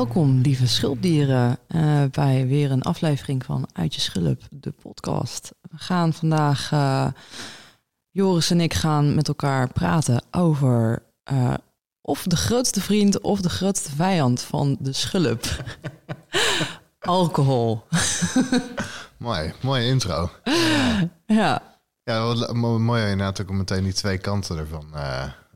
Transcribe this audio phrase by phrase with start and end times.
[0.00, 5.52] Welkom, lieve schulpdieren, eh, bij weer een aflevering van Uit je Schulp, de podcast.
[5.70, 7.06] We gaan vandaag, eh,
[8.10, 11.54] Joris en ik gaan met elkaar praten over eh,
[12.00, 15.64] of de grootste vriend of de grootste vijand van de schulp.
[16.98, 17.82] Alcohol.
[19.16, 20.30] Mooi, mooie intro.
[21.26, 21.62] ja.
[22.02, 24.94] Ja, wat mo- mooi inderdaad ook om meteen die twee kanten ervan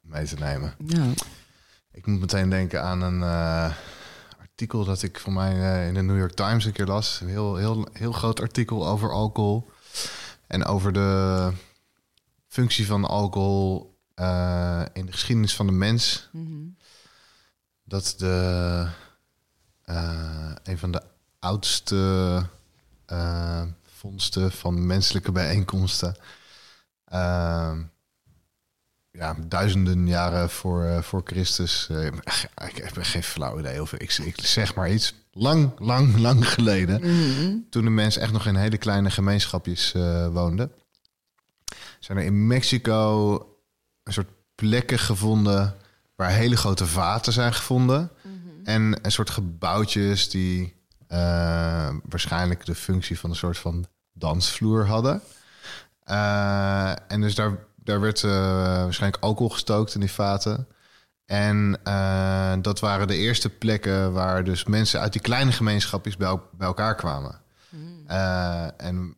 [0.03, 0.75] mee te nemen.
[0.87, 1.05] ja.
[1.93, 3.23] Ik moet meteen denken aan een
[4.55, 7.21] artikel dat ik voor mij eh, in de New York Times een keer las.
[7.21, 9.71] Een heel, heel, heel groot artikel over alcohol.
[10.47, 11.53] En over de
[12.49, 16.29] functie van alcohol eh, in de geschiedenis van de mens.
[16.33, 16.67] Mhm.
[17.85, 18.89] Dat de,
[19.83, 21.03] eh, een van de
[21.39, 22.47] oudste
[23.83, 26.17] vondsten van menselijke bijeenkomsten.
[29.19, 31.89] Ja, duizenden jaren voor, eh, voor Christus.
[31.91, 32.07] eh,
[32.69, 34.01] ik heb geen flauw idee over.
[34.01, 35.15] Ik, ik zeg maar iets.
[35.33, 37.01] Lang, lang, lang geleden.
[37.01, 37.57] Mhm.
[37.71, 40.73] Toen de mensen echt nog in hele kleine gemeenschapjes eh, woonden.
[41.99, 43.35] Zijn er in Mexico
[44.03, 45.75] een soort plekken gevonden
[46.17, 48.11] waar hele grote vaten zijn gevonden.
[48.65, 50.75] En een soort gebouwtjes die
[52.05, 55.23] waarschijnlijk de functie van een soort van dansvloer hadden.
[57.09, 58.31] En dus daar, daar werd eh,
[58.83, 60.69] waarschijnlijk alcohol gestookt in die vaten.
[61.25, 66.41] En eh, dat waren de eerste plekken waar dus mensen uit die kleine gemeenschapjes bij,
[66.53, 67.43] bij elkaar kwamen.
[68.07, 69.17] Eh, en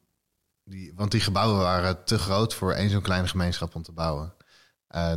[0.65, 4.35] die, want die gebouwen waren te groot voor één zo'n kleine gemeenschap om te bouwen.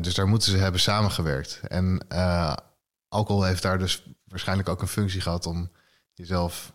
[0.02, 1.60] Dus daar moeten ze hebben samengewerkt.
[1.68, 2.08] En
[3.08, 5.72] alcohol heeft daar dus waarschijnlijk ook een functie gehad om
[6.14, 6.74] jezelf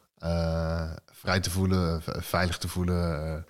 [1.13, 3.45] vrij te voelen, veilig te voelen,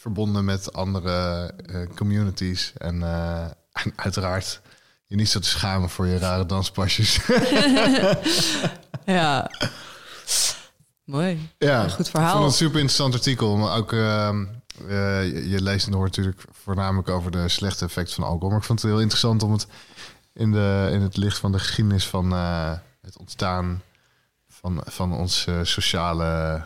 [0.00, 2.72] verbonden met andere eh, communities.
[2.76, 4.60] En, eh, en uiteraard
[5.06, 7.18] je niet zo te schamen voor je rare danspasjes.
[9.04, 9.50] Ja.
[11.04, 11.50] Mooi.
[11.58, 12.30] Ja, Een goed Ik verhaal.
[12.30, 13.56] vond het een super interessant artikel.
[13.56, 14.44] Maar ook, ehm,
[14.88, 18.48] eh, je, je leest en hoort natuurlijk voornamelijk over de slechte effecten van alcohol.
[18.48, 19.66] Maar ik vond het heel interessant om het
[20.34, 22.32] in, de, in het licht van de geschiedenis van
[23.02, 23.82] het ontstaan
[24.48, 26.62] van, van ons sociale,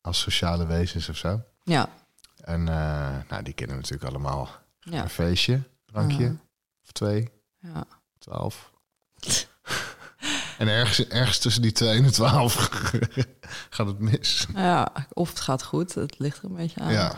[0.00, 1.40] als sociale wezens of zo.
[1.64, 1.88] Ja.
[2.48, 4.48] En eh, nou, die kennen we natuurlijk allemaal.
[4.80, 5.02] Ja.
[5.02, 6.36] Een feestje, drankje,
[6.84, 7.28] of twee,
[7.58, 7.84] ja.
[8.18, 8.72] twaalf.
[10.58, 12.54] en ergens, ergens tussen die twee en de twaalf
[13.70, 14.46] gaat het mis.
[14.54, 15.94] Ja, of het gaat goed.
[15.94, 16.92] Het ligt er een beetje aan.
[16.92, 17.14] Ja.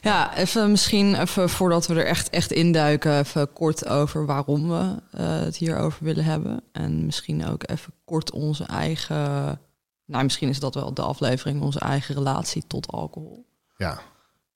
[0.00, 5.02] Ja, even misschien even voordat we er echt, echt induiken, even kort over waarom we
[5.10, 6.62] eh, het hierover willen hebben.
[6.72, 9.60] En misschien ook even kort onze eigen,
[10.04, 13.46] nou misschien is dat wel de aflevering, onze eigen relatie tot alcohol.
[13.76, 14.00] Ja.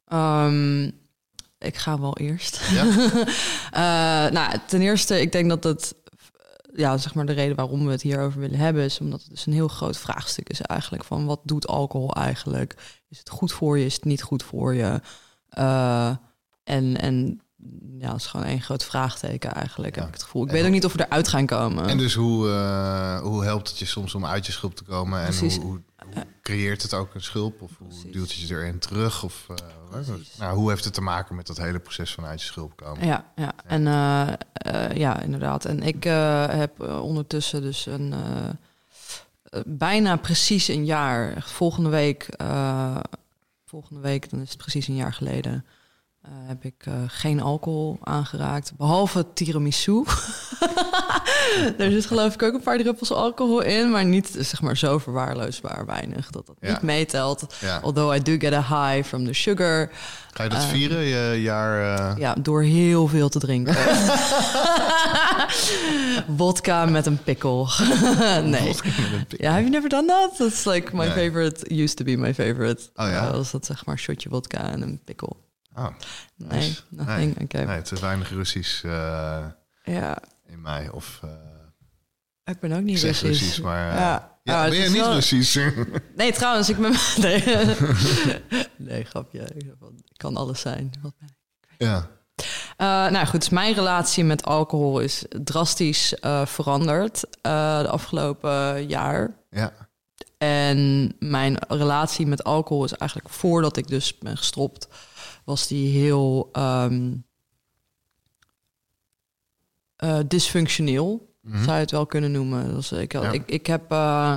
[0.06, 0.84] Ehm,
[1.59, 2.61] ik ga wel eerst.
[2.71, 2.84] Ja?
[3.71, 5.94] Eh, nou, ten eerste, ik denk dat het,
[6.75, 9.47] ja, zeg maar de reden waarom we het hierover willen hebben, is omdat het dus
[9.47, 12.75] een heel groot vraagstuk is eigenlijk van wat doet alcohol eigenlijk?
[13.09, 13.84] Is het goed voor je?
[13.84, 15.00] Is het niet goed voor je?
[15.49, 16.16] Eh,
[16.65, 17.41] en, en
[17.99, 20.00] ja, het is gewoon één groot vraagteken eigenlijk, Ja.
[20.00, 20.43] heb ik het gevoel.
[20.43, 21.87] Ik En weet ook niet of we eruit gaan komen.
[21.88, 25.21] En dus hoe, eh, hoe helpt het je soms om uit je schulp te komen?
[25.22, 27.63] En hoe, hoe, hoe creëert het ook een schulp?
[27.63, 28.13] Of hoe Precies.
[28.13, 29.22] duwt het je erin terug?
[29.22, 29.98] Of, eh,
[30.39, 33.07] nou, hoe heeft het te maken met dat hele proces van uit je schulp komen?
[33.07, 33.53] Ja, ja.
[33.66, 35.65] en eh, ja, inderdaad.
[35.65, 36.04] En ik
[36.51, 38.15] heb ondertussen dus een
[39.66, 41.42] bijna precies een jaar.
[41.42, 42.28] Volgende week,
[43.65, 45.65] volgende week, dan is het precies een jaar geleden.
[46.27, 50.05] Eh, heb ik eh, geen alcohol aangeraakt, behalve tiramisu.
[51.78, 54.99] er zit geloof ik ook een paar druppels alcohol in, maar niet zeg maar zo
[54.99, 56.71] verwaarloosbaar weinig dat dat Ja.
[56.71, 57.47] niet meetelt.
[57.61, 57.78] Ja.
[57.83, 58.63] Although I do get a
[58.93, 59.91] high from the sugar.
[60.33, 62.19] Ga je dat Eh, vieren, je jaar...
[62.19, 63.75] Ja, door heel veel te drinken.
[66.37, 67.69] Wodka met een pikkel.
[68.45, 68.75] nee.
[69.29, 70.37] Ja, have you never done that?
[70.37, 71.15] That's like my Nee.
[71.15, 72.83] favorite, used to be my favorite.
[72.95, 73.31] Oh ja?
[73.33, 75.37] Was dat zeg maar shotje wodka en een pikkel.
[75.77, 75.87] Oh,
[76.37, 76.81] Nee, nice.
[76.89, 77.53] nothing.
[77.67, 79.45] Nee, te weinig Russisch eh,
[79.84, 80.91] Ja, in mij.
[80.91, 81.31] Of eh,
[82.45, 83.23] ik ben ook niet Russisch.
[83.23, 83.91] Russisch, maar...
[83.91, 84.39] eh, ja.
[84.43, 85.59] ja, Ah, ben je niet wel- Russisch?
[86.17, 86.93] Nee, trouwens, ik ben...
[87.27, 87.45] Nee,
[88.77, 89.41] nee grapje.
[89.57, 89.73] Ik
[90.17, 90.91] kan alles zijn.
[91.03, 91.13] Wat
[91.79, 92.09] ja.
[93.11, 96.15] Nou goed, dus mijn relatie met alcohol is drastisch
[96.45, 99.37] veranderd de afgelopen jaar.
[99.51, 99.72] Ja.
[100.39, 104.89] En mijn relatie met alcohol is eigenlijk voordat ik dus ben gestopt,
[105.47, 107.13] was die heel ehm,
[109.97, 111.63] eh, dysfunctioneel, Mhm.
[111.63, 112.75] zou je het wel kunnen noemen.
[112.75, 113.31] Dus ik, Ja.
[113.33, 114.34] ik, ik heb eh,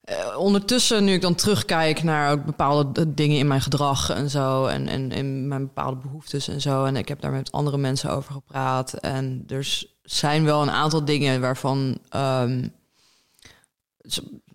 [0.00, 4.66] eh, ondertussen, nu ik dan terugkijk naar ook bepaalde dingen in mijn gedrag en zo,
[4.66, 8.10] en, en in mijn bepaalde behoeftes en zo, en ik heb daar met andere mensen
[8.10, 8.92] over gepraat.
[8.92, 11.98] En er s- zijn wel een aantal dingen waarvan.
[12.08, 12.68] ehm,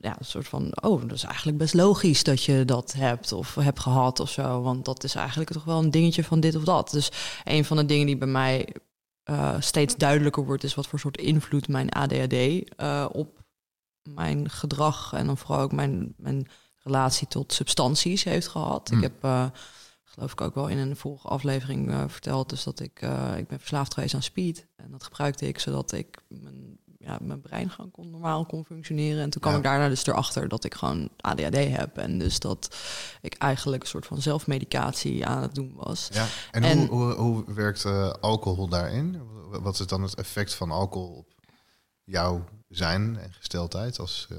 [0.02, 3.56] ja, een soort van, oh, dat is eigenlijk best logisch dat je dat hebt of
[3.56, 4.62] hebt gehad of zo.
[4.62, 6.92] Want dat is eigenlijk toch wel een dingetje van dit of dat.
[6.92, 7.12] Dus
[7.44, 8.68] een van de dingen die bij mij
[9.24, 13.44] eh, steeds duidelijker wordt, is wat voor soort invloed mijn ADHD eh, op
[14.04, 16.48] mijn gedrag en dan vooral ook mijn, mijn
[16.84, 18.88] relatie tot substanties heeft gehad.
[18.90, 18.98] Hmm.
[18.98, 19.46] Ik heb, eh,
[20.04, 23.02] geloof ik ook wel in een vorige aflevering verteld, dus dat ik,
[23.38, 24.68] ik ben verslaafd geweest aan speed.
[24.76, 26.67] En dat gebruikte ik zodat ik mijn,
[27.08, 29.22] ja, mijn brein gewoon kon, normaal kon functioneren.
[29.24, 29.58] En toen kwam Ja.
[29.58, 31.98] ik daarna dus erachter dat ik gewoon ADHD heb.
[31.98, 32.76] En dus dat
[33.22, 36.10] ik eigenlijk een soort van zelfmedicatie aan het doen was.
[36.12, 36.26] ja.
[36.52, 39.22] En, En- hoe, hoe, hoe werkt eh, alcohol daarin?
[39.50, 41.34] Wat is dan het effect van alcohol op
[42.04, 44.38] jouw zijn en gesteldheid als eh,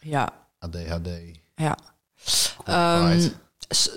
[0.00, 1.08] Ja, ADHD?
[1.54, 1.76] ja.
[2.64, 3.28] Ehm,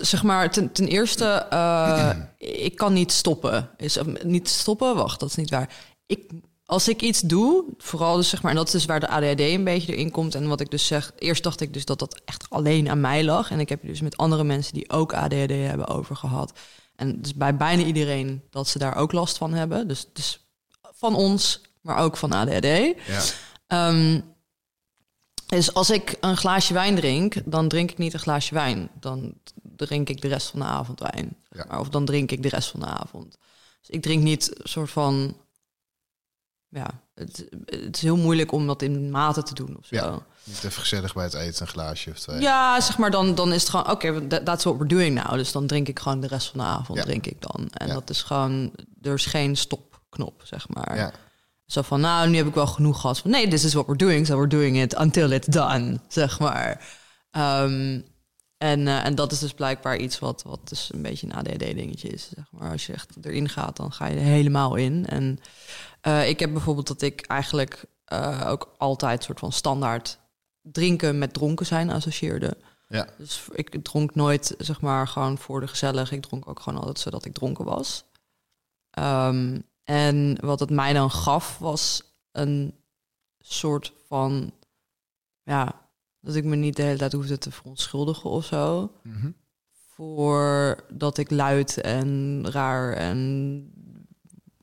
[0.00, 2.10] zeg maar, ten, ten eerste, eh,
[2.68, 3.70] ik kan niet stoppen.
[3.76, 4.94] Is, niet stoppen?
[4.94, 5.74] Wacht, dat is niet waar.
[6.06, 6.30] Ik,
[6.72, 9.40] als ik iets doe, vooral dus zeg maar, en dat is dus waar de ADHD
[9.40, 10.34] een beetje erin komt.
[10.34, 13.24] En wat ik dus zeg, eerst dacht ik dus dat dat echt alleen aan mij
[13.24, 13.50] lag.
[13.50, 16.52] En ik heb dus met andere mensen die ook ADHD hebben over gehad.
[16.96, 19.88] En dus bij bijna iedereen dat ze daar ook last van hebben.
[19.88, 20.46] Dus, dus
[20.92, 22.64] van ons, maar ook van ADHD.
[23.06, 23.22] ja.
[23.66, 24.20] Ehm,
[25.46, 28.90] dus als ik een glaasje wijn drink, dan drink ik niet een glaasje wijn.
[29.00, 29.34] Dan
[29.76, 31.36] drink ik de rest van de avond wijn.
[31.50, 31.78] Ja.
[31.78, 33.36] Of dan drink ik de rest van de avond.
[33.80, 35.36] Dus ik drink niet een soort van...
[36.74, 39.96] Ja, het, het is heel moeilijk om dat in mate te doen of zo.
[39.96, 40.18] Ja.
[40.44, 42.40] Niet even gezellig bij het eten een glaasje of twee.
[42.40, 43.90] Ja, zeg maar, dan, dan is het gewoon...
[43.90, 45.32] Oké, that- that's what we're doing now.
[45.34, 47.04] Dus dan drink ik gewoon de rest van de avond, Ja.
[47.04, 47.68] drink ik dan.
[47.70, 47.92] En Ja.
[47.94, 48.72] dat is gewoon...
[49.02, 50.96] Er is geen stopknop, zeg maar.
[50.96, 51.12] Ja.
[51.66, 53.18] Zo van, nou, nu heb ik wel genoeg gehad.
[53.18, 56.38] Van, nee, this is what we're doing, so we're doing it until it's done, zeg
[56.38, 56.88] maar.
[57.30, 58.00] Ehm,
[58.58, 62.08] en, eh, en dat is dus blijkbaar iets wat, wat dus een beetje een ADD-dingetje
[62.08, 62.70] is, zeg maar.
[62.70, 65.06] Als je echt erin gaat, dan ga je er helemaal in.
[65.06, 65.38] En
[66.02, 70.18] eh, ik heb bijvoorbeeld dat ik eigenlijk eh, ook altijd soort van standaard
[70.62, 72.56] drinken met dronken zijn associeerde.
[72.88, 73.08] Ja.
[73.18, 76.12] Dus ik dronk nooit, zeg maar, gewoon voor de gezellig.
[76.12, 78.04] Ik dronk ook gewoon altijd zodat ik dronken was.
[78.90, 82.02] Ehm, en wat het mij dan gaf, was
[82.32, 82.74] een
[83.38, 84.52] soort van...
[85.42, 85.88] Ja,
[86.20, 88.92] dat ik me niet de hele tijd hoefde te verontschuldigen of zo.
[89.02, 89.30] Mhm.
[89.94, 93.71] Voor dat ik luid en raar en...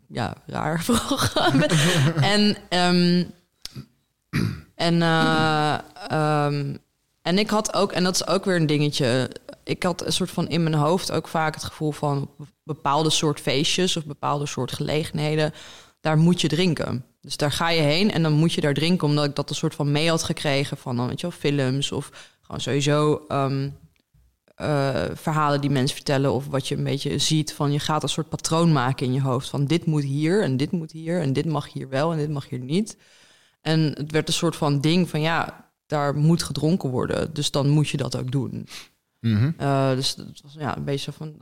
[0.10, 0.86] Ja, raar
[1.60, 2.16] ben.
[2.22, 2.58] en...
[2.70, 3.24] ehm,
[4.80, 5.78] en, eh,
[6.08, 6.76] ehm,
[7.22, 9.32] en ik had ook, en dat is ook weer een dingetje.
[9.64, 12.30] Ik had een soort van in mijn hoofd ook vaak het gevoel van
[12.64, 15.54] bepaalde soort feestjes of bepaalde soort gelegenheden.
[16.02, 17.06] Daar moet je drinken.
[17.22, 19.56] Dus daar ga je heen en dan moet je daar drinken, omdat ik dat een
[19.56, 22.10] soort van mee had gekregen van dan weet je wel films of
[22.42, 23.70] gewoon sowieso ehm,
[24.60, 28.10] eh, verhalen die mensen vertellen of wat je een beetje ziet van je gaat een
[28.10, 31.34] soort patroon maken in je hoofd van dit moet hier en dit moet hier en
[31.34, 32.98] dit mag hier wel en dit mag hier niet.
[33.62, 37.70] En het werd een soort van ding van ja, daar moet gedronken worden, dus dan
[37.70, 38.68] moet je dat ook doen.
[39.20, 39.52] Mhm.
[39.58, 41.36] Eh, dus het was ja, een beetje van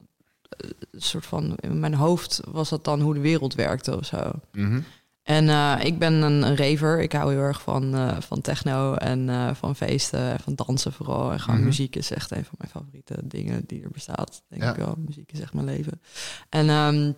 [0.49, 4.05] eh, een soort van in mijn hoofd was dat dan hoe de wereld werkte of
[4.05, 4.31] zo.
[4.51, 4.79] Mhm.
[5.27, 7.01] En eh, ik ben een, een raver.
[7.01, 10.93] Ik hou heel erg van, eh, van techno en eh, van feesten en van dansen
[10.93, 11.31] vooral.
[11.31, 11.65] En gewoon Mhm.
[11.67, 14.41] muziek is echt een van mijn favoriete dingen die er bestaat.
[14.47, 14.69] Denk Ja.
[14.69, 14.95] ik wel.
[14.97, 16.01] Muziek is echt mijn leven.
[16.49, 17.11] En ehm,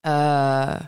[0.00, 0.80] eh,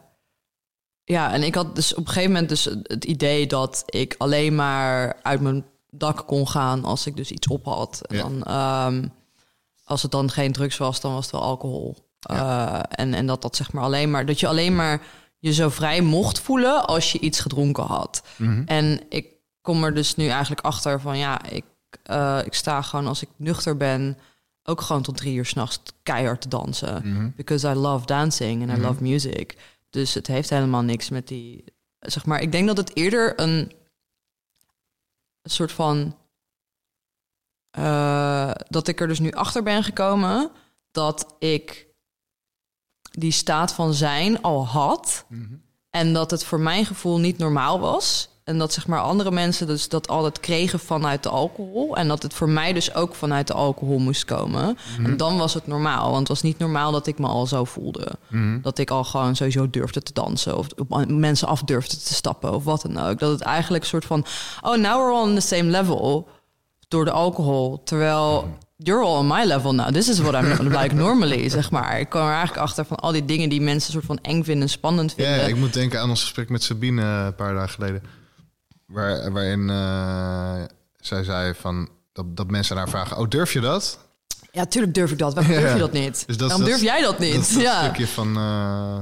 [1.05, 4.55] ja, en ik had dus op een gegeven moment dus het idee dat ik alleen
[4.55, 8.00] maar uit mijn dak kon gaan als ik dus iets op had.
[8.07, 8.23] En Ja.
[8.23, 9.09] dan, ehm,
[9.85, 11.97] Als het dan geen drugs was, dan was het wel alcohol.
[12.88, 15.02] En, en dat dat zeg maar alleen maar dat je alleen maar
[15.42, 18.22] je zo vrij mocht voelen als je iets gedronken had.
[18.37, 18.62] Mhm.
[18.66, 19.26] En ik
[19.61, 21.64] kom er dus nu eigenlijk achter van ja, ik,
[22.11, 24.18] uh, ik sta gewoon als ik nuchter ben,
[24.62, 27.08] ook gewoon tot drie uur s'nachts keihard te dansen.
[27.08, 27.30] Mhm.
[27.37, 28.82] Because I love dancing and I Mhm.
[28.82, 29.56] love music.
[29.90, 31.64] Dus het heeft helemaal niks met die.
[31.99, 33.72] Zeg maar, ik denk dat het eerder een,
[35.42, 36.16] een soort van.
[37.70, 40.50] eh, dat ik er dus nu achter ben gekomen
[40.90, 41.87] dat ik
[43.12, 45.25] die staat van zijn al had.
[45.28, 45.54] Mhm.
[45.90, 48.31] En dat het voor mijn gevoel niet normaal was.
[48.45, 51.97] En dat zeg maar andere mensen dus dat altijd kregen vanuit de alcohol.
[51.97, 54.78] En dat het voor mij dus ook vanuit de alcohol moest komen.
[55.04, 56.04] En dan was het normaal.
[56.04, 58.12] Want het was niet normaal dat ik me al zo voelde.
[58.28, 58.61] Mhm.
[58.61, 60.59] Dat ik al gewoon sowieso durfde te dansen.
[60.59, 62.54] Of op mensen af durfde te stappen.
[62.54, 63.19] Of wat dan ook.
[63.19, 64.25] Dat het eigenlijk een soort van...
[64.61, 66.28] Oh, now we're all on the same level.
[66.88, 67.83] Door de alcohol.
[67.85, 68.59] Terwijl...
[68.84, 69.88] You're all on my level now.
[69.92, 72.00] This is what I'm like normally, zeg maar.
[72.00, 74.68] Ik kwam er eigenlijk achter van al die dingen die mensen soort van eng vinden,
[74.68, 75.48] spannend Ja, vinden.
[75.48, 78.02] ik moet denken aan ons gesprek met Sabine eh, een paar dagen geleden.
[78.86, 80.62] Waar, waarin eh,
[81.00, 83.98] zij zei van dat, dat mensen haar vragen: Oh, durf je dat?
[84.52, 85.34] Ja, tuurlijk durf ik dat.
[85.34, 85.72] Waarom durf Ja.
[85.72, 86.24] je dat niet?
[86.26, 87.34] Dus dat- Waarom dat- durf jij dat niet?
[87.34, 87.82] Dat, dat ja.
[87.82, 88.36] stukje van.
[88.36, 88.98] eh,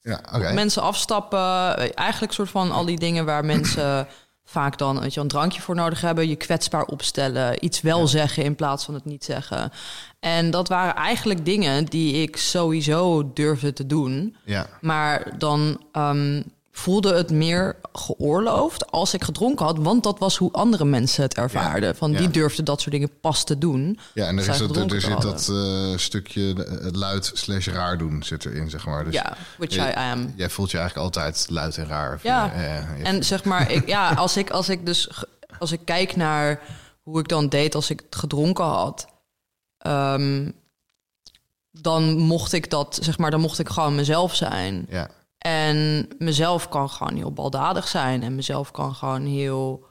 [0.00, 0.20] ja.
[0.52, 1.94] Mensen afstappen.
[1.94, 4.06] Eigenlijk soort van al die dingen waar mensen
[4.44, 6.28] vaak dan weet je, een drankje voor nodig hebben.
[6.28, 7.64] Je kwetsbaar opstellen.
[7.64, 9.72] Iets wel zeggen in plaats van het niet zeggen.
[10.20, 14.36] En dat waren eigenlijk dingen die ik sowieso durfde te doen.
[14.44, 16.42] Ja, Maar dan ehm,
[16.74, 19.78] voelde het meer geoorloofd als ik gedronken had.
[19.78, 21.96] Want dat was hoe andere mensen het ervaarden.
[21.96, 22.28] Van die ja.
[22.28, 23.98] durfden dat soort dingen pas te doen.
[24.14, 27.98] ja en er, is dat, er, er zit dat eh, stukje eh, luid slash raar
[27.98, 29.04] doen zit erin, zeg maar.
[29.04, 30.32] Dus Ja, which je- I am.
[30.36, 32.20] Jij voelt je eigenlijk altijd luid en raar.
[32.22, 32.44] Ja.
[32.44, 35.08] je- eh, En zeg maar, ik, ja, als ik, als ik dus
[35.58, 36.60] als ik kijk naar
[37.02, 39.06] hoe ik dan deed als ik het gedronken had,
[39.78, 40.50] ehm,
[41.70, 44.86] dan mocht ik dat, zeg maar, dan mocht ik gewoon mezelf zijn.
[44.88, 45.08] ja.
[45.42, 49.86] En mezelf kan gewoon heel baldadig zijn en mezelf kan gewoon heel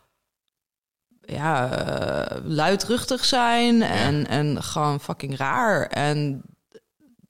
[1.22, 5.88] ja, eh, luidruchtig zijn en, en gewoon fucking raar.
[5.88, 6.42] En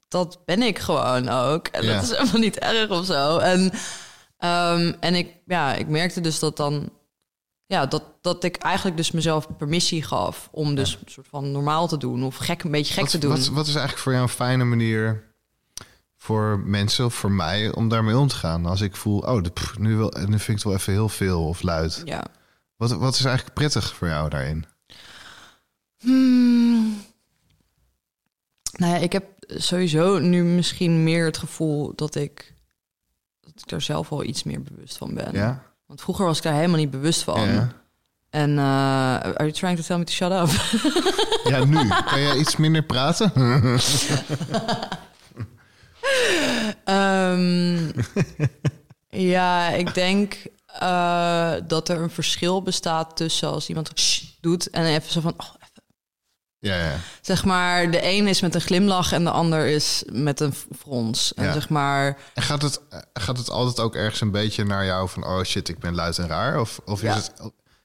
[0.07, 1.67] dat ben ik gewoon ook.
[1.67, 1.93] En Ja.
[1.93, 3.37] dat is helemaal niet erg of zo.
[3.37, 3.71] En,
[4.37, 6.89] ehm, en ik, ja, ik merkte dus dat dan...
[7.65, 10.49] Ja, dat, dat ik eigenlijk dus mezelf permissie gaf...
[10.51, 12.23] om dus een soort van normaal te doen...
[12.23, 13.29] of gek, een beetje gek Wat, te doen.
[13.29, 15.30] wat, wat is eigenlijk voor jou een fijne manier
[16.21, 18.65] voor mensen of voor mij om daarmee om te gaan?
[18.65, 21.47] Als ik voel, oh, pff, nu, wil, nu vind ik het wel even heel veel
[21.47, 22.01] of luid.
[22.05, 22.23] Ja.
[22.75, 24.65] Wat, wat is eigenlijk prettig voor jou daarin?
[25.97, 27.01] Hmm.
[28.71, 32.53] Nou ja, ik heb sowieso nu misschien meer het gevoel dat ik,
[33.39, 35.33] dat ik er zelf wel iets meer bewust van ben.
[35.33, 35.63] Ja?
[35.85, 37.49] Want vroeger was ik daar helemaal niet bewust van.
[37.49, 37.71] Ja.
[38.29, 40.49] En uh, are you trying to tell me to shut up?
[41.43, 41.87] Ja, nu.
[42.11, 43.31] Kan jij iets minder praten?
[46.83, 47.91] Ehm,
[49.09, 50.35] ja, ik denk
[50.81, 53.91] uh, dat er een verschil bestaat tussen als iemand
[54.41, 55.33] doet en even zo van.
[55.37, 55.83] Oh, even.
[56.59, 56.95] Ja, ja.
[57.21, 61.33] Zeg maar, de een is met een glimlach en de ander is met een frons.
[61.33, 61.53] En Ja.
[61.53, 62.17] zeg maar.
[62.33, 62.81] En gaat het,
[63.13, 65.25] gaat het altijd ook ergens een beetje naar jou van...
[65.25, 66.59] oh shit, ik ben luid en raar?
[66.59, 67.31] Of, of is, het,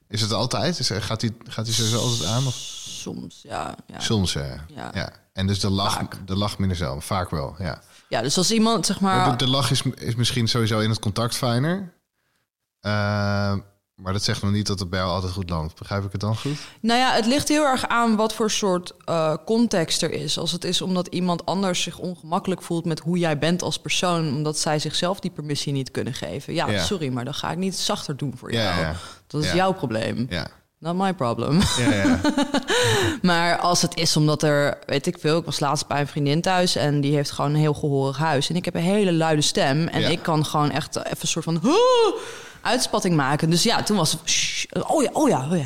[0.07, 0.79] is het altijd?
[0.79, 2.47] Is, gaat die, gaat die sowieso altijd aan?
[2.47, 2.55] Of?
[2.55, 3.75] Soms, ja.
[3.87, 4.65] Ja, Soms, ja.
[4.75, 4.91] Ja.
[4.93, 5.11] ja.
[5.33, 6.27] En dus de lach, Vaak.
[6.27, 7.05] de lach minder zelf.
[7.05, 7.81] Vaak wel, ja.
[8.09, 10.99] Ja dus als iemand, zeg Maar de, de lach is, is misschien sowieso in het
[10.99, 11.93] contact fijner.
[12.79, 13.55] Eh,
[13.95, 15.75] maar dat zegt nog niet dat het bij jou altijd goed landt.
[15.75, 16.57] Begrijp ik het dan goed?
[16.81, 20.37] Nou ja, het ligt heel erg aan wat voor soort eh, context er is.
[20.37, 24.27] Als het is omdat iemand anders zich ongemakkelijk voelt met hoe jij bent als persoon,
[24.35, 26.53] omdat zij zichzelf die permissie niet kunnen geven.
[26.53, 26.83] Ja, Ja.
[26.83, 28.79] sorry, maar dan ga ik niet zachter doen voor jou.
[28.79, 28.95] ja.
[29.27, 30.25] Dat is jouw probleem.
[30.29, 30.47] Ja.
[30.79, 31.59] Not my problem.
[31.77, 32.19] Ja, ja.
[33.21, 36.41] Maar als het is omdat er, weet ik veel, ik was laatst bij een vriendin
[36.41, 38.49] thuis en die heeft gewoon een heel gehorig huis.
[38.49, 40.07] En ik heb een hele luide stem en Ja.
[40.07, 41.61] ik kan gewoon echt even een soort van
[42.61, 43.49] uitspatting maken.
[43.49, 45.65] Dus ja, toen was het, "Shh, oh ja, oh ja, oh ja.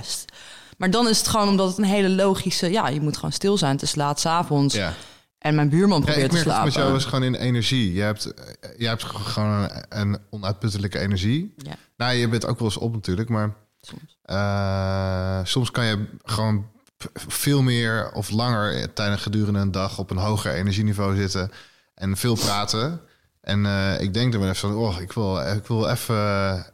[0.78, 3.58] Maar dan is het gewoon omdat het een hele logische, ja, je moet gewoon stil
[3.58, 3.72] zijn.
[3.72, 4.94] Het is laat 's avonds ja.
[5.38, 6.66] en mijn buurman Ja, probeert ik merk te het slapen.
[6.74, 7.94] met jou is gewoon in energie.
[7.94, 11.54] Je hebt, eh, je hebt gewoon een, een onuitputtelijke energie.
[11.58, 14.18] Ja, Nou, je bent ook wel eens op natuurlijk, maar soms.
[14.32, 16.70] Eh, soms kan je gewoon
[17.14, 21.52] veel meer of langer tijdens gedurende een dag op een hoger energieniveau zitten
[21.96, 23.02] en veel praten.
[23.42, 26.66] En eh, ik denk dan wel even van, oh, ik wil, ik wil even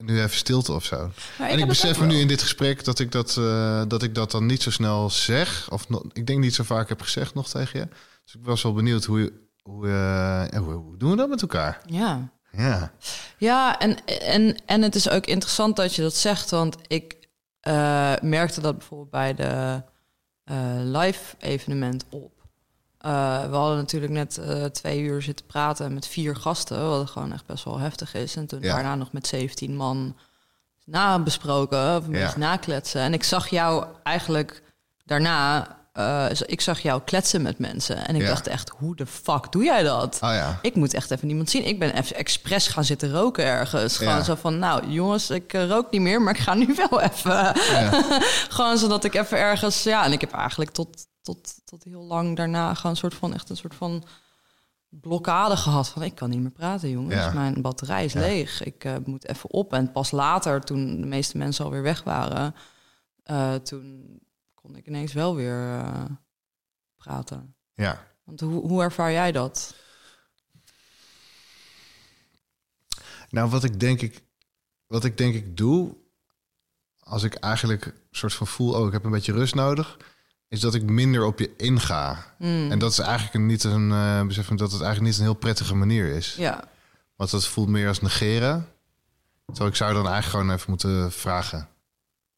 [0.00, 1.10] nu even stilte of zo.
[1.38, 4.14] Maar en ik besef me nu in dit gesprek dat ik dat, eh, dat ik
[4.14, 5.70] dat dan niet zo snel zeg.
[5.70, 7.88] Of ik denk niet zo vaak heb gezegd nog tegen je.
[8.24, 11.80] Dus ik was wel benieuwd hoe, hoe, eh, hoe, hoe doen we dat met elkaar?
[11.86, 12.32] Ja.
[12.52, 12.90] Ja,
[13.38, 17.28] Ja, en, en, en het is ook interessant dat je dat zegt, want ik
[17.60, 19.82] eh, merkte dat bijvoorbeeld bij de
[20.44, 22.32] eh, live evenement op.
[22.98, 23.10] Eh,
[23.50, 24.40] we hadden natuurlijk net
[24.74, 28.36] twee uur zitten praten met vier gasten, wat gewoon echt best wel heftig is.
[28.36, 28.74] En toen Ja.
[28.74, 30.16] daarna nog met 17 man
[30.84, 32.36] nabesproken, of een Ja.
[32.36, 33.00] nakletsen.
[33.00, 34.62] En ik zag jou eigenlijk
[35.04, 35.68] daarna,
[36.00, 38.06] eh, ik zag jou kletsen met mensen.
[38.06, 38.28] En ik Ja.
[38.28, 40.18] dacht echt, hoe de fuck doe jij dat?
[40.22, 40.58] Oh ja.
[40.62, 41.66] Ik moet echt even niemand zien.
[41.66, 43.96] Ik ben even expres gaan zitten roken ergens.
[43.96, 44.22] Gewoon Ja.
[44.22, 47.52] zo van, nou jongens, ik eh, rook niet meer, maar ik ga nu wel even.
[48.56, 50.04] gewoon zodat ik even ergens, ja.
[50.04, 53.50] En ik heb eigenlijk tot, tot, tot heel lang daarna gewoon een soort van, echt
[53.50, 54.04] een soort van
[54.88, 55.88] blokkade gehad.
[55.88, 57.14] Van, ik kan niet meer praten, jongens.
[57.14, 57.32] Ja.
[57.32, 58.20] Mijn batterij is Ja.
[58.20, 58.62] leeg.
[58.62, 59.72] Ik eh, moet even op.
[59.72, 62.54] En pas later, toen de meeste mensen alweer weg waren,
[63.62, 64.18] toen
[64.70, 66.04] kon ik ineens wel weer eh,
[66.96, 67.54] praten.
[67.74, 68.06] Ja.
[68.24, 69.74] Want hoe, hoe ervaar jij dat?
[73.30, 74.22] Nou, wat ik denk ik,
[74.86, 75.96] wat ik denk ik doe,
[76.98, 79.96] als ik eigenlijk een soort van voel, oh, ik heb een beetje rust nodig,
[80.48, 82.34] is dat ik minder op je inga.
[82.38, 82.70] Mm.
[82.70, 85.74] En dat is eigenlijk niet een eh, besef dat het eigenlijk niet een heel prettige
[85.74, 86.34] manier is.
[86.34, 86.64] Ja,
[87.16, 88.68] Want dat voelt meer als negeren.
[89.46, 91.68] Terwijl ik zou dan eigenlijk gewoon even moeten vragen.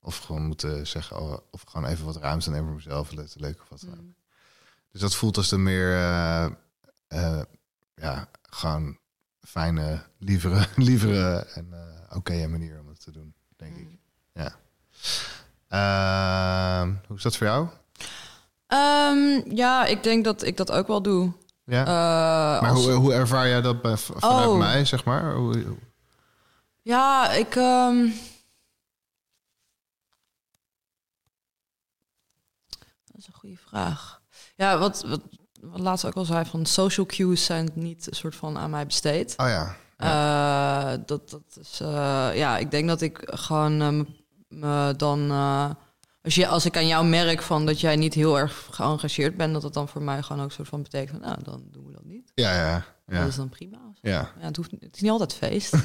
[0.04, 3.68] Of gewoon moeten zeggen, oh, of gewoon even wat ruimte nemen voor mezelf, letterlijk of
[3.68, 4.14] wat dan ook.
[4.92, 6.44] Dus dat voelt als de meer, eh,
[7.08, 7.40] eh,
[7.94, 8.98] ja, gewoon
[9.40, 13.88] fijne, lievere, lievere en eh oké manier om het te doen, denk ik.
[14.32, 14.54] Ja.
[15.68, 17.68] Ehm, hoe is dat voor jou?
[18.66, 21.32] Ehm, ja, ik denk dat ik dat ook wel doe.
[21.64, 21.84] Ja.
[22.60, 24.58] Maar als- hoe, hoe ervaar jij dat bij, vanuit Oh.
[24.58, 25.34] mij, zeg maar?
[25.34, 25.78] Hoe, hoe-
[26.82, 27.56] Ja, ik.
[27.56, 28.06] ehm,
[33.22, 34.20] is een goede vraag.
[34.56, 35.20] Ja, wat, wat,
[35.60, 38.86] wat laatst ook al zei, van social cues zijn niet een soort van aan mij
[38.86, 39.34] besteed.
[39.36, 39.76] Oh ja.
[39.96, 43.88] Eh, dat, dat is, eh, ja, ik denk dat ik gewoon eh,
[44.58, 45.30] me- dan,
[46.22, 49.52] als, je, als ik aan jou merk van dat jij niet heel erg geëngageerd bent,
[49.52, 51.86] dat het dan voor mij gewoon ook een soort van betekent, van, nou, dan doen
[51.86, 52.32] we dat niet.
[52.34, 52.84] Ja, ja.
[53.06, 53.26] Dat Ja.
[53.26, 53.78] is dan prima.
[54.00, 54.10] Ja.
[54.40, 55.72] Ja, het, hoeft, het is niet altijd feest.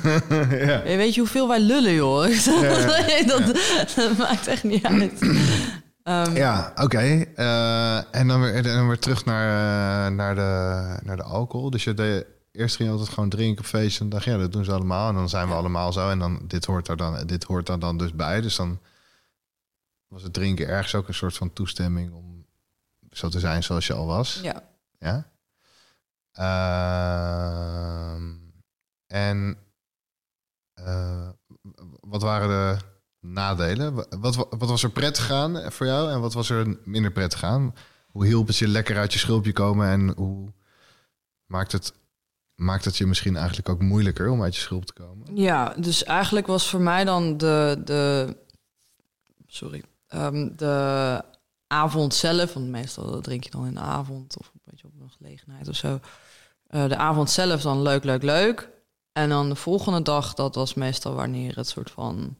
[0.49, 0.83] ja.
[0.83, 2.21] Je weet je hoeveel wij lullen, joh?
[3.27, 3.55] dat,
[3.95, 5.19] dat maakt echt niet uit.
[6.07, 6.97] Ehm, Ja, oké.
[7.35, 11.69] Eh, en dan weer, en dan weer terug naar, eh, naar, de, naar de alcohol.
[11.69, 14.03] Dus je deed, eerst ging je altijd gewoon drinken op feesten.
[14.05, 15.09] En dacht je, ja, dat doen ze allemaal.
[15.09, 16.09] En dan zijn we allemaal zo.
[16.09, 18.41] En dan, dit hoort er dan, dit hoort er dan dus bij.
[18.41, 18.79] Dus dan
[20.07, 22.45] was het drinken ergens ook een soort van toestemming om
[23.11, 24.39] zo te zijn zoals je al was.
[24.43, 24.63] ja.
[24.99, 25.29] Ja.
[26.31, 28.33] Ehm,
[29.07, 29.57] en
[30.73, 31.29] eh,
[31.99, 32.77] wat waren de
[33.33, 33.93] nadelen?
[33.93, 37.75] Wat, wat, was er prettig aan voor jou en wat was er minder prettig aan?
[38.07, 40.53] Hoe hielp het je lekker uit je schulpje komen en hoe
[41.45, 41.93] maakt het,
[42.55, 45.35] maakt het je misschien eigenlijk ook moeilijker om uit je schulp te komen?
[45.35, 47.81] ja, dus eigenlijk was voor mij dan de...
[47.85, 48.35] de
[49.47, 49.83] sorry.
[50.07, 51.21] ehm, de
[51.67, 54.37] avond zelf, want meestal drink je dan in de avond...
[54.37, 55.99] of een beetje op een gelegenheid of zo.
[56.67, 58.69] Eh, de avond zelf dan leuk, leuk, leuk.
[59.11, 62.37] En dan de volgende dag, dat was meestal wanneer het soort van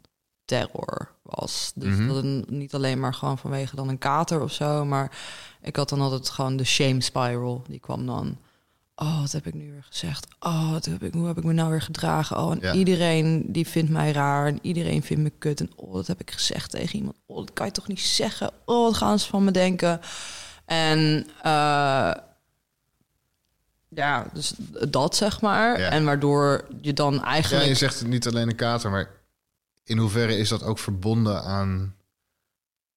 [0.48, 1.72] terror was.
[1.76, 2.08] Dus Mhm.
[2.08, 5.18] dat niet alleen maar gewoon vanwege dan een kater of zo, maar
[5.62, 7.64] ik had dan altijd gewoon de shame spiral.
[7.68, 8.38] Die kwam dan.
[8.96, 10.28] Oh, wat heb ik nu weer gezegd?
[10.40, 12.38] Oh, wat heb ik, hoe heb ik me nou weer gedragen?
[12.38, 12.74] Oh, en Ja.
[12.74, 15.60] iedereen die vindt mij raar en iedereen vindt me kut.
[15.60, 17.16] En oh, dat heb ik gezegd tegen iemand.
[17.26, 18.52] Oh, dat kan je toch niet zeggen?
[18.66, 20.00] Oh, wat gaan ze van me denken?
[20.66, 22.12] En eh,
[23.90, 24.54] ja, dus
[24.90, 25.80] dat zeg maar.
[25.80, 25.90] Ja.
[25.90, 27.66] En waardoor je dan Ja, eigenlijk...
[27.66, 29.10] je zegt het niet alleen een kater, maar
[29.88, 31.96] in hoeverre is dat ook verbonden aan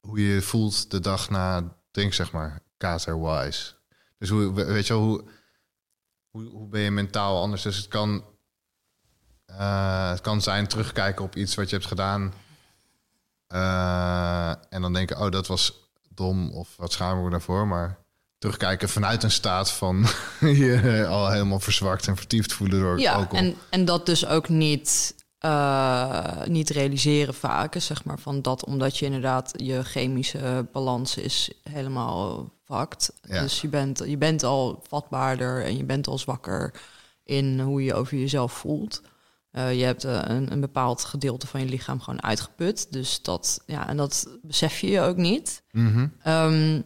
[0.01, 3.73] hoe je je voelt de dag na drink, zeg maar, kater-wise?
[4.19, 5.25] Dus hoe, we- weet je wel, hoe,
[6.31, 7.63] hoe, hoe ben je mentaal anders?
[7.63, 8.25] Dus het kan,
[9.47, 12.33] eh, het kan zijn terugkijken op iets wat je hebt gedaan
[13.47, 17.99] eh, en dan denken, oh, dat was dom of wat schamen we daarvoor, maar
[18.39, 20.07] terugkijken vanuit een staat van
[20.41, 23.39] je al helemaal verzwakt en vertiefd voelen door Ja, alcohol.
[23.45, 27.75] en, en dat dus ook niet, eh, niet realiseren vaak.
[27.79, 33.13] Zeg maar van dat omdat je inderdaad je chemische balans is helemaal vakt.
[33.23, 33.41] Ja.
[33.41, 36.81] Dus je bent, je bent al vatbaarder en je bent al zwakker
[37.25, 39.03] in hoe je over jezelf voelt.
[39.51, 42.93] Eh, je hebt eh, een, een bepaald gedeelte van je lichaam gewoon uitgeput.
[42.93, 45.63] Dus dat, ja, en dat besef je je ook niet.
[45.73, 46.09] Mhm.
[46.23, 46.81] Ehm,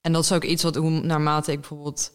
[0.00, 2.12] en dat is ook iets wat hoe, naarmate ik bijvoorbeeld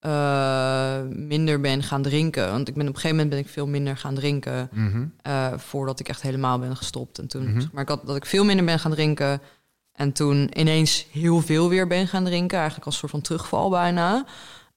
[0.00, 2.50] eh, minder ben gaan drinken.
[2.50, 4.68] Want ik ben op een gegeven moment ben ik veel minder gaan drinken.
[4.72, 5.06] Mhm.
[5.22, 7.18] eh, voordat ik echt helemaal ben gestopt.
[7.18, 7.60] En toen, Mhm.
[7.60, 9.40] zeg maar ik had dat ik veel minder ben gaan drinken.
[9.92, 12.56] En toen ineens heel veel weer ben gaan drinken.
[12.56, 14.24] Eigenlijk als een soort van terugval bijna.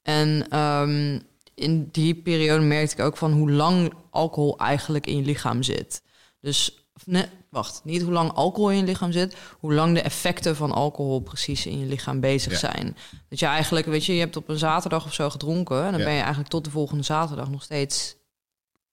[0.03, 1.19] En ehm,
[1.55, 6.01] in die periode merkte ik ook van hoe lang alcohol eigenlijk in je lichaam zit.
[6.39, 10.01] Dus Of nee, wacht, niet hoe lang alcohol in je lichaam zit, hoe lang de
[10.01, 12.57] effecten van alcohol precies in je lichaam bezig Ja.
[12.57, 12.97] zijn.
[13.29, 15.99] Dat je eigenlijk, weet je, je hebt op een zaterdag of zo gedronken en dan
[15.99, 16.05] Ja.
[16.05, 18.15] ben je eigenlijk tot de volgende zaterdag nog steeds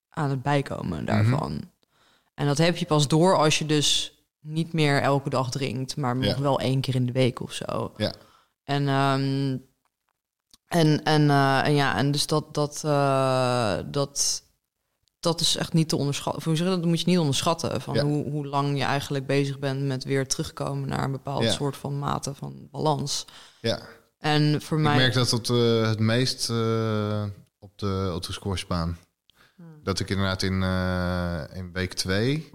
[0.09, 1.51] aan het bijkomen daarvan.
[1.53, 1.61] Mhm.
[2.35, 6.15] En dat heb je pas door als je dus niet meer elke dag drinkt, maar
[6.15, 6.41] nog Ja.
[6.41, 7.93] wel één keer in de week of zo.
[7.97, 8.13] Ja.
[8.63, 9.57] En, ehm,
[10.67, 14.43] en, en, eh, en ja, en dus dat, dat, eh, dat,
[15.19, 16.55] dat is echt niet te onderschatten.
[16.55, 16.65] Dat?
[16.67, 17.81] dat moet je niet onderschatten.
[17.81, 18.03] Van Ja.
[18.03, 21.51] hoe, hoe lang je eigenlijk bezig bent met weer terugkomen naar een bepaald Ja.
[21.51, 23.25] soort van mate van balans.
[23.61, 23.79] Ja,
[24.19, 24.91] En voor mij.
[24.93, 27.23] ik merk dat het eh, het meest eh,
[27.59, 28.97] op de, op de scoresbaan.
[29.55, 29.65] Hmm.
[29.83, 32.51] Dat ik inderdaad in, eh, in week twee...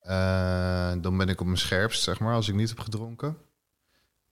[0.00, 3.36] eh, dan ben ik op mijn scherpst, zeg maar, als ik niet heb gedronken.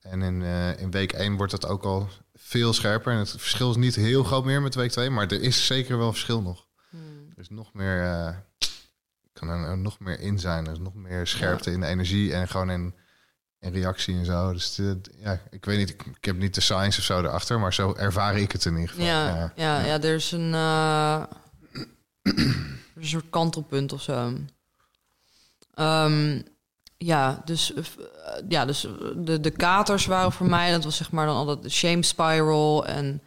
[0.01, 0.43] En in,
[0.79, 3.13] in week 1 wordt dat ook al veel scherper.
[3.13, 5.99] En het verschil is niet heel groot meer met week 2, maar er is zeker
[5.99, 6.64] wel verschil nog.
[7.45, 8.37] Is nog meer, eh,
[9.33, 10.67] kan er nog meer in zijn.
[10.67, 12.95] Er is nog meer scherpte in de energie en gewoon in,
[13.61, 14.53] in reactie en zo.
[14.53, 14.77] Dus
[15.17, 17.95] ja, ik weet niet, ik, ik heb niet de science of zo erachter, maar zo
[17.95, 19.05] ervaar ik het in ieder geval.
[19.05, 21.23] Ja, ja, ja, er is een, eh,
[22.95, 24.33] een soort kantelpunt of zo.
[25.75, 26.41] Ehm,
[26.97, 27.85] ja, dus, eh,
[28.49, 28.81] ja, dus
[29.17, 32.87] de, de katers waren voor mij, dat was zeg maar dan altijd de shame spiral.
[32.87, 33.23] En,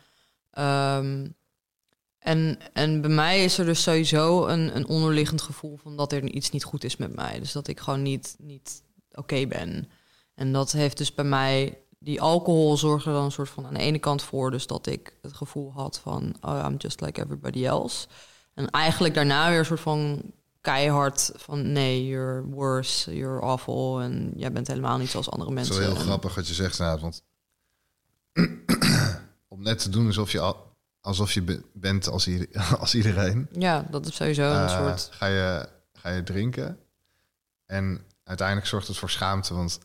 [0.52, 1.28] ehm,
[2.20, 6.24] en, en bij mij is er dus sowieso een, een onderliggend gevoel van dat er
[6.24, 7.40] iets niet goed is met mij.
[7.40, 9.90] Dus dat ik gewoon niet, niet oké ben.
[10.36, 13.80] En dat heeft dus bij mij die alcohol zorgde dan een soort van aan de
[13.80, 17.66] ene kant voor, dus dat ik het gevoel had van oh, I'm just like everybody
[17.66, 18.08] else.
[18.54, 20.22] En eigenlijk daarna weer een soort van
[20.62, 25.60] keihard van nee, you're worse, you're awful en jij bent helemaal niet zoals andere Het
[25.60, 25.84] is mensen.
[25.86, 27.24] wel heel En- grappig wat je zegt, inderdaad, want
[29.48, 32.48] om net te doen alsof je, al, alsof je be- bent als, ieder-
[32.80, 35.10] als iedereen, Ja, dat is sowieso een eh, soort.
[35.12, 36.80] ga, je, ga je drinken.
[37.66, 39.80] En uiteindelijk zorgt het voor schaamte, want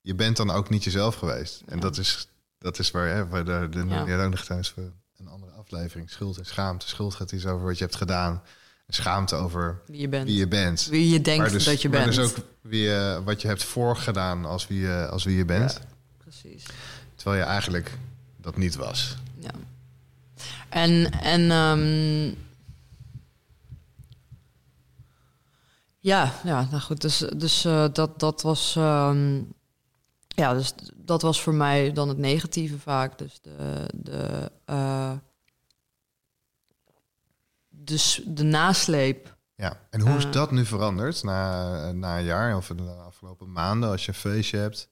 [0.00, 1.62] je bent dan ook niet jezelf geweest.
[1.66, 4.04] En dat is, dat is waar, hè, waar de, de Ja.
[4.30, 6.10] tijdens voor een andere aflevering.
[6.10, 6.88] Schuld en schaamte.
[6.88, 8.42] Schuld gaat iets over wat je hebt gedaan.
[8.86, 10.26] En schaamte over Wie je bent.
[10.26, 10.86] wie je bent.
[10.86, 12.14] Wie je denkt Maar dus, dat je maar bent.
[12.14, 15.72] dus ook wie je, wat je hebt voorgedaan als wie je, als wie je bent.
[15.72, 15.88] Ja.
[16.18, 16.64] Precies.
[17.14, 17.98] Terwijl je eigenlijk
[18.36, 19.16] dat niet was.
[20.70, 22.34] En, en ehm,
[25.98, 29.42] ja, ja, nou goed, dus, dus eh, dat, dat was, ehm,
[30.28, 33.18] ja, dus dat was voor mij dan het negatieve vaak.
[33.18, 34.50] Dus de, de,
[37.68, 39.38] dus de nasleep.
[39.54, 39.80] Ja.
[39.90, 40.32] En hoe is Eh.
[40.32, 44.56] dat nu veranderd na, na een jaar of de afgelopen maanden als je een feestje
[44.58, 44.88] hebt?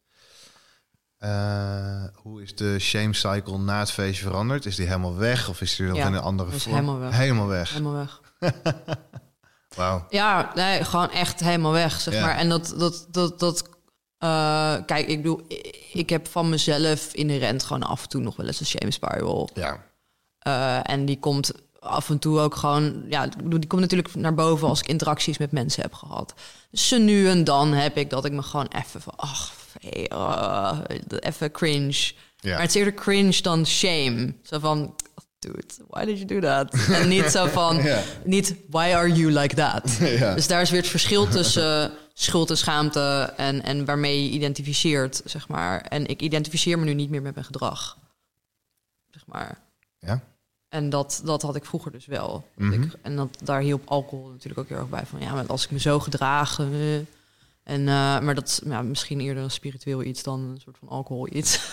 [1.19, 4.67] Eh, hoe is de shame cycle na het feestje veranderd?
[4.67, 6.75] Is die helemaal weg of is die nog Ja, in een andere is vorm?
[6.75, 7.17] helemaal weg.
[7.17, 7.71] Helemaal weg.
[7.71, 8.21] Helemaal weg.
[9.77, 10.07] Wauw.
[10.09, 12.21] Ja, nee, gewoon echt helemaal weg, zeg Ja.
[12.27, 12.37] maar.
[12.37, 13.63] En dat, dat, dat, dat
[14.19, 15.43] eh, kijk, ik bedoel,
[15.93, 19.51] ik- heb van mezelf inherent gewoon af en toe nog wel eens een shame spiral.
[19.55, 19.85] Ja.
[20.39, 24.15] Eh, en die komt af en toe ook gewoon, ja, ik bedoel, die komt natuurlijk
[24.15, 26.35] naar boven als ik interacties met mensen heb gehad.
[26.71, 30.79] Dus nu en dan heb ik dat ik me gewoon even van, ach, hey, eh,
[31.21, 32.13] even cringe.
[32.41, 32.51] Ja.
[32.53, 34.35] Maar het is eerder cringe dan shame.
[34.43, 34.95] Zo van,
[35.39, 36.75] dude, why did you do that?
[36.89, 38.03] en niet zo van, Ja.
[38.25, 39.97] niet why are you like that?
[40.19, 40.35] Ja.
[40.35, 45.23] Dus daar is weer het verschil tussen schuld en schaamte en, en waarmee je identificeert,
[45.25, 45.81] zeg maar.
[45.81, 47.99] En ik identificeer me nu niet meer met mijn gedrag,
[49.11, 49.59] zeg maar.
[49.99, 50.21] Ja.
[50.69, 52.49] En dat, dat had ik vroeger dus wel.
[52.57, 52.83] Mhm.
[52.83, 55.07] ik, en dat, daar hielp alcohol natuurlijk ook heel erg bij.
[55.07, 56.59] Van ja, maar als ik me zo gedraag.
[56.59, 56.67] eh,
[57.69, 60.89] en, eh, maar dat is ja, misschien eerder een spiritueel iets dan een soort van
[60.89, 61.61] alcohol iets.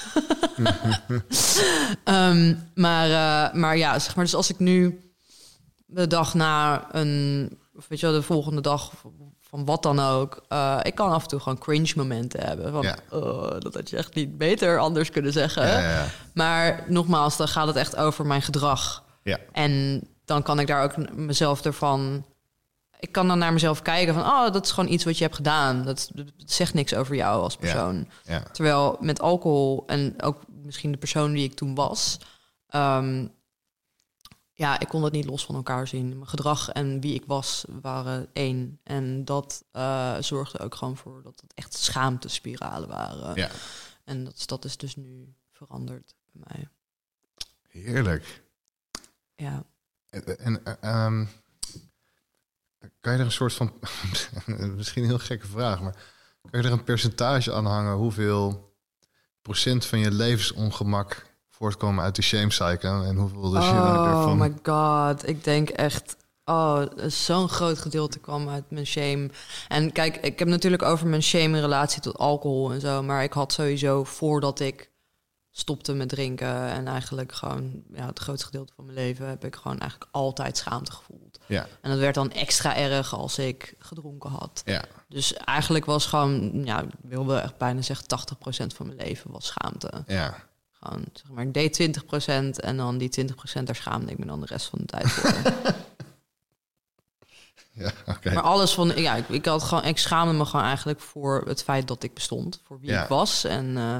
[2.03, 4.99] Ehm, maar, eh, maar ja, zeg maar, dus als ik nu
[5.85, 8.91] de dag na een, of weet je wel, de volgende dag
[9.41, 12.71] van wat dan ook, eh, ik kan af en toe gewoon cringe momenten hebben.
[12.71, 12.95] Van, Ja.
[13.09, 15.67] oh, dat had je echt niet beter anders kunnen zeggen.
[15.67, 16.05] Ja, ja, ja.
[16.33, 19.03] Maar nogmaals, dan gaat het echt over mijn gedrag.
[19.23, 19.37] Ja.
[19.51, 22.25] En dan kan ik daar ook mezelf ervan.
[23.05, 25.35] Ik kan dan naar mezelf kijken van, oh, dat is gewoon iets wat je hebt
[25.35, 25.83] gedaan.
[25.85, 28.07] Dat, dat zegt niks over jou als persoon.
[28.23, 28.39] Ja.
[28.43, 32.17] Terwijl met alcohol en ook misschien de persoon die ik toen was,
[32.67, 33.27] ehm,
[34.53, 36.09] ja, ik kon dat niet los van elkaar zien.
[36.09, 38.79] Mijn gedrag en wie ik was waren één.
[38.83, 43.35] En dat eh, zorgde ook gewoon voor dat het echt schaamtespiralen waren.
[43.35, 43.49] ja.
[44.03, 46.67] En dat, is- dat is dus nu veranderd bij mij.
[47.83, 48.43] Heerlijk.
[49.35, 49.63] Ja.
[50.09, 50.73] En, en, eh,
[51.05, 51.25] ehm,
[53.05, 53.73] kan je er een soort van,
[54.75, 55.95] misschien een heel gekke vraag, maar
[56.51, 58.73] kan je er een percentage aan hangen hoeveel
[59.41, 64.37] procent van je levensongemak voortkomen uit de shame cycle en hoeveel dus je oh ervan...
[64.37, 66.15] my god, ik denk echt
[66.47, 69.29] Oh, zo'n groot gedeelte kwam uit mijn shame.
[69.67, 73.03] En kijk, ik heb natuurlijk over mijn shame in relatie tot alcohol en zo.
[73.03, 74.91] Maar ik had sowieso voordat ik
[75.51, 79.55] stopte met drinken en eigenlijk gewoon ja, het grootste gedeelte van mijn leven heb ik
[79.55, 81.24] gewoon eigenlijk altijd schaamte gevoeld.
[81.47, 81.67] Ja.
[81.81, 84.61] En dat werd dan extra erg als ik gedronken had.
[84.65, 84.83] Ja.
[85.09, 89.45] Dus eigenlijk was gewoon, ja, ik wilde echt bijna zeggen 80% van mijn leven was
[89.45, 90.03] schaamte.
[90.07, 90.43] Ja.
[90.71, 94.39] Gewoon, zeg maar, ik deed 20% en dan die 20% daar schaamde ik me dan
[94.39, 95.33] de rest van de tijd voor.
[97.71, 97.91] Ja.
[98.23, 101.63] Maar alles van, ja, ik, ik had gewoon, ik schaamde me gewoon eigenlijk voor het
[101.63, 103.03] feit dat ik bestond, voor wie Ja.
[103.03, 103.43] ik was.
[103.43, 103.97] En eh,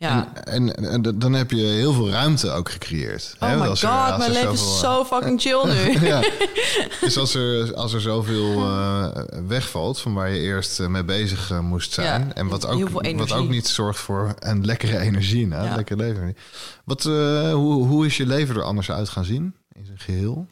[0.00, 0.34] ja.
[0.34, 3.34] En, en, en dan heb je heel veel ruimte ook gecreëerd.
[3.40, 3.56] Oh hè?
[3.56, 6.00] my Als god, er- als mijn leven zoveel, is zo fucking chill nu.
[6.12, 6.20] ja.
[7.00, 9.08] Dus als er, als er zoveel eh,
[9.46, 12.26] wegvalt van waar je eerst eh, mee bezig eh, moest zijn.
[12.26, 15.46] Ja, en wat ook, wat ook niet zorgt voor een lekkere energie.
[15.46, 15.74] Nou, Ja.
[15.76, 16.36] lekker leven.
[16.84, 20.46] Wat, eh, hoe, hoe is je leven er anders uit gaan zien in zijn geheel?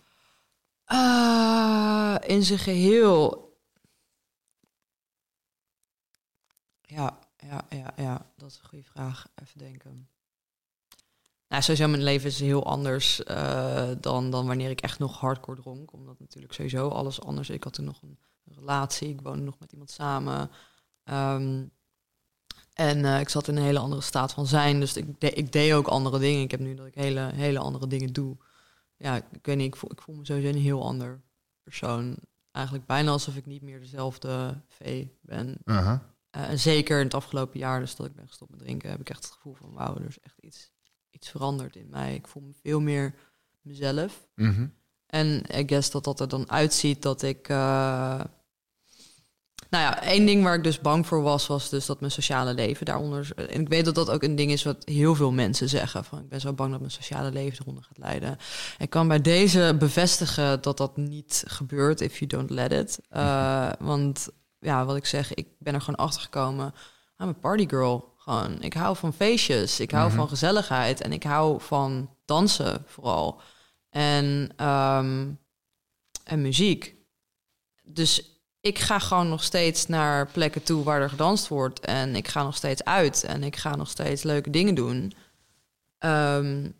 [0.84, 3.44] Ah, in zijn geheel.
[6.80, 9.26] Ja, ja, ja, ja, dat is een goede vraag.
[9.34, 10.08] Even denken.
[11.48, 15.60] Nou, sowieso mijn leven is heel anders eh, dan, dan wanneer ik echt nog hardcore
[15.60, 15.92] dronk.
[15.92, 17.50] Omdat natuurlijk sowieso alles anders.
[17.50, 20.50] Ik had toen nog een relatie, ik woonde nog met iemand samen.
[21.04, 21.64] Ehm,
[22.72, 24.80] en eh, ik zat in een hele andere staat van zijn.
[24.80, 26.42] Dus ik, de- ik deed ook andere dingen.
[26.42, 28.36] Ik heb nu dat ik hele, hele andere dingen doe.
[28.96, 31.20] Ja, ik, ik weet niet, ik voel, ik voel me sowieso een heel ander
[31.62, 32.16] persoon.
[32.50, 35.56] Eigenlijk bijna alsof ik niet meer dezelfde V ben.
[35.64, 36.14] Aha.
[36.44, 39.10] En zeker in het afgelopen jaar, dus dat ik ben gestopt met drinken, heb ik
[39.10, 40.70] echt het gevoel van wauw, er is echt iets,
[41.10, 42.14] iets veranderd in mij.
[42.14, 43.14] Ik voel me veel meer
[43.62, 44.26] mezelf.
[44.34, 44.66] Mhm.
[45.06, 47.48] En ik guess dat dat er dan uitziet dat ik.
[47.48, 48.20] eh,
[49.70, 52.54] nou ja, één ding waar ik dus bang voor was, was dus dat mijn sociale
[52.54, 53.32] leven daaronder.
[53.34, 56.04] En ik weet dat dat ook een ding is wat heel veel mensen zeggen.
[56.04, 58.36] Van ik ben zo bang dat mijn sociale leven eronder gaat leiden.
[58.78, 62.98] Ik kan bij deze bevestigen dat dat niet gebeurt if you don't let it.
[63.08, 64.28] Eh, want
[64.60, 66.74] ja, wat ik zeg, ik ben er gewoon achter gekomen.
[67.18, 68.14] I'm a party girl.
[68.16, 68.62] Gewoon.
[68.62, 69.80] Ik hou van feestjes.
[69.80, 70.16] Ik hou Mhm.
[70.16, 71.00] van gezelligheid.
[71.00, 73.40] En ik hou van dansen vooral.
[73.90, 75.28] En, ehm,
[76.24, 76.94] en muziek.
[77.82, 81.80] Dus ik ga gewoon nog steeds naar plekken toe waar er gedanst wordt.
[81.80, 83.24] En ik ga nog steeds uit.
[83.24, 85.12] En ik ga nog steeds leuke dingen doen.
[85.98, 86.70] Ehm,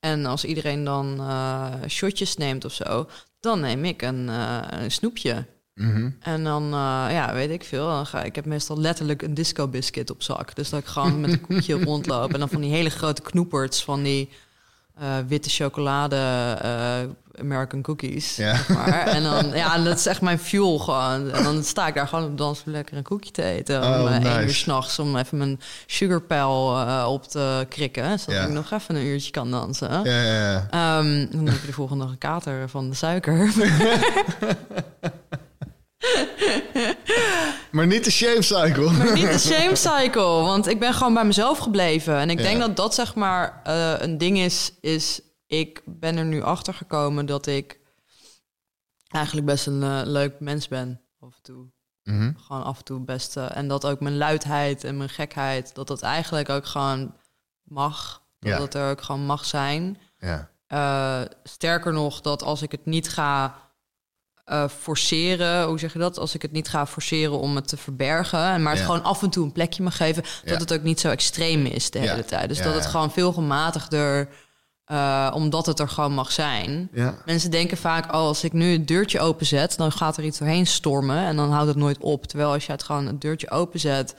[0.00, 3.08] en als iedereen dan eh, shotjes neemt of zo,
[3.40, 5.46] dan neem ik een, eh, een snoepje.
[5.78, 6.10] Mhm.
[6.20, 7.86] En dan, eh, ja, weet ik veel.
[7.86, 10.54] Dan ga, ik heb meestal letterlijk een disco biscuit op zak.
[10.54, 12.32] Dus dat ik gewoon met een koekje rondloop.
[12.32, 14.28] En dan van die hele grote knoeperts van die
[14.98, 16.16] eh, witte chocolade
[16.62, 18.36] eh, American cookies.
[18.36, 18.54] Ja.
[18.56, 19.06] Zeg maar.
[19.16, 21.30] En dan, ja, dat is echt mijn fuel gewoon.
[21.30, 23.82] En dan sta ik daar gewoon op de dans lekker een koekje te eten.
[23.82, 28.18] Oh, om eh, één uur s'nachts om even mijn sugarpijl eh op te krikken.
[28.18, 28.46] Zodat Ja.
[28.46, 30.02] ik nog even een uurtje kan dansen.
[30.04, 30.66] Ja.
[30.70, 33.50] Ehm, dan heb je de volgende dag een kater van de suiker.
[37.70, 38.90] Maar niet de shame cycle.
[38.90, 42.16] Maar niet de shame cycle, want ik ben gewoon bij mezelf gebleven.
[42.16, 42.44] En ik Ja.
[42.44, 46.74] denk dat dat zeg maar eh, een ding is, is ik ben er nu achter
[46.74, 47.80] gekomen dat ik
[49.08, 51.66] eigenlijk best een eh, leuk mens ben af en toe.
[52.02, 52.32] Mhm.
[52.46, 53.36] Gewoon af en toe best.
[53.36, 57.14] eh, en dat ook mijn luidheid en mijn gekheid, dat dat eigenlijk ook gewoon
[57.62, 58.22] mag.
[58.38, 58.60] Dat Ja.
[58.60, 59.98] het er ook gewoon mag zijn.
[60.18, 60.50] Ja.
[61.42, 63.54] Sterker nog, dat als ik het niet ga
[64.48, 66.18] eh, forceren, hoe zeg je dat?
[66.18, 68.86] Als ik het niet ga forceren om het te verbergen, en maar het Ja.
[68.86, 70.50] gewoon af en toe een plekje mag geven, Ja.
[70.50, 72.10] dat het ook niet zo extreem is de Ja.
[72.10, 72.48] hele tijd.
[72.48, 74.28] Dus dat het gewoon veel gematigder,
[74.84, 76.90] eh, omdat het er gewoon mag zijn.
[77.24, 80.66] Mensen denken vaak, oh, als ik nu het deurtje openzet, dan gaat er iets doorheen
[80.66, 82.26] stormen en dan houdt het nooit op.
[82.26, 84.14] Terwijl als je het gewoon het deurtje openzet,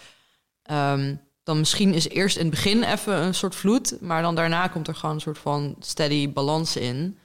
[0.64, 4.68] ehm, dan misschien is eerst in het begin even een soort vloed, maar dan daarna
[4.68, 7.18] komt er gewoon een soort van steady balans in.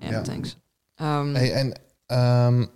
[0.00, 0.20] Ja.
[0.22, 0.56] thanks.
[0.94, 1.72] Ehm, Hey, en
[2.12, 2.66] ehm,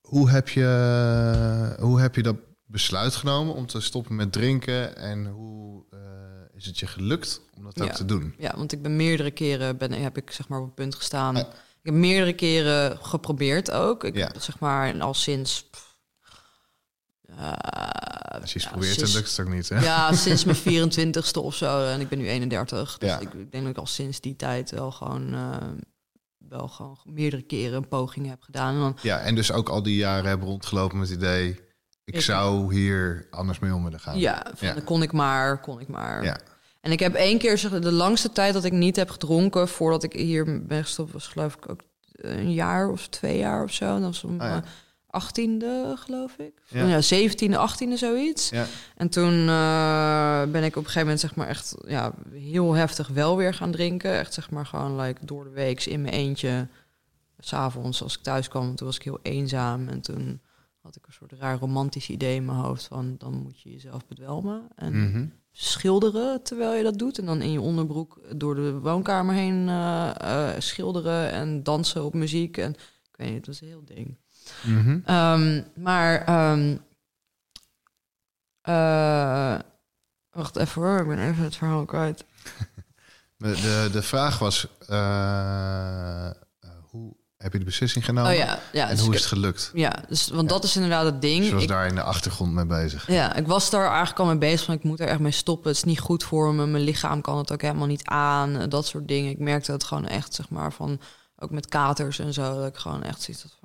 [0.00, 4.96] hoe, heb je, hoe heb je dat besluit genomen om te stoppen met drinken?
[4.96, 5.98] En hoe eh,
[6.54, 8.34] is het je gelukt om dat ook te doen?
[8.38, 11.36] Ja, want ik ben meerdere keren ben, heb ik zeg maar op het punt gestaan.
[11.36, 11.42] Ah.
[11.82, 14.04] Ik heb meerdere keren geprobeerd ook.
[14.04, 14.26] Ik Ja.
[14.26, 15.70] heb zeg maar al sinds.
[17.22, 17.52] eh,
[18.40, 19.68] Als je iets ja, probeert, dan lukt het ook niet.
[19.68, 19.80] Hè?
[19.80, 21.84] Ja, sinds mijn 24ste of zo.
[21.86, 22.98] En ik ben nu 31.
[22.98, 23.18] Dus Ja.
[23.20, 25.56] ik, denk dat ik al sinds die tijd wel gewoon, eh,
[26.48, 28.74] wel gewoon meerdere keren een poging heb gedaan.
[28.74, 31.48] En dan, Ja, en dus ook al die jaren hebben rondgelopen met het idee...
[32.04, 34.18] ik Ik- zou hier anders mee om willen gaan.
[34.18, 34.74] ja, van, Ja.
[34.74, 36.24] dan kon ik maar, kon ik maar.
[36.24, 36.38] Ja.
[36.80, 40.12] En ik heb één keer, de langste tijd dat ik niet heb gedronken voordat ik
[40.12, 41.80] hier ben gestopt, was geloof ik ook
[42.12, 43.86] een jaar of twee jaar of zo.
[43.94, 44.62] Dat was om Ah, ja.
[45.12, 46.52] Mijn achttiende, geloof ik.
[46.68, 46.86] Ja.
[46.86, 48.48] Ja, zeventiende, achttiende, zoiets.
[48.48, 48.66] Ja.
[48.96, 53.08] En toen eh, ben ik op een gegeven moment zeg maar echt ja, heel heftig
[53.08, 54.18] wel weer gaan drinken.
[54.18, 56.68] Echt zeg maar gewoon like, door de week in mijn eentje
[57.38, 59.88] s'avonds als ik thuis kwam, toen was ik heel eenzaam.
[59.88, 60.40] En toen
[60.82, 64.06] had ik een soort raar romantisch idee in mijn hoofd van dan moet je jezelf
[64.06, 64.68] bedwelmen.
[64.76, 65.26] En Mhm.
[65.52, 67.18] schilderen terwijl je dat doet.
[67.18, 72.14] En dan in je onderbroek door de woonkamer heen eh, eh, schilderen en dansen op
[72.14, 72.56] muziek.
[72.56, 72.70] En
[73.10, 74.16] ik weet niet, het was een heel ding.
[74.62, 74.98] Mhm.
[75.04, 76.76] Ehm, maar ehm,
[78.60, 79.54] eh,
[80.30, 82.24] wacht even hoor, ik ben even het verhaal kwijt.
[83.36, 86.34] De, de, vraag was, eh, eh,
[86.90, 88.30] hoe heb je de beslissing genomen?
[88.30, 88.88] Oh ja, ja.
[88.88, 89.70] En dus hoe is het gelukt?
[89.74, 91.38] Ja, dus, want dat is inderdaad het ding.
[91.38, 93.06] Dus je was Ik- daar in de achtergrond mee bezig.
[93.06, 95.68] Ja, ik was daar eigenlijk al mee bezig van ik moet er echt mee stoppen.
[95.68, 96.66] Het is niet goed voor me.
[96.66, 98.68] Mijn lichaam kan het ook helemaal niet aan.
[98.68, 99.30] Dat soort dingen.
[99.30, 101.00] Ik merkte het gewoon echt, zeg maar, van
[101.38, 102.54] ook met katers en zo.
[102.54, 103.58] Dat ik gewoon echt zoiets had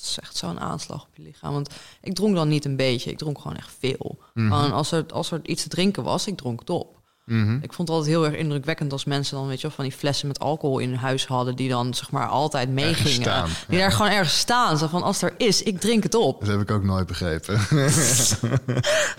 [0.00, 1.52] het is echt zo'n aanslag op je lichaam.
[1.52, 1.70] Want
[2.02, 3.10] ik dronk dan niet een beetje.
[3.10, 4.18] Ik dronk gewoon echt veel.
[4.34, 6.96] Gewoon als er, als er iets te drinken was, ik dronk het op.
[7.24, 7.54] Mhm.
[7.62, 9.92] Ik vond het altijd heel erg indrukwekkend als mensen dan, weet je wel, van die
[9.92, 13.12] flessen met alcohol in hun huis hadden, die dan, zeg maar, altijd meegingen.
[13.22, 13.82] staan, Die ja.
[13.82, 14.78] daar gewoon ergens staan.
[14.78, 16.40] Zo van, als er is, ik drink het op.
[16.40, 17.58] Dat heb ik ook nooit begrepen.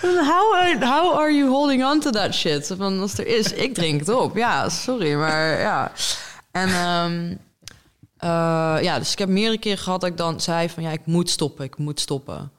[0.01, 2.73] How are, how are you holding on to that shit?
[2.77, 4.35] Van als er is, ik drink het op.
[4.35, 5.91] Ja, sorry, maar ja.
[6.51, 7.35] En ehm,
[8.19, 11.05] eh, ja, dus ik heb meerdere keren gehad dat ik dan zei van ja, ik
[11.05, 12.51] moet stoppen, ik moet stoppen.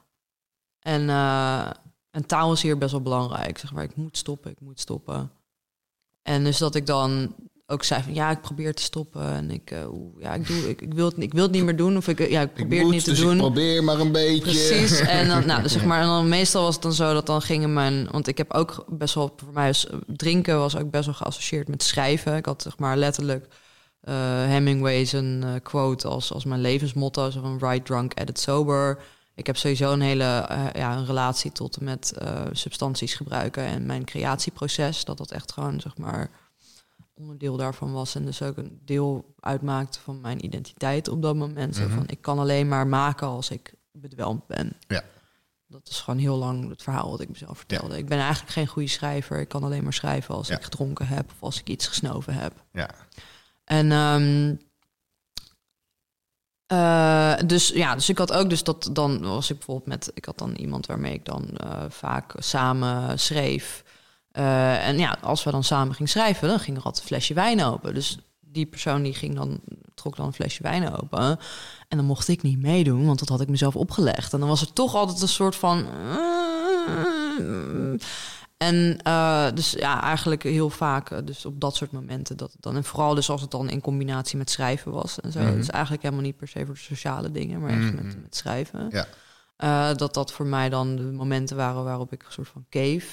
[0.79, 1.69] En, eh,
[2.11, 3.57] en taal is hier best wel belangrijk.
[3.57, 5.31] Zeg maar, ik moet stoppen, ik moet stoppen.
[6.21, 9.71] En dus dat ik dan ook zei van ja, ik probeer te stoppen en ik,
[9.71, 9.85] eh,
[10.19, 12.29] ja, ik doe, ik, ik wil het, ik wil het niet meer doen of ik,
[12.29, 13.31] ja, ik probeer het niet te dus doen.
[13.31, 14.41] ik probeer maar een beetje.
[14.41, 14.99] Precies.
[14.99, 17.41] En dan, nou, dus zeg maar, en dan meestal was het dan zo dat dan
[17.41, 18.07] gingen mijn.
[18.11, 19.73] Want ik heb ook best wel voor mij
[20.07, 22.35] drinken was ook best wel geassocieerd met schrijven.
[22.35, 23.47] Ik had zeg maar letterlijk
[24.01, 24.13] eh
[24.45, 29.03] Hemingway's een eh, quote als, als mijn levensmotto: zo van write drunk, edit sober.
[29.35, 32.13] Ik heb sowieso een hele eh, ja, een relatie tot en met
[32.51, 35.05] substanties gebruiken en mijn creatieproces.
[35.05, 36.29] Dat dat echt gewoon zeg maar
[37.13, 41.79] onderdeel daarvan was en dus ook een deel uitmaakte van mijn identiteit op dat moment.
[41.79, 41.89] Mhm.
[41.89, 44.73] van ik kan alleen maar maken als ik bedwelmd ben.
[44.87, 45.03] Ja.
[45.67, 47.97] Dat is gewoon heel lang het verhaal wat ik mezelf vertelde.
[47.97, 49.39] Ik ben eigenlijk geen goede schrijver.
[49.39, 50.55] Ik kan alleen maar schrijven als Ja.
[50.55, 52.53] ik gedronken heb of als ik iets gesnoven heb.
[52.71, 52.89] Ja.
[53.71, 54.55] En ehm,
[56.65, 60.25] eh, dus ja, dus ik had ook dus dat dan was ik bijvoorbeeld met ik
[60.25, 63.83] had dan iemand waarmee ik dan eh, vaak samen schreef.
[64.31, 67.33] Eh, en ja, als we dan samen gingen schrijven, dan ging er altijd een flesje
[67.33, 67.93] wijn open.
[67.93, 69.59] Dus die persoon die ging dan
[69.93, 71.39] trok dan een flesje wijn open.
[71.87, 74.33] En dan mocht ik niet meedoen, want dat had ik mezelf opgelegd.
[74.33, 75.85] En dan was er toch altijd een soort van.
[78.61, 82.75] En eh, dus ja, eigenlijk heel vaak, eh, dus op dat soort momenten dat dan.
[82.75, 85.39] En vooral dus als het dan in combinatie met schrijven was en zo.
[85.39, 85.55] Mhm.
[85.55, 87.95] Dus eigenlijk helemaal niet per se voor de sociale dingen, maar echt Mhm.
[87.95, 88.87] met, met schrijven.
[88.91, 89.07] Ja.
[89.57, 93.07] Eh, dat dat voor mij dan de momenten waren waarop ik een soort van cave.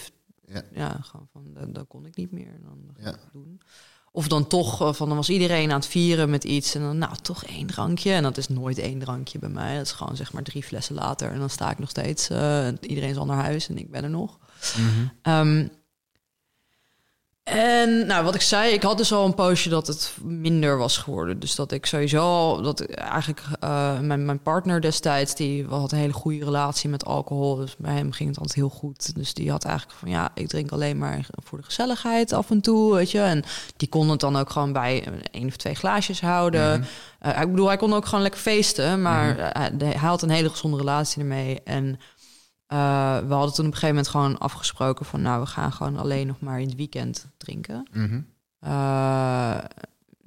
[0.46, 0.62] Ja.
[0.74, 2.52] Ja, gewoon van, dan, dan kon ik niet meer.
[2.62, 3.08] Dan Ja.
[3.08, 3.60] ik het doen.
[4.12, 6.74] Of dan toch, van dan was iedereen aan het vieren met iets.
[6.74, 8.12] En dan, nou, toch één drankje.
[8.12, 9.76] En dat is nooit één drankje bij mij.
[9.76, 11.30] Dat is gewoon zeg maar drie flessen later.
[11.32, 12.28] En dan sta ik nog steeds.
[12.30, 14.38] en iedereen is al naar huis en ik ben er nog.
[14.76, 15.06] Mhm.
[15.22, 15.66] Ehm,
[17.48, 20.96] en nou, wat ik zei, ik had dus al een poosje dat het minder was
[20.96, 21.40] geworden.
[21.40, 25.98] Dus dat ik sowieso al, dat eigenlijk eh, mijn, mijn partner destijds, die had een
[25.98, 27.56] hele goede relatie met alcohol.
[27.56, 29.14] Dus bij hem ging het altijd heel goed.
[29.14, 32.60] Dus die had eigenlijk van ja, ik drink alleen maar voor de gezelligheid af en
[32.60, 33.20] toe, weet je.
[33.20, 33.44] En
[33.76, 36.80] die kon het dan ook gewoon bij één of twee glaasjes houden.
[36.80, 36.88] Mhm.
[37.18, 40.30] Eh, ik bedoel, hij kon ook gewoon lekker feesten, maar eh, hij, hij had een
[40.30, 41.60] hele gezonde relatie ermee.
[41.64, 42.00] En
[42.68, 46.26] we hadden toen op een gegeven moment gewoon afgesproken van, nou, we gaan gewoon alleen
[46.26, 47.86] nog maar in het weekend drinken.
[47.92, 48.20] Mhm.
[48.60, 49.56] Eh,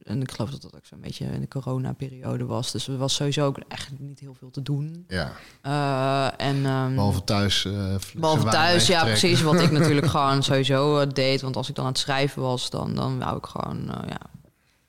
[0.04, 2.72] en ik geloof dat dat ook zo'n beetje in de coronaperiode was.
[2.72, 5.06] Dus er was sowieso ook echt niet heel veel te doen.
[5.08, 7.66] Ja, Eh, en, ehm, behalve thuis.
[7.66, 9.42] eh, Behalve thuis, ja, precies.
[9.42, 11.42] Wat ik natuurlijk gewoon sowieso eh, deed.
[11.42, 14.20] Want als ik dan aan het schrijven was, dan, dan wou ik gewoon eh, ja,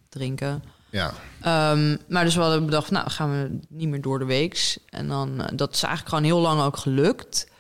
[0.09, 0.63] drinken.
[0.93, 4.79] Ja, Ehm, maar dus we hadden bedacht, nou gaan we niet meer door de weeks.
[4.89, 7.51] En dan, eh, dat is eigenlijk gewoon heel lang ook gelukt.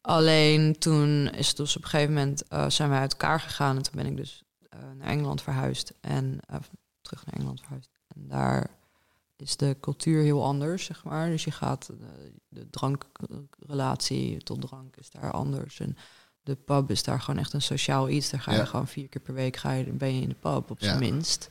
[0.00, 3.76] Alleen toen is het dus op een gegeven moment eh, zijn we uit elkaar gegaan.
[3.76, 5.92] En toen ben ik dus eh, naar Engeland verhuisd.
[6.00, 6.40] En
[7.00, 7.90] terug naar Engeland verhuisd.
[8.14, 8.70] En daar
[9.36, 11.28] is de cultuur heel anders, zeg maar.
[11.30, 11.90] Dus je gaat,
[12.48, 15.80] de drankrelatie tot drank is daar anders.
[15.80, 15.96] En
[16.42, 18.30] de pub is daar gewoon echt een sociaal iets.
[18.30, 18.64] Daar ga je Ja.
[18.64, 20.86] gewoon vier keer per week ga je, ben je in de pub, op Ja.
[20.86, 21.50] zijn minst.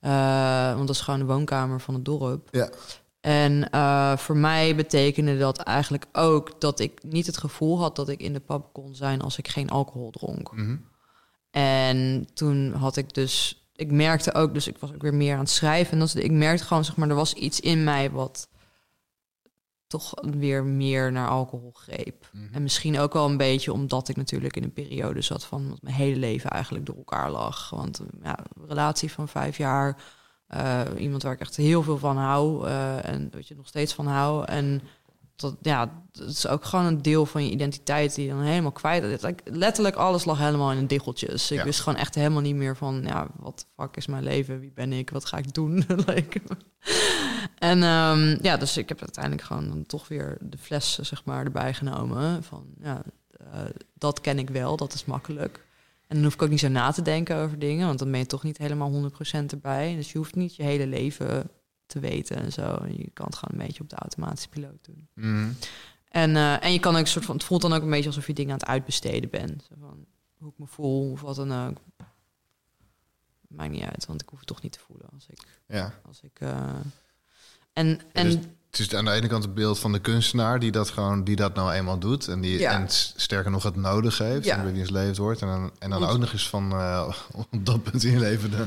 [0.00, 2.48] Eh, want dat is gewoon de woonkamer van het dorp.
[2.50, 2.70] Ja.
[3.20, 8.08] En eh, voor mij betekende dat eigenlijk ook dat ik niet het gevoel had dat
[8.08, 10.52] ik in de pub kon zijn als ik geen alcohol dronk.
[10.52, 10.76] Mhm.
[11.50, 15.38] En toen had ik dus, ik merkte ook, dus ik was ook weer meer aan
[15.38, 15.92] het schrijven.
[15.92, 18.48] En dat, ik merkte gewoon, zeg maar, er was iets in mij wat
[19.88, 22.30] toch weer meer naar alcohol greep.
[22.32, 22.54] Mhm.
[22.54, 25.82] En misschien ook wel een beetje omdat ik natuurlijk in een periode zat van dat
[25.82, 27.70] mijn hele leven eigenlijk door elkaar lag.
[27.70, 29.96] Want ja, een relatie van vijf jaar,
[30.48, 32.66] Eh, iemand waar ik echt heel veel van hou.
[32.66, 34.44] eh, en weet je, nog steeds van hou.
[34.44, 34.82] En
[35.40, 38.72] dat, ja, dat is ook gewoon een deel van je identiteit die je dan helemaal
[38.72, 39.32] kwijt is.
[39.44, 41.50] Letterlijk alles lag helemaal in een diggeltjes.
[41.50, 41.64] Ik Ja.
[41.64, 44.60] wist gewoon echt helemaal niet meer van, ja, wat de fuck is mijn leven?
[44.60, 45.10] Wie ben ik?
[45.10, 45.84] Wat ga ik doen?
[47.58, 51.44] en ehm, ja, dus ik heb uiteindelijk gewoon dan toch weer de fles, zeg maar,
[51.44, 52.42] erbij genomen.
[52.42, 53.02] Van, ja,
[53.52, 53.60] eh,
[53.94, 55.66] dat ken ik wel, dat is makkelijk.
[56.06, 58.20] En dan hoef ik ook niet zo na te denken over dingen, want dan ben
[58.20, 59.94] je toch niet helemaal 100% erbij.
[59.94, 61.50] Dus je hoeft niet je hele leven
[61.88, 62.84] te weten en zo.
[62.86, 65.08] Je kan het gewoon een beetje op de automatische piloot doen.
[65.14, 65.48] Mhm.
[66.08, 68.06] En, eh, en je kan ook een soort van, het voelt dan ook een beetje
[68.06, 69.66] alsof je dingen aan het uitbesteden bent.
[69.68, 70.06] Zo van,
[70.38, 71.76] hoe ik me voel of wat dan ook.
[73.48, 75.40] Maakt niet uit, want ik hoef het toch niet te voelen als ik.
[75.66, 75.94] Ja.
[76.06, 76.70] Als ik uh...
[77.72, 78.34] En, en dus
[78.70, 81.36] het is aan de ene kant het beeld van de kunstenaar die dat gewoon die
[81.36, 82.72] dat nou eenmaal doet en die Ja.
[82.72, 84.58] en sterker nog het nodig heeft Ja.
[84.58, 87.14] en wiens leven het wordt en dan, en dan ook nog eens van eh,
[87.52, 88.66] op dat punt in je leven de,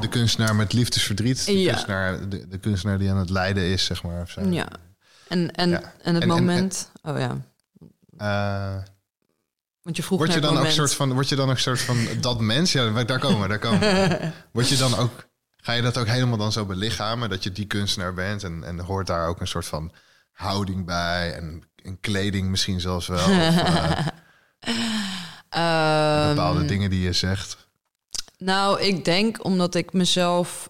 [0.00, 1.72] de kunstenaar met liefdesverdriet, de, Ja.
[1.72, 4.22] kunstenaar, de, de kunstenaar die aan het lijden is zeg maar.
[4.22, 4.40] Of zo.
[4.40, 4.68] ja.
[5.28, 5.80] En, en, Ja.
[6.02, 6.90] en het En- en- moment.
[7.02, 7.36] oh ja.
[8.16, 8.82] Eh,
[9.82, 12.06] Want je vroeg word je dan ook soort van word je dan ook soort van
[12.20, 12.72] dat mens?
[12.72, 14.30] Ja, daar komen we, daar komen we.
[14.52, 17.66] Word je dan ook ga je dat ook helemaal dan zo belichamen dat je die
[17.66, 19.92] kunstenaar bent en en hoort daar ook een soort van
[20.32, 23.18] houding bij en, en kleding misschien zelfs wel.
[23.18, 24.06] Of, eh,
[25.48, 27.61] Ehm, bepaalde dingen die je zegt.
[28.44, 30.68] Nou, ik denk omdat ik mezelf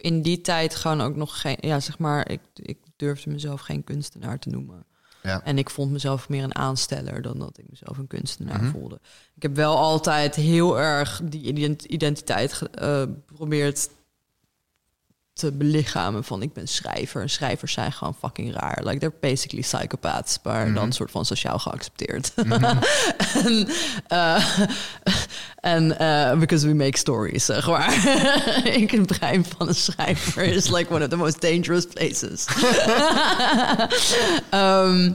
[0.00, 1.56] in die tijd gewoon ook nog geen...
[1.60, 4.84] Ja, zeg maar, ik, ik durfde mezelf geen kunstenaar te noemen.
[5.22, 5.44] Ja.
[5.44, 8.70] En ik vond mezelf meer een aansteller dan dat ik mezelf een kunstenaar Mhm.
[8.70, 9.00] voelde.
[9.34, 13.88] Ik heb wel altijd heel erg die ident- identiteit ge- eh, geprobeerd
[15.36, 17.22] te belichamen van ik ben schrijver.
[17.22, 18.80] En schrijvers zijn gewoon fucking raar.
[18.84, 20.74] Like they're basically psychopaths, maar Mhm.
[20.74, 22.32] dan soort van sociaal geaccepteerd.
[25.60, 27.92] en eh, eh, because we make stories, zeg maar.
[28.80, 32.44] ik het brein van een schrijver is like one of the most dangerous places.
[34.50, 35.12] Ehm,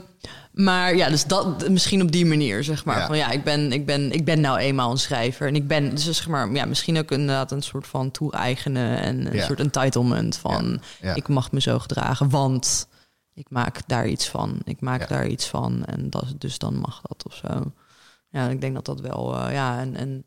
[0.52, 2.98] maar ja, dus dat misschien op die manier, zeg maar.
[2.98, 3.06] Ja.
[3.06, 5.46] Van ja, ik ben, ik, ben, ik ben nou eenmaal een schrijver.
[5.46, 9.26] En ik ben, dus zeg maar, ja, misschien ook inderdaad een soort van toe-eigenen en
[9.26, 9.44] een Ja.
[9.46, 11.14] soort entitlement van Ja.
[11.14, 12.88] ik mag me zo gedragen, want
[13.34, 14.58] ik maak daar iets van.
[14.64, 17.72] Ik maak daar iets van en dat, dus dan mag dat of zo.
[18.30, 20.24] Ja, ik denk dat dat wel, eh, ja, en, en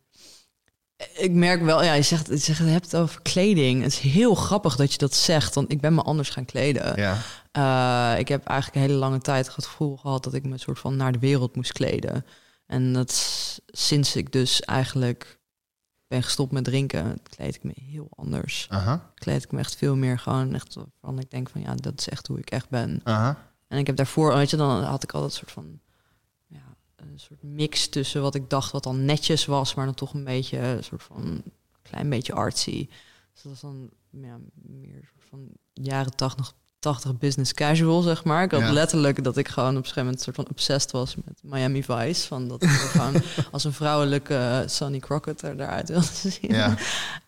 [1.18, 3.84] ik merk wel, ja, je zegt, je zegt, je hebt het over kleding.
[3.84, 6.94] Het is heel grappig dat je dat zegt, want ik ben me anders gaan kleden.
[7.02, 7.18] Ja.
[7.56, 10.80] Eh, ik heb eigenlijk een hele lange tijd het gevoel gehad dat ik me soort
[10.80, 12.26] van naar de wereld moest kleden.
[12.66, 13.12] En dat
[13.68, 15.39] sinds ik dus eigenlijk
[16.08, 18.68] ben gestopt met drinken, kleed ik me heel anders.
[18.70, 19.12] Aha.
[19.14, 22.10] Kleed ik me echt veel meer gewoon echt van ik denk van ja, dat is
[22.10, 23.01] echt hoe ik echt ben.
[23.03, 23.38] Aha.
[23.68, 25.80] En ik heb daarvoor, weet je, dan had ik altijd een soort van
[26.45, 30.14] ja, een soort mix tussen wat ik dacht wat dan netjes was, maar dan toch
[30.14, 31.43] een beetje een soort van
[31.82, 32.88] klein beetje artsy.
[33.34, 36.53] Dus dat was dan ja, meer een van jaren 80,
[36.94, 38.44] 80 business casual, zeg maar.
[38.44, 38.72] Ik had Ja.
[38.72, 42.28] letterlijk dat ik gewoon op een gegeven moment soort van obsessed was met Miami Vice.
[42.28, 43.22] Van dat ik gewoon
[43.52, 46.54] als een vrouwelijke Sonny Crockett er daaruit wilde zien.
[46.56, 46.76] Ja.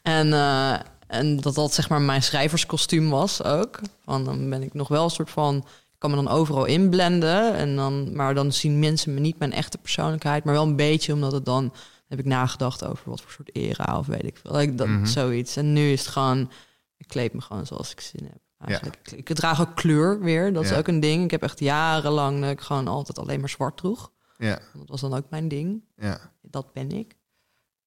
[0.01, 0.73] En, eh,
[1.07, 3.79] en dat dat zeg maar mijn schrijverskostuum was ook.
[4.03, 5.55] Van dan ben ik nog wel een soort van.
[5.57, 7.55] Ik kan me dan overal inblenden.
[7.55, 10.43] En dan, maar dan zien mensen me niet mijn echte persoonlijkheid.
[10.43, 11.73] Maar wel een beetje, omdat het dan
[12.07, 14.55] heb ik nagedacht over wat voor soort era of weet ik veel.
[14.55, 15.05] Like dat, Mhm.
[15.05, 15.55] Zoiets.
[15.55, 16.51] En nu is het gewoon.
[16.97, 18.39] Ik kleed me gewoon zoals ik zin heb.
[18.59, 18.97] Eigenlijk.
[19.03, 20.53] Ik, ik draag ook kleur weer.
[20.53, 20.77] Dat is Ja.
[20.77, 21.23] ook een ding.
[21.23, 24.11] Ik heb echt jarenlang dat ik gewoon altijd alleen maar zwart droeg.
[24.37, 24.59] Ja.
[24.73, 25.83] Dat was dan ook mijn ding.
[25.95, 26.19] Ja.
[26.41, 27.15] Dat ben ik.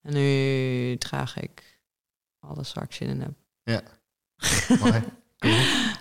[0.02, 1.80] En nu draag ik
[2.40, 3.32] alles waar ik zin in heb.
[3.62, 3.80] Ja.
[4.80, 5.02] Mooi.
[5.38, 5.54] Cool.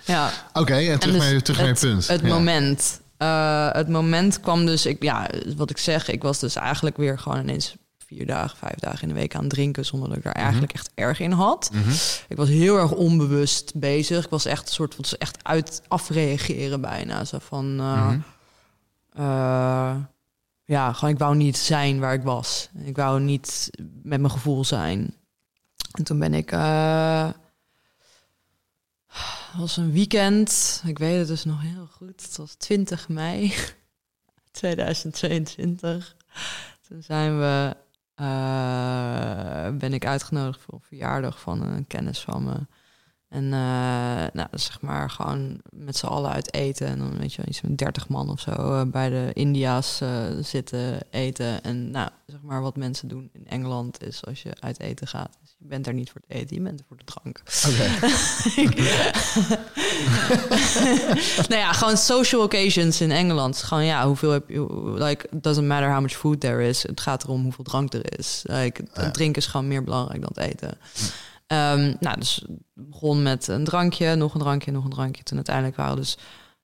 [0.04, 2.06] Ja, Oké, en terug, dus naar, je- terug naar je het, punt.
[2.08, 2.26] Het Ja.
[2.28, 3.00] moment.
[3.16, 7.18] Eh, het moment kwam dus, ik, ja, wat ik zeg, ik was dus eigenlijk weer
[7.18, 7.76] gewoon ineens
[8.16, 10.90] vier dagen, vijf dagen in de week aan drinken, zonder dat ik daar eigenlijk echt
[10.94, 11.70] erg in had.
[11.72, 11.90] Mhm.
[12.28, 14.24] Ik was heel erg onbewust bezig.
[14.24, 17.24] Ik was echt een soort van echt uit afreageren bijna.
[17.24, 18.18] Zo van, eh, Mhm.
[19.12, 19.96] eh,
[20.64, 22.68] ja, gewoon ik wou niet zijn waar ik was.
[22.84, 23.70] Ik wou niet
[24.02, 25.14] met mijn gevoel zijn.
[25.92, 27.34] En toen ben ik, het
[29.58, 30.82] was een weekend.
[30.86, 32.22] Ik weet het dus nog heel goed.
[32.22, 33.54] Het was 20 mei
[34.50, 36.16] 2022.
[36.88, 37.76] Toen zijn we,
[39.78, 42.56] ben ik uitgenodigd voor een verjaardag van een kennis van me.
[43.30, 46.86] En eh, nou, zeg maar gewoon met z'n allen uit eten.
[46.86, 50.00] En dan weet je wel, iets met 30 man of zo eh, bij de India's
[50.00, 51.62] eh, zitten eten.
[51.62, 55.36] En nou, zeg maar wat mensen doen in Engeland is als je uit eten gaat.
[55.40, 57.42] Dus je bent er niet voor het eten, je bent er voor de drank.
[57.68, 57.88] Oké.
[61.48, 63.62] nou ja, gewoon social occasions in Engeland.
[63.62, 64.92] Gewoon ja, hoeveel heb je...
[64.94, 66.82] Like, it doesn't matter how much food there is.
[66.82, 68.40] Het gaat erom hoeveel drank er is.
[68.42, 70.78] Like, drinken is gewoon meer belangrijk dan het eten.
[71.50, 72.44] Ehm, nou, dus
[72.74, 75.22] begon met een drankje, nog een drankje, nog een drankje.
[75.22, 76.18] Toen uiteindelijk waren we dus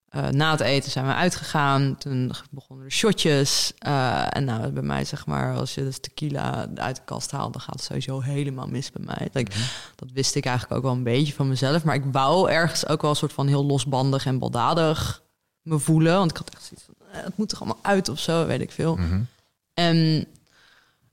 [0.09, 1.97] eh, na het eten zijn we uitgegaan.
[1.99, 3.72] Toen begonnen de shotjes.
[3.78, 7.53] Eh, en nou, bij mij zeg maar, als je dus tequila uit de kast haalt,
[7.53, 9.28] dan gaat het sowieso helemaal mis bij mij.
[9.32, 9.66] Like, Mhm.
[9.97, 11.84] Dat wist ik eigenlijk ook wel een beetje van mezelf.
[11.84, 15.22] Maar ik wou ergens ook wel een soort van heel losbandig en baldadig
[15.62, 16.16] me voelen.
[16.16, 18.61] Want ik had echt zoiets van, eh, het moet er allemaal uit of zo, weet
[18.61, 18.97] ik veel.
[18.97, 19.20] Mhm.
[19.74, 20.26] En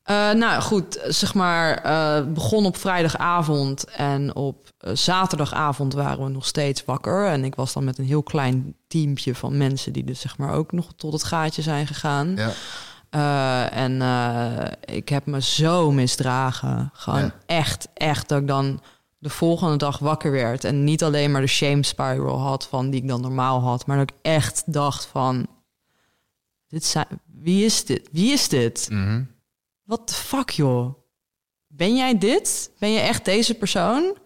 [0.04, 1.88] eh, nou goed, zeg maar,
[2.18, 7.28] het begon op vrijdagavond en op eh, zaterdagavond waren we nog steeds wakker.
[7.28, 10.54] En ik was dan met een heel klein teampje van mensen die dus zeg maar
[10.54, 12.36] ook nog tot het gaatje zijn gegaan.
[12.36, 12.52] Ja.
[13.70, 14.02] En
[14.86, 16.90] ik heb me zo misdragen.
[16.94, 17.34] Gewoon Ja.
[17.46, 18.82] echt, echt dat ik dan
[19.18, 23.02] de volgende dag wakker werd en niet alleen maar de shame spiral had van die
[23.02, 25.48] ik dan normaal had, maar dat ik echt dacht van,
[26.68, 27.08] dit zijn,
[27.42, 28.10] wie is dit?
[28.12, 28.88] Wie is dit?
[28.92, 29.24] Mhm.
[29.84, 30.94] What the fuck, joh?
[31.68, 32.72] Ben jij dit?
[32.80, 34.18] Ben je echt deze persoon?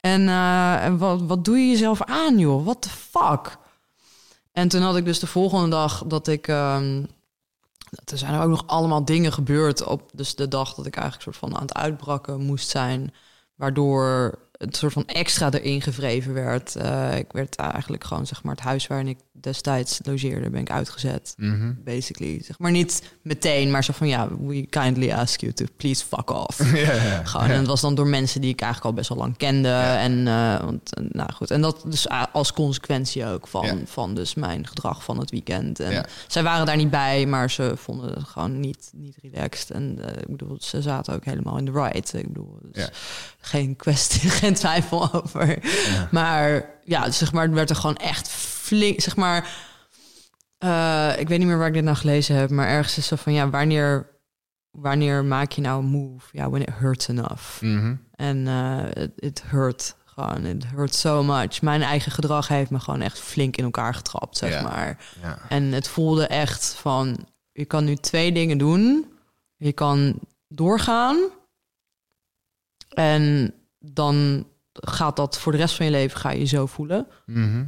[0.00, 2.64] En, eh, en wat, wat doe je jezelf aan, joh?
[2.64, 3.56] What the fuck?
[4.52, 6.48] En toen had ik dus de volgende dag dat ik...
[6.48, 7.04] ehm
[8.04, 11.36] er zijn ook nog allemaal dingen gebeurd op dus de dag dat ik eigenlijk soort
[11.36, 13.14] van aan het uitbraken moest zijn.
[13.54, 16.76] Waardoor het soort van extra erin gevreven werd.
[16.76, 20.70] Eh, ik werd eigenlijk gewoon, zeg maar, het huis waarin ik destijds logeerde, ben ik
[20.70, 21.72] uitgezet Mhm.
[21.84, 22.42] basically.
[22.42, 26.30] Zeg maar niet meteen, maar zo van ja, we kindly ask you to please fuck
[26.30, 26.72] off.
[26.74, 27.24] ja, ja.
[27.24, 29.68] Gewoon, en het was dan door mensen die ik eigenlijk al best wel lang kende.
[29.68, 34.34] En, eh, want, eh, nou goed, en dat dus als consequentie ook van, van dus
[34.34, 35.80] mijn gedrag van het weekend.
[35.80, 39.70] En zij waren daar niet bij, maar ze vonden het gewoon niet, niet relaxed.
[39.70, 42.12] En ik bedoel, ze zaten ook helemaal in de right.
[42.14, 42.88] Ik bedoel, dus
[43.40, 45.58] geen kwestie, geen twijfel over.
[46.10, 49.48] Maar ja, zeg maar, het werd er gewoon echt flink, zeg maar...
[50.58, 53.16] eh, ik weet niet meer waar ik dit nou gelezen heb, maar ergens is zo
[53.16, 54.10] van, ja, wanneer,
[54.70, 56.26] wanneer maak je nou een move?
[56.32, 57.60] Ja, when it hurts enough.
[57.62, 57.94] Mhm.
[58.14, 61.62] En eh, it, it hurt gewoon, it hurt so much.
[61.62, 64.62] Mijn eigen gedrag heeft me gewoon echt flink in elkaar getrapt, zeg Ja.
[64.62, 65.04] maar.
[65.22, 65.38] Ja.
[65.48, 69.12] En het voelde echt van, je kan nu twee dingen doen.
[69.56, 70.18] Je kan
[70.48, 71.18] doorgaan.
[72.88, 73.54] En
[73.92, 77.06] dan gaat dat voor de rest van je leven ga je zo voelen.
[77.26, 77.64] Mhm.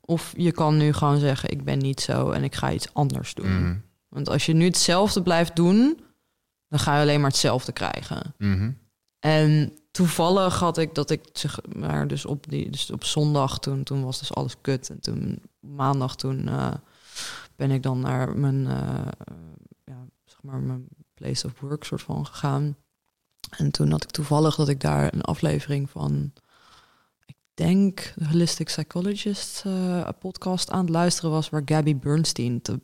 [0.00, 3.34] Of je kan nu gewoon zeggen, ik ben niet zo en ik ga iets anders
[3.34, 3.62] doen.
[3.62, 3.76] Mhm.
[4.08, 6.00] Want als je nu hetzelfde blijft doen,
[6.68, 8.34] dan ga je alleen maar hetzelfde krijgen.
[8.38, 8.70] Mhm.
[9.18, 13.82] En toevallig had ik dat ik zeg maar dus op die dus op zondag toen
[13.82, 16.74] toen was dus alles kut en toen maandag toen eh,
[17.56, 19.06] ben ik dan naar mijn eh,
[19.84, 22.76] ja zeg maar mijn place of work soort van gegaan
[23.50, 26.32] en toen had ik toevallig dat ik daar een aflevering van
[27.26, 32.80] ik denk de holistic psychologist eh, podcast aan het luisteren was waar Gabby Bernstein te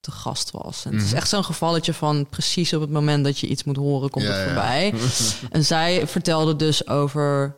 [0.00, 0.84] te gast was.
[0.84, 1.16] En het is Mhm.
[1.16, 4.30] echt zo'n gevalletje van precies op het moment dat je iets moet horen, komt Ja,
[4.30, 4.44] het ja.
[4.46, 4.94] voorbij.
[5.56, 7.56] En zij vertelde dus over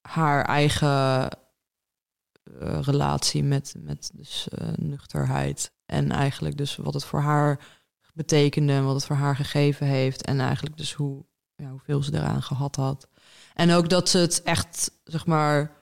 [0.00, 1.28] haar eigen
[2.60, 5.72] eh, relatie met, met dus, eh, nuchterheid.
[5.86, 7.66] En eigenlijk dus wat het voor haar
[8.14, 10.22] betekende en wat het voor haar gegeven heeft.
[10.22, 11.24] En eigenlijk dus hoe,
[11.56, 13.08] ja, hoeveel ze eraan gehad had.
[13.54, 15.72] En ook dat ze het echt, zeg maar,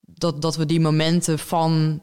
[0.00, 2.02] dat, dat we die momenten van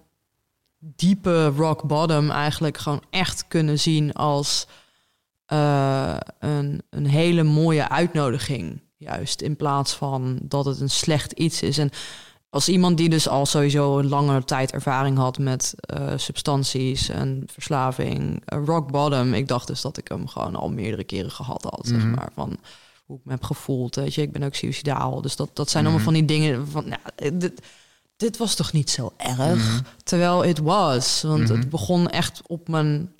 [0.77, 4.67] diepe rock bottom eigenlijk gewoon echt kunnen zien als
[5.45, 8.81] eh, een, een hele mooie uitnodiging.
[8.97, 11.77] Juist in plaats van dat het een slecht iets is.
[11.77, 11.89] En
[12.49, 17.43] als iemand die dus al sowieso een lange tijd ervaring had met eh, substanties en
[17.45, 21.63] verslaving, eh, rock bottom, ik dacht dus dat ik hem gewoon al meerdere keren gehad
[21.63, 21.87] had.
[21.87, 22.11] Zeg Mhm.
[22.15, 22.57] maar van
[23.11, 23.95] hoe ik me heb gevoeld.
[23.95, 25.21] Weet je, ik ben ook suicidaal.
[25.21, 25.93] Dus dat, dat zijn Mhm.
[25.93, 27.61] allemaal van die dingen van, nou, dit,
[28.15, 29.37] dit was toch niet zo erg?
[29.55, 29.79] Mhm.
[30.03, 31.21] Terwijl het was.
[31.21, 31.57] Want Mhm.
[31.59, 33.13] het begon echt op mijn.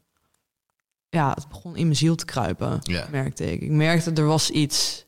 [1.09, 2.79] Ja, het begon in mijn ziel te kruipen,
[3.11, 3.61] merkte ik.
[3.61, 5.05] Ik merkte er was iets.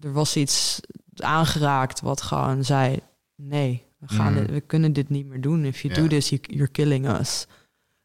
[0.00, 0.80] Er was iets
[1.16, 2.98] aangeraakt wat gewoon zei:
[3.36, 4.40] nee, we, gaan Mhm.
[4.42, 5.64] dit, we kunnen dit niet meer doen.
[5.64, 7.46] If you do this, you, you're killing us.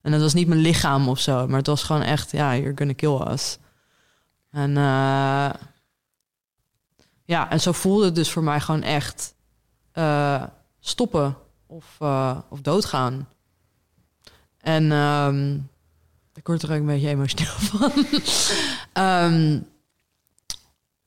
[0.01, 2.78] En dat was niet mijn lichaam of zo, maar het was gewoon echt: ja, you're
[2.78, 3.57] gonna kill us.
[4.56, 5.49] En eh,
[7.26, 9.36] ja, en zo voelde het dus voor mij gewoon echt
[9.91, 10.43] eh,
[10.80, 11.38] stoppen
[11.68, 13.30] of, eh, of doodgaan.
[14.58, 15.60] En ehm,
[16.34, 17.91] ik word er ook een beetje emotioneel van.
[18.93, 19.60] Ehm,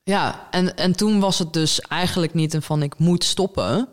[0.03, 3.87] ja, en, en toen was het dus eigenlijk niet een van ik moet stoppen.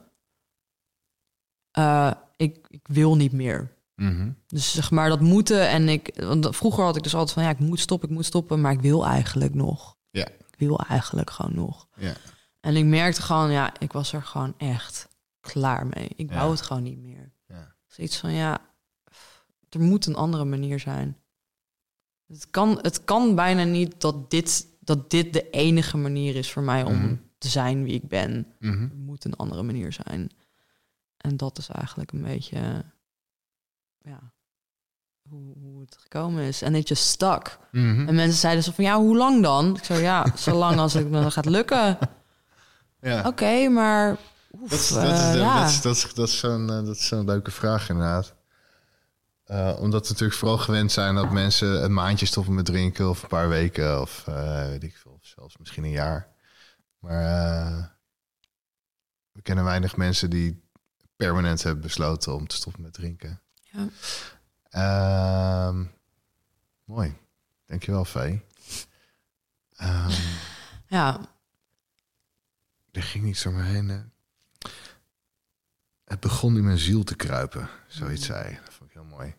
[2.36, 3.75] Ik, ik wil niet meer.
[3.96, 4.30] Mhm.
[4.46, 6.14] Dus zeg maar dat moeten en ik...
[6.16, 8.60] Want vroeger had ik dus altijd van ja, ik moet stoppen, ik moet stoppen.
[8.60, 9.96] Maar ik wil eigenlijk nog.
[10.10, 10.28] Ja.
[10.28, 11.88] Ik wil eigenlijk gewoon nog.
[11.96, 12.14] Ja.
[12.60, 15.08] En ik merkte gewoon, ja, ik was er gewoon echt
[15.40, 16.08] klaar mee.
[16.16, 16.36] Ik Ja.
[16.36, 17.32] wou het gewoon niet meer.
[17.48, 17.74] Ja.
[17.86, 18.58] Zoiets van, ja,
[19.68, 21.16] er moet een andere manier zijn.
[22.26, 26.62] Het kan, het kan bijna niet dat dit, dat dit de enige manier is voor
[26.62, 27.14] mij om Mhm.
[27.38, 28.46] te zijn wie ik ben.
[28.58, 28.80] Mhm.
[28.82, 30.30] Het moet een andere manier zijn.
[31.16, 32.84] En dat is eigenlijk een beetje
[34.06, 34.32] ja,
[35.28, 36.62] hoe, hoe het gekomen is.
[36.62, 37.58] En just stuck.
[37.72, 38.08] Mhm.
[38.08, 39.76] En mensen zeiden zo van, ja, hoe lang dan?
[39.76, 41.98] Ik zei, ja, zolang als het me gaat lukken.
[43.00, 43.22] Ja.
[43.26, 44.16] Oké, maar...
[44.60, 45.60] oef, Dat is, dat, eh, de- ja.
[45.60, 48.34] dat, is, dat, is, dat, is zo'n, eh, dat is zo'n leuke vraag inderdaad.
[49.44, 53.08] Eh, omdat we natuurlijk vooral gewend zijn dat mensen een maandje stoppen met drinken...
[53.08, 54.24] of een paar weken of
[54.68, 56.28] weet ik veel, of zelfs misschien een jaar.
[56.98, 57.96] Maar
[59.32, 60.64] we kennen weinig mensen die
[61.16, 63.40] permanent hebben besloten om te stoppen met drinken.
[63.76, 63.88] Ja.
[65.68, 65.84] Ehm,
[66.84, 67.14] mooi.
[67.66, 68.42] Dankjewel, Vee.
[69.76, 70.10] Ehm,
[70.88, 71.20] ja,
[72.92, 73.88] er ging iets door me heen.
[73.88, 74.00] hè.
[76.04, 78.42] Het begon in mijn ziel te kruipen, zoiets zei.
[78.42, 78.60] hij.
[78.64, 79.34] Dat vond ik heel mooi.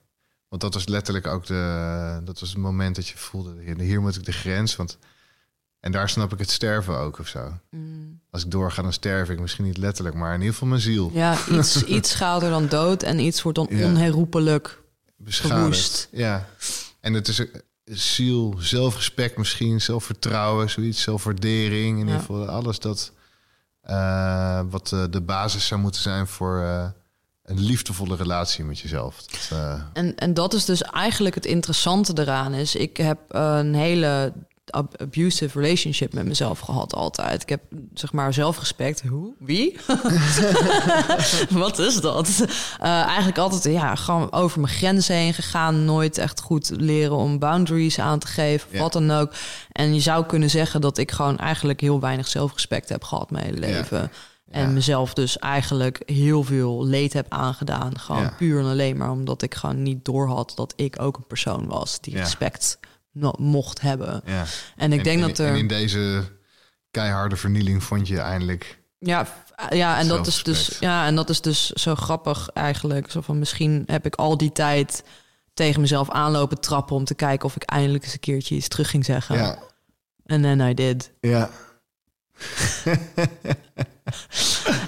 [0.48, 4.02] Want dat was letterlijk ook de, dat was het moment dat je voelde, hier, hier
[4.02, 4.76] moet ik de grens.
[4.76, 4.98] Want,
[5.80, 7.53] en daar snap ik het sterven ook of zo.
[7.69, 8.19] Mm.
[8.32, 9.39] Als ik doorga, dan sterf ik.
[9.39, 11.11] Misschien niet letterlijk, maar in ieder geval mijn ziel.
[11.13, 13.86] ja iets, iets gaat er dan dood en iets wordt dan Ja.
[13.86, 14.82] onherroepelijk.
[15.17, 15.57] beschadigd.
[15.59, 16.07] Verwoest.
[16.11, 16.47] Ja.
[16.99, 17.49] En het is een
[17.86, 21.89] ziel, zelfrespect misschien, zelfvertrouwen, zoiets, zelfwaardering.
[21.91, 22.03] In Ja.
[22.05, 23.11] ieder geval alles dat
[23.82, 26.86] eh, wat eh, de basis zou moeten zijn voor eh,
[27.43, 29.21] een liefdevolle relatie met jezelf.
[29.25, 29.49] Dat,
[29.93, 32.75] En, en dat is dus eigenlijk het interessante eraan is.
[32.75, 34.34] Ik heb een hele
[34.76, 37.41] abusive relationship met mezelf gehad altijd.
[37.41, 37.61] Ik heb
[37.93, 39.01] zeg maar zelfrespect.
[39.07, 39.34] Hoe?
[39.39, 39.78] Wie?
[41.49, 42.45] Wat is dat?
[42.80, 45.86] Eh, eigenlijk altijd ja, gewoon over mijn grenzen heen gegaan.
[45.86, 48.68] Nooit echt goed leren om boundaries aan te geven.
[48.72, 48.80] Ja.
[48.80, 49.32] wat dan ook.
[49.72, 53.45] En je zou kunnen zeggen dat ik gewoon eigenlijk heel weinig zelfrespect heb gehad mijn
[53.45, 53.74] hele Ja.
[53.78, 54.11] leven.
[54.51, 57.99] En mezelf dus eigenlijk heel veel leed heb aangedaan.
[57.99, 61.68] Gewoon puur en alleen maar omdat ik gewoon niet doorhad dat ik ook een persoon
[61.68, 62.80] was die respect
[63.38, 64.22] mocht hebben.
[64.26, 64.45] ja.
[64.76, 65.47] En ik En- denk en- dat er.
[65.47, 66.24] En in deze
[66.91, 68.80] keiharde vernieling vond je eindelijk...
[68.99, 69.28] Ja,
[69.70, 73.11] ja, en dat is dus, ja, en dat is dus zo grappig eigenlijk.
[73.11, 75.03] Zo van misschien heb ik al die tijd
[75.53, 78.89] tegen mezelf aanlopen trappen om te kijken of ik eindelijk eens een keertje iets terug
[78.89, 79.36] ging zeggen.
[79.36, 79.59] Ja,
[80.26, 81.11] En then I did.
[81.22, 81.49] ja.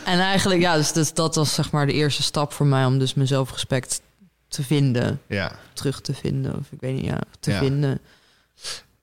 [0.05, 2.99] En eigenlijk, ja, dus, dus dat was zeg maar de eerste stap voor mij om
[2.99, 4.01] dus mijn zelfrespect
[4.47, 5.51] te vinden, ja.
[5.73, 7.59] terug te vinden, of ik weet niet, ja, te Ja.
[7.59, 7.99] vinden.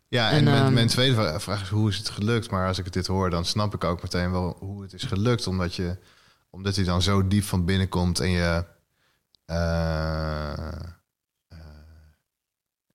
[0.09, 2.51] Ja, en, En, mijn, ehm, mijn tweede vraag is hoe is het gelukt?
[2.51, 5.03] Maar als ik het dit hoor, dan snap ik ook meteen wel hoe het is
[5.03, 5.47] gelukt.
[5.47, 5.99] Omdat, je,
[6.51, 8.65] omdat hij dan zo diep van binnen komt en je...
[9.45, 10.53] eh,
[11.49, 11.59] eh,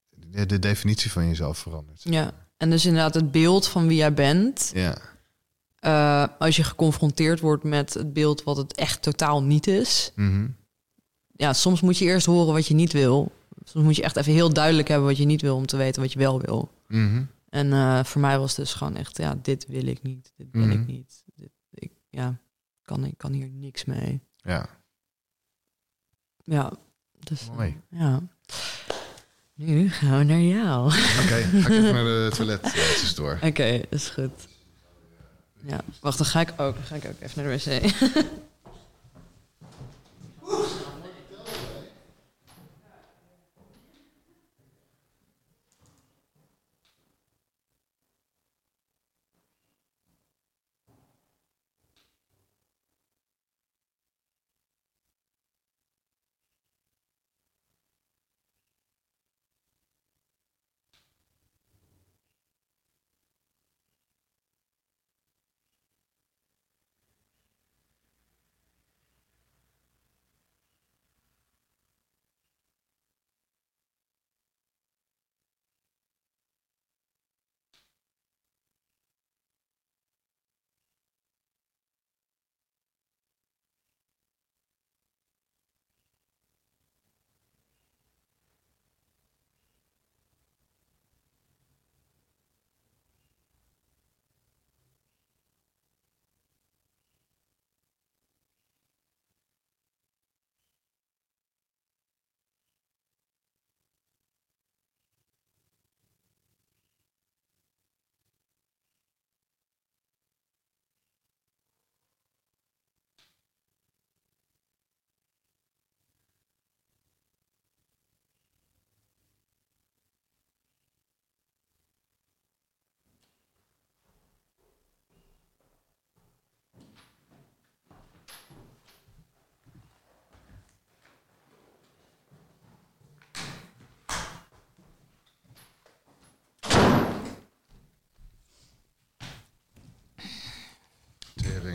[0.10, 2.02] de, de definitie van jezelf verandert.
[2.04, 4.72] Ja, en dus inderdaad het beeld van wie jij bent.
[4.74, 4.98] Ja,
[5.80, 10.12] eh, als je geconfronteerd wordt met het beeld wat het echt totaal niet is.
[10.16, 10.48] Mhm.
[11.36, 13.32] Ja, soms moet je eerst horen wat je niet wil.
[13.64, 16.02] Soms moet je echt even heel duidelijk hebben wat je niet wil om te weten
[16.02, 16.72] wat je wel wil.
[16.88, 17.24] Mhm.
[17.50, 20.34] En eh, voor mij was het dus gewoon echt, ja, dit wil ik niet.
[20.38, 20.72] Dit wil Mhm.
[20.72, 21.24] ik niet.
[21.36, 22.40] Dit, ik, ja,
[22.82, 24.22] kan, ik kan hier niks mee.
[24.36, 24.70] ja.
[26.44, 26.72] Ja,
[27.20, 27.78] dus Mooi.
[27.90, 28.22] ja.
[29.54, 30.86] Nu gaan we naar jou.
[30.86, 33.40] Oké, ga ik even naar de toilet eh, tussendoor.
[33.44, 34.48] Oké, is goed.
[35.66, 38.22] Ja, wacht, dan ga ik ook, dan ga ik ook even naar de wc.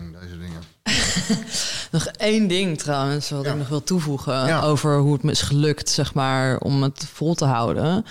[1.90, 3.50] nog één ding trouwens, wat Ja.
[3.52, 4.60] ik nog wil toevoegen Ja.
[4.62, 8.04] over hoe het me is gelukt, zeg maar, om het vol te houden.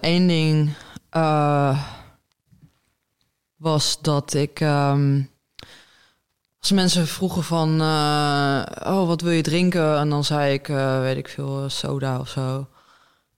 [0.00, 0.70] Eén ding
[1.10, 1.84] eh,
[3.56, 4.60] was dat ik.
[4.60, 5.22] ehm,
[6.60, 9.98] als mensen vroegen van, eh, oh, wat wil je drinken?
[9.98, 12.66] En dan zei ik, eh, weet ik veel, eh, soda of zo.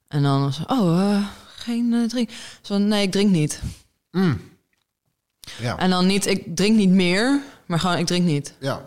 [0.08, 2.30] En dan was oh, eh, geen eh, drink.
[2.62, 3.62] Zo, nee, ik drink niet.
[4.10, 4.40] Mm.
[5.60, 8.54] Ja, En dan niet, ik drink niet meer, maar gewoon, ik drink niet.
[8.60, 8.80] ja,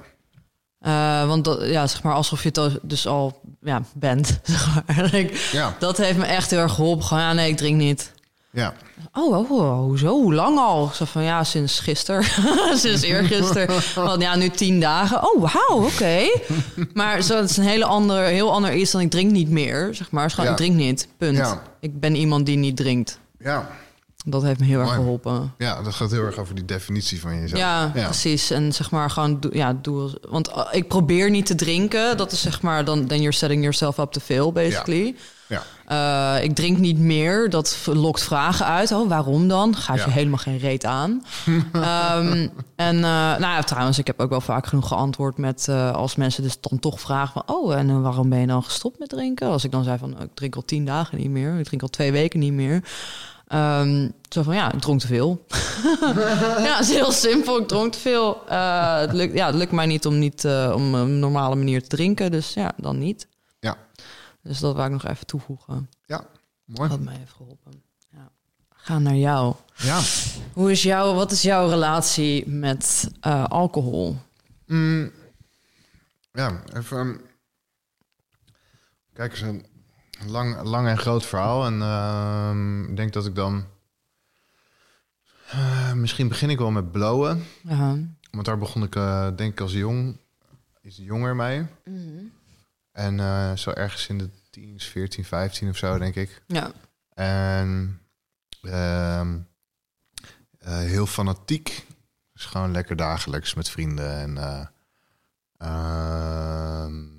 [0.79, 4.39] Eh, want dat, ja, zeg maar, alsof je het dus al ja, bent.
[4.43, 5.31] Zeg maar.
[5.51, 7.05] Ja, dat heeft me echt heel erg geholpen.
[7.05, 8.11] Gewoon, ja, nee, ik drink niet.
[8.51, 8.73] ja.
[9.13, 10.07] Oh, oh, oh, hoezo?
[10.09, 10.89] Hoe lang al?
[10.93, 12.23] Zo van, ja, sinds gisteren.
[12.83, 13.81] sinds eergisteren.
[13.95, 15.23] Want ja, nu tien dagen.
[15.33, 16.19] Oh, wauw, oké.
[16.93, 19.89] maar zo, het is een hele andere, heel ander iets dan ik drink niet meer.
[19.91, 20.51] Zeg maar, gewoon, Ja.
[20.51, 21.07] ik drink niet.
[21.17, 21.37] Punt.
[21.37, 21.61] Ja.
[21.79, 23.19] Ik ben iemand die niet drinkt.
[23.39, 23.67] ja.
[24.27, 25.53] Dat heeft me heel erg geholpen.
[25.57, 27.59] Ja, dat gaat heel erg over die definitie van jezelf.
[27.61, 28.51] Ja, precies.
[28.51, 30.19] En zeg maar gewoon, ja, doe.
[30.29, 32.17] Want uh, ik probeer niet te drinken.
[32.17, 35.15] Dat is zeg maar, dan then you're setting yourself up to fail, basically.
[35.47, 37.49] Ja, Eh, ik drink niet meer.
[37.49, 38.91] Dat lokt vragen uit.
[38.91, 39.75] Oh, waarom dan?
[39.75, 41.23] Gaat je helemaal geen reet aan.
[41.73, 45.91] Ehm, en eh, nou ja, trouwens, ik heb ook wel vaak genoeg geantwoord met eh,
[45.91, 48.99] als mensen dus dan toch vragen van, oh, en eh, waarom ben je dan gestopt
[48.99, 49.47] met drinken?
[49.47, 51.81] Als ik dan zei van, oh, ik drink al tien dagen niet meer, ik drink
[51.81, 52.83] al twee weken niet meer.
[53.55, 55.45] Ehm, zo van, ja, ik dronk te veel.
[56.67, 57.57] ja, het is heel simpel.
[57.59, 58.47] Ik dronk te veel.
[58.47, 61.81] Eh, het, lukt, ja, het lukt mij niet om, niet eh, om een normale manier
[61.81, 62.31] te drinken.
[62.31, 63.27] Dus ja, dan niet.
[63.59, 63.77] ja,
[64.41, 65.89] Dus dat wou ik nog even toevoegen.
[66.05, 66.25] ja.
[66.65, 66.89] Mooi.
[66.89, 67.83] Wat mij heeft geholpen.
[68.11, 68.29] Ja.
[68.69, 69.55] Ga naar jou.
[69.75, 69.99] Ja.
[70.53, 74.17] Hoe is jouw, wat is jouw relatie met eh, alcohol?
[74.65, 75.11] Mm,
[76.31, 76.97] ja, even.
[76.97, 77.21] um,
[79.13, 79.65] Kijk eens, een
[80.25, 81.65] lang, lang en groot verhaal.
[81.65, 83.65] En ehm, ik denk dat ik dan.
[85.51, 87.43] eh, misschien begin ik wel met blowen.
[88.31, 90.17] Want daar begon ik, eh, denk ik, als jong,
[90.81, 91.65] iets jonger mee.
[92.91, 96.41] En eh, zo ergens in de 10, 14, 15 of zo, denk ik.
[96.47, 96.71] Ja.
[97.13, 97.99] En
[98.61, 99.37] ehm,
[100.59, 101.85] eh, heel fanatiek.
[102.33, 104.13] Dus gewoon lekker dagelijks met vrienden.
[104.17, 104.37] En,
[105.57, 107.14] op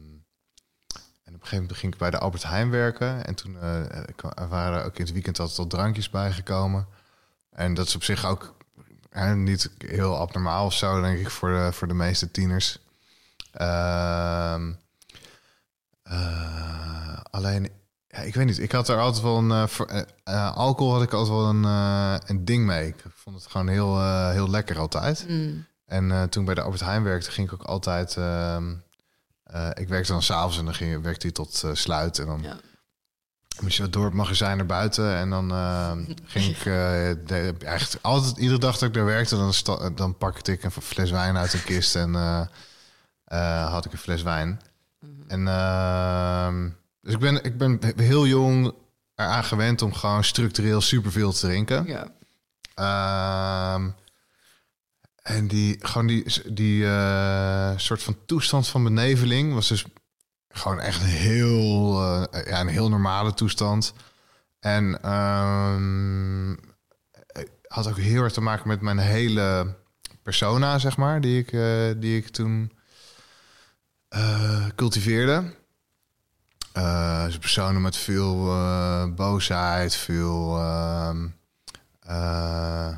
[1.53, 3.25] een gegeven moment ging ik bij de Albert Heijn werken.
[3.27, 6.87] En toen er waren er ook in het weekend altijd al drankjes bijgekomen.
[7.51, 8.55] En dat is op zich ook
[9.11, 12.79] hè, niet heel abnormaal of zo, denk ik, voor de, voor de meeste tieners.
[13.53, 14.73] Ehm,
[16.03, 17.71] eh, alleen,
[18.09, 18.59] ja, ik weet niet.
[18.59, 19.51] Ik had er altijd wel een.
[19.51, 20.07] eh, voor,
[20.55, 21.65] alcohol had ik altijd wel een,
[22.27, 22.89] een ding mee.
[22.89, 25.25] Ik vond het gewoon heel, heel lekker altijd.
[25.29, 25.67] Mm.
[25.87, 28.17] En toen ik bij de Albert Heijn werkte, ging ik ook altijd.
[28.17, 28.75] ehm,
[29.47, 32.19] eh, ik werkte dan s'avonds en dan ging, werkte hij tot eh, sluit.
[32.19, 32.57] En dan Ja.
[33.61, 35.15] moest je door het magazijn naar buiten.
[35.17, 36.65] En dan ehm, ging ik eh,
[37.27, 40.71] de, eigenlijk altijd iedere dag dat ik daar werkte, dan, sta- dan pakte ik een
[40.71, 42.15] fles wijn uit een kist en
[43.69, 44.61] had ik een fles wijn.
[45.27, 46.69] En ehm,
[47.01, 48.75] dus ik ben, ik ben heel jong
[49.15, 51.87] eraan gewend om gewoon structureel superveel te drinken.
[51.87, 52.07] Ja.
[52.75, 53.89] Ehm,
[55.27, 59.85] en die, gewoon die, die eh, soort van toestand van beneveling was dus
[60.49, 63.93] gewoon echt een heel, eh, ja, een heel normale toestand.
[64.61, 66.55] En ehm,
[67.66, 69.77] had ook heel erg te maken met mijn hele
[70.22, 71.51] persona, zeg maar, die ik,
[72.01, 72.72] die ik toen
[74.74, 75.55] cultiveerde.
[77.24, 78.45] Dus personen met veel
[79.14, 80.59] boosheid, veel.
[80.59, 81.29] ehm,
[82.01, 82.97] eh,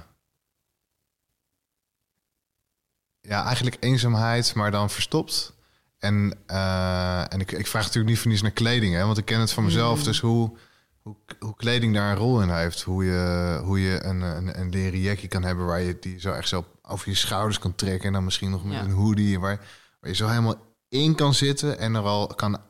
[3.29, 5.57] ja, eigenlijk eenzaamheid, maar dan verstopt.
[5.99, 9.25] En, eh, en ik, ik vraag natuurlijk niet voor niets naar kleding, hè, want ik
[9.25, 10.03] ken het van mezelf.
[10.03, 10.57] Dus hoe,
[11.03, 12.83] hoe, hoe kleding daar een rol in heeft.
[12.83, 16.33] Hoe je, hoe je een, een, een leren jackie kan hebben waar je die zo
[16.33, 18.07] echt zo over je schouders kan trekken.
[18.07, 18.81] En dan misschien nog met Ja.
[18.83, 19.57] een hoodie waar,
[20.01, 20.57] waar je zo helemaal
[20.89, 22.61] in kan zitten en er al kan,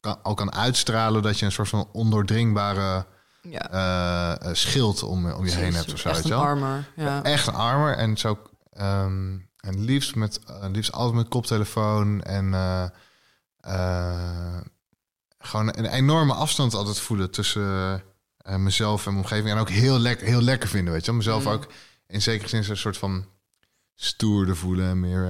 [0.00, 3.06] kan, al kan uitstralen dat je een soort van ondoordringbare
[3.42, 3.70] Ja.
[3.70, 6.08] eh, eh, schild om, om je heen hebt of zo.
[6.08, 6.84] Echt een armor.
[6.96, 7.22] Ja.
[7.22, 8.38] Echt een armor en zo.
[8.72, 12.88] ehm, en liefst met eh, liefst altijd met koptelefoon en eh,
[13.60, 14.60] eh,
[15.38, 18.02] gewoon een enorme afstand altijd voelen tussen
[18.44, 21.50] mezelf en mijn omgeving en ook heel lekker heel lekker vinden, weet je, mezelf Mm.
[21.50, 21.66] ook
[22.06, 23.26] in zekere zin zo'n soort van
[23.94, 25.26] stoerder voelen, meer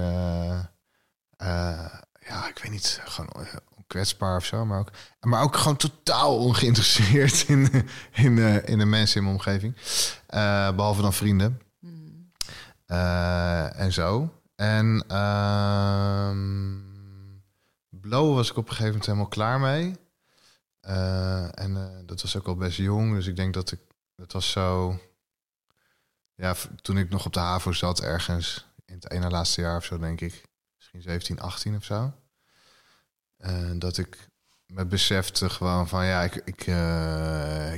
[2.19, 3.47] ja, ik weet niet, gewoon
[3.89, 8.85] kwetsbaar of zo, maar ook maar ook gewoon totaal ongeïnteresseerd in in, eh, in de
[8.85, 9.75] mensen in mijn omgeving,
[10.27, 11.61] Eh, behalve dan vrienden.
[12.89, 14.33] Eh, en zo.
[14.55, 16.77] En ehm
[17.89, 19.95] blowen was ik op een gegeven moment helemaal klaar mee.
[20.79, 23.13] Eh, en eh, dat was ook al best jong.
[23.13, 23.79] Dus ik denk dat ik...
[24.15, 24.99] Dat was zo...
[26.35, 28.67] Ja, toen ik nog op de HAVO zat ergens...
[28.85, 30.43] In het ene laatste jaar of zo, denk ik.
[30.77, 32.13] misschien 17, 18 of zo.
[33.37, 34.29] En dat ik
[34.65, 36.65] me besefte gewoon van ja, ik, ik, ik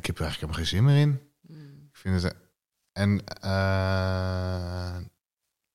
[0.05, 1.32] heb er eigenlijk helemaal geen zin meer in.
[1.41, 1.88] Mm.
[1.89, 2.36] Ik vind het.
[2.91, 4.97] En eh,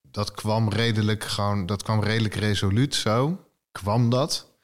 [0.03, 3.45] dat kwam redelijk gewoon, dat kwam redelijk resoluut zo.
[3.73, 4.55] Kwam dat.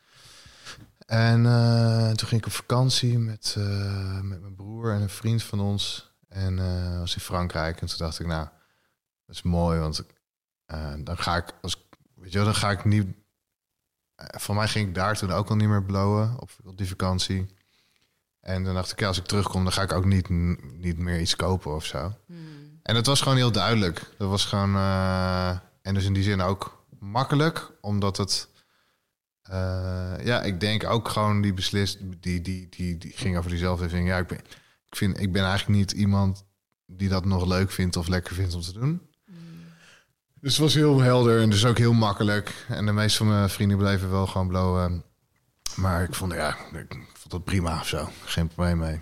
[1.06, 5.42] En eh, toen ging ik op vakantie met, eh, met mijn broer en een vriend
[5.42, 6.10] van ons.
[6.28, 6.56] En
[6.98, 7.80] was in Frankrijk.
[7.80, 8.48] En toen dacht ik, nou,
[9.26, 10.04] dat is mooi, want
[10.98, 13.06] dan ga ik, als, weet je wel, dan ga ik niet.
[14.16, 17.46] voor mij ging ik daar toen ook al niet meer blowen op die vakantie.
[18.42, 20.28] En dan dacht ik, ja, als ik terugkom, dan ga ik ook niet,
[20.78, 22.12] niet meer iets kopen of zo.
[22.26, 22.38] Mm.
[22.82, 24.10] En dat was gewoon heel duidelijk.
[24.18, 24.74] Dat was gewoon.
[24.76, 25.50] eh,
[25.82, 28.48] en dus in die zin ook makkelijk, omdat het.
[29.42, 31.98] eh, ja, ik denk ook gewoon die beslist.
[32.20, 34.08] Die, die, die, die ging over diezelfde ding.
[34.08, 34.38] Ja, ik ben,
[34.86, 36.44] ik, vind, ik ben eigenlijk niet iemand
[36.86, 39.02] die dat nog leuk vindt of lekker vindt om te doen.
[40.40, 42.64] Dus het was heel helder en dus ook heel makkelijk.
[42.68, 45.04] En de meeste van mijn vrienden bleven wel gewoon blowen.
[45.76, 48.08] Maar ik vond, ja, ik vond dat prima of zo.
[48.24, 49.00] Geen probleem mee.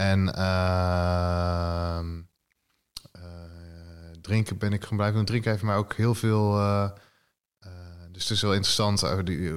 [0.00, 2.20] En ehm,
[3.12, 3.22] eh,
[4.20, 5.24] drinken ben ik gewoon blijven.
[5.24, 6.58] Drinken heeft mij ook heel veel...
[6.58, 6.90] eh,
[7.58, 7.70] eh,
[8.10, 9.56] dus het is wel interessant over die,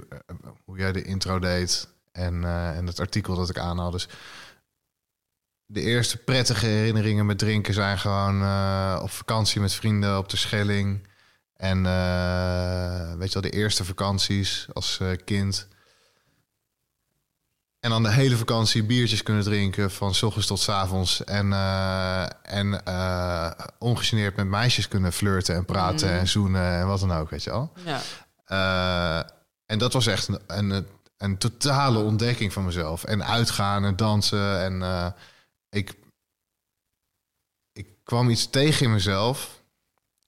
[0.66, 1.88] hoe jij de intro deed.
[2.12, 2.44] En,
[2.76, 3.92] en het artikel dat ik aanhaal.
[3.92, 4.08] Dus
[5.66, 8.36] de eerste prettige herinneringen met drinken zijn gewoon
[9.02, 11.08] op vakantie met vrienden op de Schelling.
[11.56, 11.84] En
[13.18, 15.68] weet je wel, de eerste vakanties als kind.
[17.84, 21.24] En dan de hele vakantie biertjes kunnen drinken van s ochtends tot s avonds.
[21.24, 26.18] En, eh, en eh, ongegeneerd met meisjes kunnen flirten en praten Mm.
[26.18, 27.72] en zoenen en wat dan ook, weet je wel.
[27.86, 28.02] Ja.
[28.46, 29.30] Eh,
[29.66, 33.04] en dat was echt een, een, een totale ontdekking van mezelf.
[33.04, 34.60] En uitgaan en dansen.
[34.62, 35.16] En
[35.70, 35.96] ik,
[37.74, 39.62] ik kwam iets tegen in mezelf.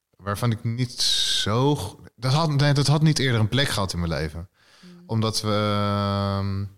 [0.09, 1.01] Waarvan ik niet
[1.41, 1.75] zo.
[2.15, 4.49] Dat had, nee, dat had niet eerder een plek gehad in mijn leven.
[5.05, 6.73] Omdat we.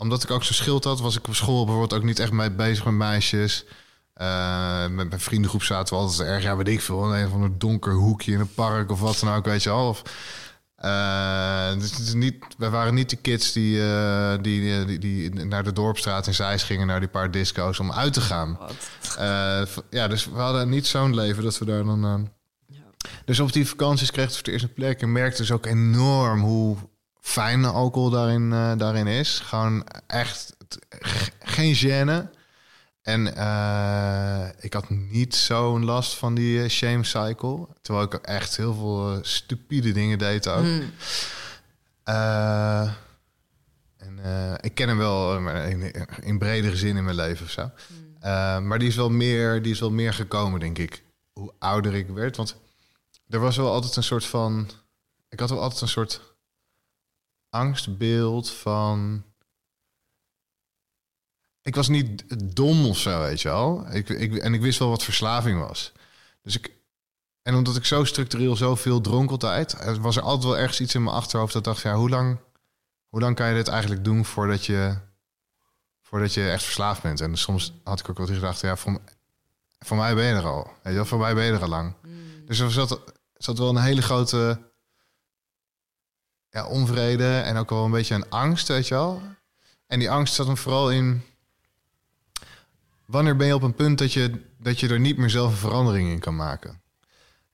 [0.00, 2.50] Omdat ik ook zo'n schild had, was ik op school bijvoorbeeld ook niet echt mee
[2.50, 3.64] bezig met meisjes.
[4.14, 7.42] Eh, met mijn vriendengroep zaten we altijd erg, ja, weet ik veel, in een van
[7.42, 9.88] een donker hoekje in een park of wat dan ook, weet je wel.
[9.88, 10.02] Of,
[10.76, 15.72] eh, dus niet, wij waren niet de kids die, eh, die, die, die naar de
[15.72, 18.58] dorpstraat in Zeist gingen, naar die paar disco's om uit te gaan.
[19.90, 22.30] Ja, dus we hadden niet zo'n leven dat we daar dan.
[22.66, 22.78] Ja.
[23.24, 26.40] dus op die vakanties kreeg ik voor de eerste plek en merkte dus ook enorm
[26.40, 26.76] hoe
[27.20, 29.38] fijn alcohol daarin, eh, daarin is.
[29.38, 30.56] Gewoon echt
[31.38, 32.38] geen gêne.
[33.02, 37.68] En eh, ik had niet zo'n last van die eh, shame cycle.
[37.82, 40.64] Terwijl ik echt heel veel stupide dingen deed ook.
[40.64, 40.92] Mm.
[42.02, 42.92] Eh,
[43.96, 44.18] en
[44.60, 47.70] ik ken hem wel in, in bredere zin in mijn leven of zo.
[48.20, 51.02] Eh, maar die is, wel meer, die is wel meer gekomen, denk ik.
[51.32, 52.36] Hoe ouder ik werd.
[52.36, 52.56] Want
[53.28, 54.70] er was wel altijd een soort van.
[55.28, 56.29] Ik had wel altijd een soort
[57.50, 59.24] angstbeeld van.
[61.62, 62.24] Ik was niet
[62.56, 63.86] dom of zo, weet je wel.
[63.92, 65.92] Ik, ik, en ik wist wel wat verslaving was.
[66.42, 66.78] Dus ik.
[67.42, 70.94] En omdat ik zo structureel zoveel dronk altijd, eh, was er altijd wel ergens iets
[70.94, 72.38] in mijn achterhoofd dat dacht: ja, hoe lang,
[73.08, 74.96] hoe lang kan je dit eigenlijk doen voordat je,
[76.00, 77.20] voordat je echt verslaafd bent?
[77.20, 79.00] En soms had ik ook wel eens gedacht: ja, voor,
[79.78, 80.64] voor mij ben je er al.
[80.64, 81.94] Weet je wel, voor mij ben je er al lang.
[82.02, 82.46] Mm.
[82.46, 83.00] Dus er zat,
[83.34, 84.69] zat wel een hele grote
[86.50, 89.22] ja, onvrede en ook wel een beetje een angst, weet je wel.
[89.86, 91.22] En die angst zat hem vooral in...
[93.04, 95.56] Wanneer ben je op een punt dat je, dat je er niet meer zelf een
[95.56, 96.80] verandering in kan maken?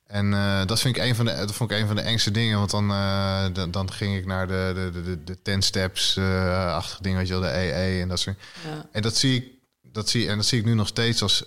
[0.07, 2.31] En eh, dat, vind ik een van de, dat vond ik een van de engste
[2.31, 2.59] dingen.
[2.59, 6.17] Want dan, eh, dan, dan ging ik naar de, de, de, de, de 10 steps
[6.17, 8.89] eh dingen, weet je wel, de EE en dat soort Ja.
[8.93, 11.45] en dat zie ik, dat zie, en dat zie ik nu nog steeds als,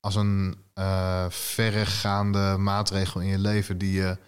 [0.00, 0.56] als een
[1.28, 4.18] verregaande maatregel in je leven die je.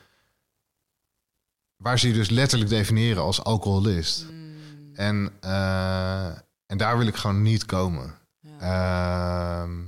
[1.79, 4.26] Waar ze je dus letterlijk definiëren als alcoholist.
[4.31, 4.95] Mm.
[4.95, 6.26] En, eh,
[6.66, 8.14] en daar wil ik gewoon niet komen.
[8.41, 9.62] Ja.
[9.62, 9.87] Ehm,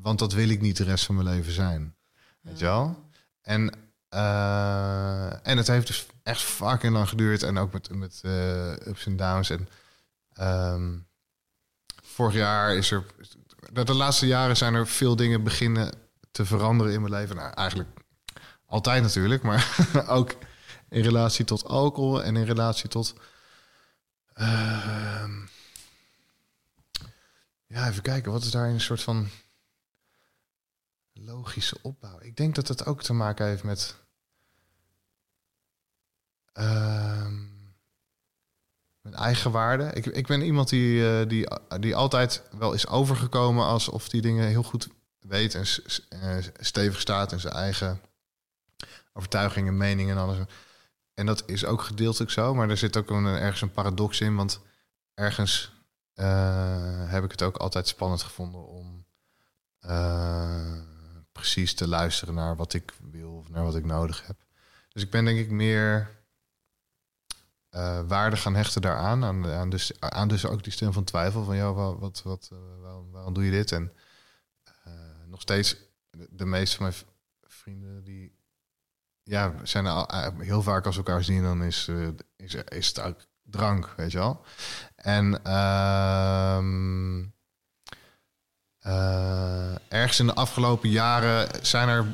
[0.00, 1.96] want dat wil ik niet de rest van mijn leven zijn.
[2.40, 3.04] Weet je wel?
[3.42, 3.70] En,
[4.08, 7.42] eh, en het heeft dus echt fucking lang geduurd.
[7.42, 9.50] En ook met, met eh, ups en downs.
[9.50, 9.68] En
[10.32, 10.96] ehm,
[12.02, 13.04] vorig jaar is er...
[13.72, 15.92] De laatste jaren zijn er veel dingen beginnen
[16.30, 17.36] te veranderen in mijn leven.
[17.36, 17.88] Nou, eigenlijk
[18.66, 19.42] altijd natuurlijk.
[19.42, 19.76] Maar
[20.06, 20.34] ook
[20.88, 22.22] in relatie tot alcohol.
[22.22, 23.14] En in relatie tot...
[24.34, 25.32] ehm,
[27.66, 28.32] ja, even kijken.
[28.32, 29.28] Wat is daar een soort van
[31.12, 32.20] logische opbouw?
[32.20, 33.96] Ik denk dat het ook te maken heeft met.
[36.52, 37.54] ehm
[39.06, 39.90] met eigenwaarde.
[39.94, 41.46] Ik, ik ben iemand die, eh, die,
[41.80, 44.88] die altijd wel is overgekomen alsof die dingen heel goed
[45.20, 45.64] weet en
[46.08, 48.00] eh, stevig staat in zijn eigen
[49.12, 50.38] overtuigingen, meningen en alles.
[51.16, 54.36] En dat is ook gedeeltelijk zo, maar er zit ook een, ergens een paradox in.
[54.36, 54.60] Want
[55.14, 55.72] ergens
[56.14, 59.06] eh, heb ik het ook altijd spannend gevonden om
[59.78, 60.80] eh,
[61.32, 64.36] precies te luisteren naar wat ik wil of naar wat ik nodig heb.
[64.88, 66.10] Dus ik ben denk ik meer
[67.68, 69.24] eh, waarde gaan hechten daaraan.
[69.24, 72.50] Aan, dus, aan dus ook die stem van twijfel van jou, wat, wat, wat,
[72.80, 73.72] waarom, waarom doe je dit?
[73.72, 73.92] En
[75.26, 75.76] nog steeds
[76.10, 76.98] de, de meeste van mijn
[77.42, 78.04] vrienden
[79.28, 80.08] ja, zijn al,
[80.38, 81.90] heel vaak als we elkaar zien, dan is,
[82.36, 84.44] is, is het ook drank, weet je wel.
[84.96, 86.58] En uh,
[89.88, 92.06] ergens in de afgelopen jaren zijn er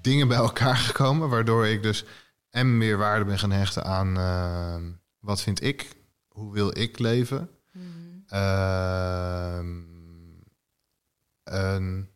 [0.00, 2.04] dingen bij elkaar gekomen, waardoor ik dus
[2.50, 4.76] en meer waarde ben gaan hechten aan uh,
[5.18, 5.88] wat vind ik,
[6.28, 7.50] hoe wil ik leven.
[7.72, 7.98] Mm
[11.44, 12.08] een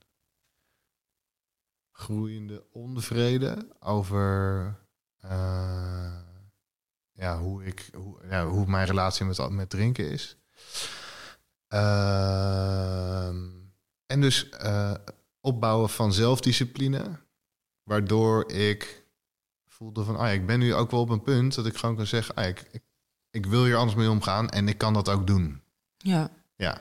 [2.05, 4.65] groeiende onvrede over
[5.25, 6.15] uh,
[7.13, 10.37] ja, hoe, ik, hoe, ja, hoe mijn relatie met, met drinken is.
[11.69, 13.27] Uh,
[14.07, 14.95] en dus uh,
[15.41, 17.19] opbouwen van zelfdiscipline,
[17.83, 19.05] waardoor ik
[19.69, 22.07] voelde van, ah, ik ben nu ook wel op een punt dat ik gewoon kan
[22.07, 22.83] zeggen, ah, ik, ik,
[23.31, 25.63] ik wil hier anders mee omgaan en ik kan dat ook doen.
[25.97, 26.31] Ja.
[26.57, 26.81] Ja.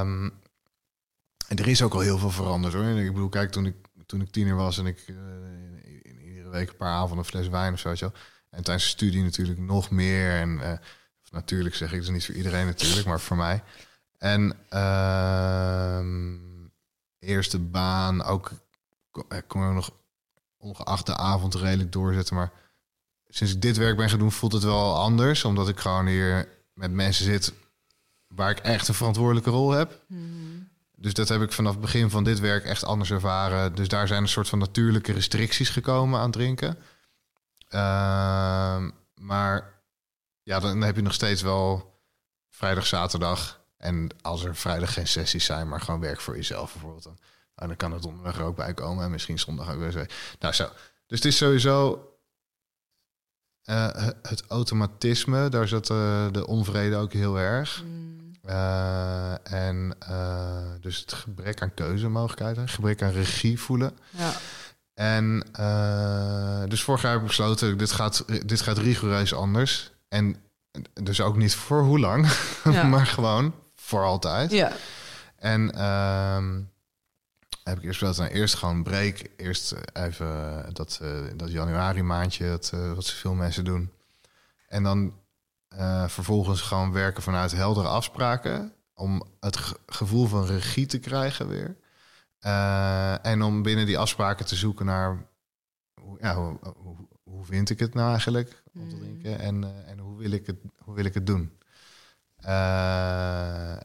[0.00, 0.38] Um,
[1.50, 2.84] en er is ook al heel veel veranderd hoor.
[2.84, 3.76] Ik bedoel, kijk, toen ik,
[4.10, 7.72] toen ik tiener was en ik uh, iedere week een paar avonden een fles wijn
[7.72, 8.12] of zo.
[8.50, 10.40] en tijdens de studie natuurlijk nog meer.
[10.40, 10.72] En uh,
[11.30, 13.62] natuurlijk zeg ik, is niet voor iedereen natuurlijk, maar voor mij.
[14.18, 16.04] En uh,
[17.18, 18.50] eerste baan, ook
[19.28, 19.90] ik kon er nog
[20.56, 22.34] ongeacht de avond redelijk doorzetten.
[22.34, 22.52] Maar
[23.28, 25.44] sinds ik dit werk ben gaan doen, voelt het wel anders.
[25.44, 27.52] Omdat ik gewoon hier met mensen zit
[28.26, 30.04] waar ik echt een verantwoordelijke rol heb.
[30.06, 30.69] Mm.
[31.00, 33.74] Dus dat heb ik vanaf het begin van dit werk echt anders ervaren.
[33.74, 36.78] Dus daar zijn een soort van natuurlijke restricties gekomen aan drinken.
[37.68, 39.82] Uh, maar
[40.42, 41.98] ja, dan heb je nog steeds wel
[42.48, 43.60] vrijdag, zaterdag.
[43.76, 47.04] En als er vrijdag geen sessies zijn, maar gewoon werk voor jezelf bijvoorbeeld.
[47.04, 47.18] Dan,
[47.54, 49.04] nou, dan kan het donderdag er ook bij komen.
[49.04, 50.10] En misschien zondag ook weer.
[50.38, 50.68] Nou, zo.
[51.06, 52.08] Dus het is sowieso
[53.64, 55.48] uh, het automatisme.
[55.48, 57.82] Daar zat uh, de onvrede ook heel erg.
[57.84, 58.19] Mm.
[58.48, 59.96] Uh, en
[60.80, 63.98] dus het gebrek aan keuzemogelijkheden, gebrek aan regie voelen.
[64.10, 64.32] Ja.
[64.94, 69.92] En uh, dus vorig jaar heb ik besloten, dit gaat, dit gaat rigoureus anders.
[70.08, 70.36] En
[71.02, 72.28] dus ook niet voor hoe lang,
[72.90, 74.50] maar gewoon voor altijd.
[74.50, 74.72] Ja.
[75.36, 76.58] En uh,
[77.64, 79.22] heb ik eerst besloten, nou, eerst gewoon break.
[79.36, 81.00] Eerst even dat,
[81.36, 83.90] dat januari maandje, dat, wat veel mensen doen.
[84.68, 85.12] En dan
[86.06, 88.72] vervolgens gewoon werken vanuit heldere afspraken.
[88.94, 91.76] Om het gevoel van regie te krijgen weer.
[92.46, 95.26] Uh, en om binnen die afspraken te zoeken naar
[96.18, 99.00] ja, hoe, hoe, hoe vind ik het nou eigenlijk om te mm.
[99.00, 101.58] drinken en, uh, en hoe, wil ik het, hoe wil ik het doen.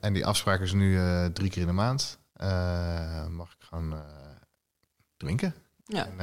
[0.02, 1.00] En die afspraak is nu
[1.32, 2.20] drie keer in de maand.
[3.30, 4.04] mag ik gewoon
[5.18, 5.56] drinken.
[5.86, 6.06] Ja.
[6.06, 6.20] En,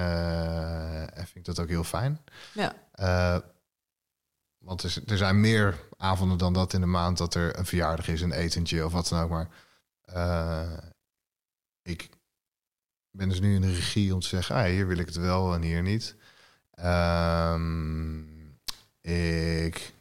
[1.14, 2.20] en, vind ik dat ook heel fijn.
[2.54, 2.74] Ja.
[4.62, 8.08] Want er, er, zijn meer avonden dan dat in de maand dat er een verjaardag
[8.08, 9.30] is, een etentje of wat dan ook.
[9.30, 9.48] Maar
[11.82, 12.08] ik,
[13.10, 15.54] ben dus nu in de regie om te zeggen, ah, hier wil ik het wel
[15.54, 16.16] en hier niet.
[16.84, 18.32] Um,
[19.02, 19.92] ik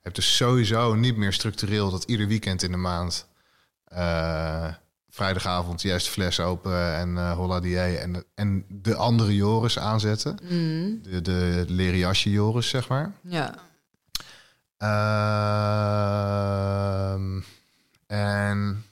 [0.00, 3.26] heb dus sowieso niet meer structureel dat ieder weekend in de maand
[3.92, 4.74] uh,
[5.08, 10.38] vrijdagavond juist fles open en uh, holla die en, en de andere Joris aanzetten.
[10.42, 11.02] Mm.
[11.02, 13.12] De, de leren jasje Joris, zeg maar.
[13.22, 13.67] Ja.
[14.82, 14.88] Uh,
[18.06, 18.84] en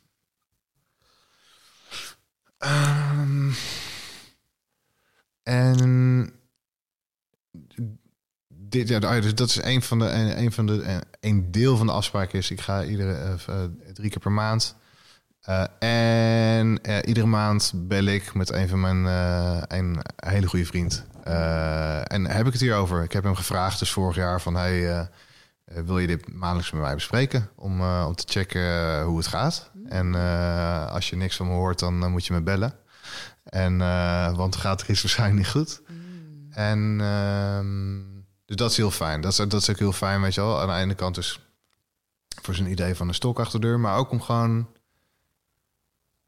[2.59, 3.55] Um,
[5.43, 6.31] en
[8.49, 11.93] dit, ja, dus dat is een van de een, van de een deel van de
[11.93, 12.51] afspraak is.
[12.51, 13.57] Ik ga iedere uh,
[13.93, 14.77] drie keer per maand.
[15.49, 19.05] Uh, en iedere maand bel ik met een van mijn
[19.69, 21.05] een hele goede vriend.
[22.05, 23.03] en heb ik het hier over.
[23.03, 25.09] Ik heb hem gevraagd dus vorig jaar van hey,
[25.73, 29.17] uh, wil je dit maandelijks met mij bespreken om, uh, om te checken uh, hoe
[29.17, 29.71] het gaat.
[29.89, 30.15] En
[30.91, 32.75] als je niks van me hoort, dan moet je me bellen.
[33.45, 33.79] En,
[34.37, 35.81] want het gaat er is waarschijnlijk niet goed.
[35.89, 36.53] Mm.
[36.53, 39.21] En ehm, dus dat is heel fijn.
[39.21, 40.61] Dat is, dat is ook heel fijn, weet je wel.
[40.61, 41.41] Aan de ene kant dus
[42.43, 44.69] voor zijn idee van een stok achter de deur, maar ook om gewoon...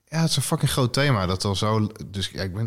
[0.05, 1.27] Ja, het is een fucking groot thema.
[1.27, 1.87] Dat al zo...
[2.07, 2.67] Dus ja, ik ben...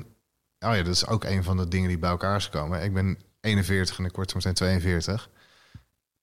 [0.60, 2.84] Oh ja, dat is ook een van de dingen die bij elkaar zijn komen.
[2.84, 5.30] Ik ben 41 en ik word meteen 42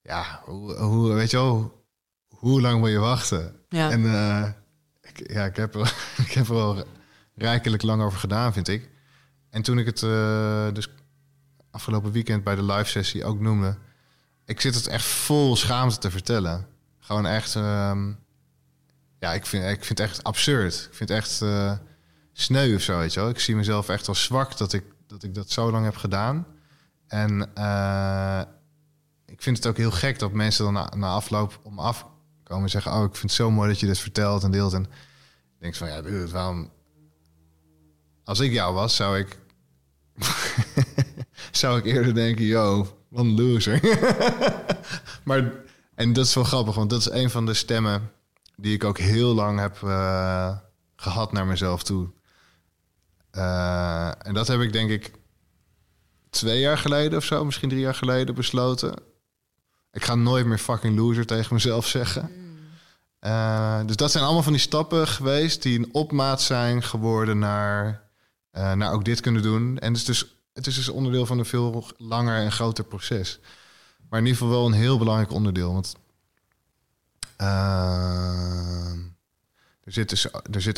[0.02, 1.84] ja, hoe, hoe, weet je wel,
[2.28, 3.56] hoe lang wil je wachten?
[3.68, 3.90] Ja.
[3.90, 4.48] En uh,
[5.00, 5.94] ik, ja, ik, heb er,
[6.26, 6.84] ik heb er wel
[7.34, 8.90] rijkelijk lang over gedaan, vind ik.
[9.50, 10.88] En toen ik het uh, dus
[11.70, 13.76] afgelopen weekend bij de live sessie ook noemde.
[14.44, 16.66] Ik zit het echt vol schaamte te vertellen.
[16.98, 17.54] Gewoon echt.
[17.54, 18.12] ehm,
[19.18, 20.74] ja, ik vind, ik vind het echt absurd.
[20.74, 21.72] Ik vind het echt eh,
[22.32, 23.28] sneu of zo, weet je wel.
[23.28, 26.46] Ik zie mezelf echt als zwak dat ik dat, ik dat zo lang heb gedaan.
[27.06, 28.42] En eh,
[29.30, 32.62] ik vind het ook heel gek dat mensen dan na, na afloop om me afkomen
[32.62, 32.92] en zeggen...
[32.92, 34.72] oh, ik vind het zo mooi dat je dit vertelt en deelt.
[34.72, 34.86] En
[35.58, 36.70] denk van, ja, dude, waarom...
[38.24, 39.38] Als ik jou was, zou ik...
[41.50, 43.80] zou ik eerder denken, yo, wat een loser.
[45.24, 45.52] maar,
[45.94, 48.10] en dat is wel grappig, want dat is een van de stemmen...
[48.56, 50.56] die ik ook heel lang heb eh,
[50.96, 52.10] gehad naar mezelf toe.
[53.30, 55.12] Eh, en dat heb ik denk ik
[56.30, 58.94] twee jaar geleden of zo, misschien drie jaar geleden besloten.
[59.98, 62.30] Ik ga nooit meer fucking loser tegen mezelf zeggen.
[63.18, 68.02] Eh, dus dat zijn allemaal van die stappen geweest die een opmaat zijn geworden naar,
[68.50, 69.78] eh, naar ook dit kunnen doen.
[69.78, 73.40] En het is, dus, het is dus onderdeel van een veel langer en groter proces.
[74.08, 75.72] Maar in ieder geval wel een heel belangrijk onderdeel.
[75.72, 75.94] Want
[77.36, 78.92] eh,
[79.84, 80.76] er zit dus er zit,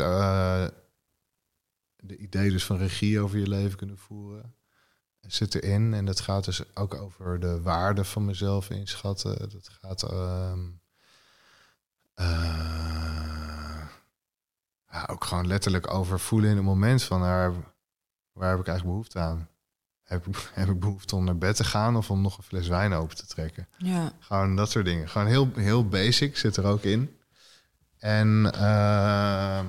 [1.97, 4.55] de idee dus van regie over je leven kunnen voeren
[5.35, 5.95] zit erin.
[5.95, 9.39] En dat gaat dus ook over de waarde van mezelf inschatten.
[9.51, 10.61] Dat gaat ehm,
[12.15, 13.87] eh,
[14.91, 17.53] ja, ook gewoon letterlijk over voelen in het moment van waar,
[18.33, 19.49] waar heb ik eigenlijk behoefte aan?
[20.03, 22.69] Heb ik, heb ik behoefte om naar bed te gaan of om nog een fles
[22.69, 23.69] wijn open te trekken?
[23.79, 24.13] Ja.
[24.19, 25.09] Gewoon dat soort dingen.
[25.09, 27.17] Gewoon heel, heel basic zit er ook in.
[27.99, 29.67] En ehm,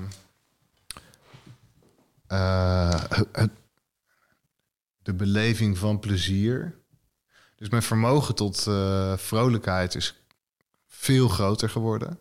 [2.27, 3.59] eh, het-
[5.01, 6.79] de beleving van plezier.
[7.55, 10.15] Dus mijn vermogen tot eh, vrolijkheid is
[10.87, 12.19] veel groter geworden.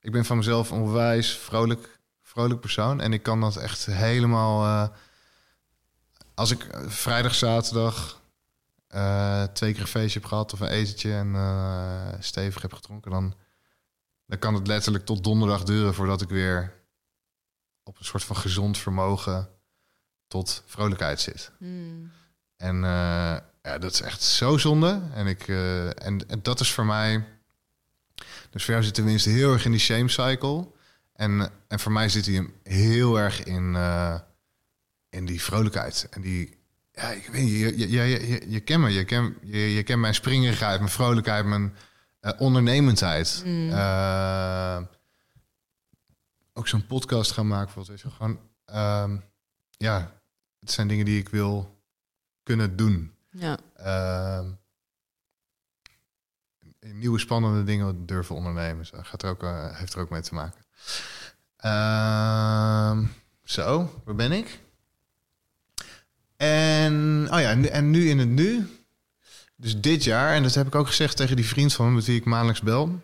[0.00, 3.00] Ik ben van mezelf een onwijs vrolijk, vrolijk persoon.
[3.00, 4.64] En ik kan dat echt helemaal...
[4.64, 4.96] eh,
[6.34, 8.16] als ik eh, vrijdag, zaterdag
[9.52, 10.52] twee keer een feestje heb gehad...
[10.52, 13.10] of een etentje en stevig heb gedronken...
[13.10, 13.34] Dan,
[14.26, 16.74] dan kan het letterlijk tot donderdag duren voordat ik weer...
[17.82, 19.57] op een soort van gezond vermogen
[20.28, 21.50] tot vrolijkheid zit.
[21.58, 22.10] Mm.
[22.56, 25.00] En eh, ja, dat is echt zo zonde.
[25.14, 27.24] En, ik, eh, en, en dat is voor mij...
[28.50, 30.68] Dus voor jou zit tenminste heel erg in die shame cycle.
[31.12, 34.18] En, en voor mij zit hij hem heel erg in, eh,
[35.10, 36.06] in die vrolijkheid.
[36.10, 36.56] En die...
[36.92, 38.90] Ja, ik weet niet, je, je, je, je, je kent me.
[38.90, 41.76] Je kent, je, je kent mijn springerigheid, mijn vrolijkheid, mijn
[42.38, 43.42] ondernemendheid.
[43.44, 43.70] Mm.
[43.70, 44.78] Eh,
[46.52, 47.74] ook zo'n podcast gaan maken.
[47.74, 48.40] Wat weet je, gewoon...
[48.64, 49.16] ehm,
[49.70, 50.17] ja,
[50.68, 51.78] het zijn dingen die ik wil
[52.42, 53.12] kunnen doen.
[53.30, 53.58] Ja.
[53.76, 54.50] Ehm,
[56.80, 58.86] nieuwe spannende dingen durven ondernemen.
[58.86, 60.64] Zo gaat er ook, eh, heeft er ook mee te maken.
[61.56, 63.06] Ehm,
[63.44, 64.60] zo, waar ben ik?
[66.36, 68.68] En, oh ja, en, nu in het nu.
[69.56, 72.04] Dus dit jaar, en dat heb ik ook gezegd tegen die vriend van me met
[72.04, 73.02] wie ik maandelijks bel.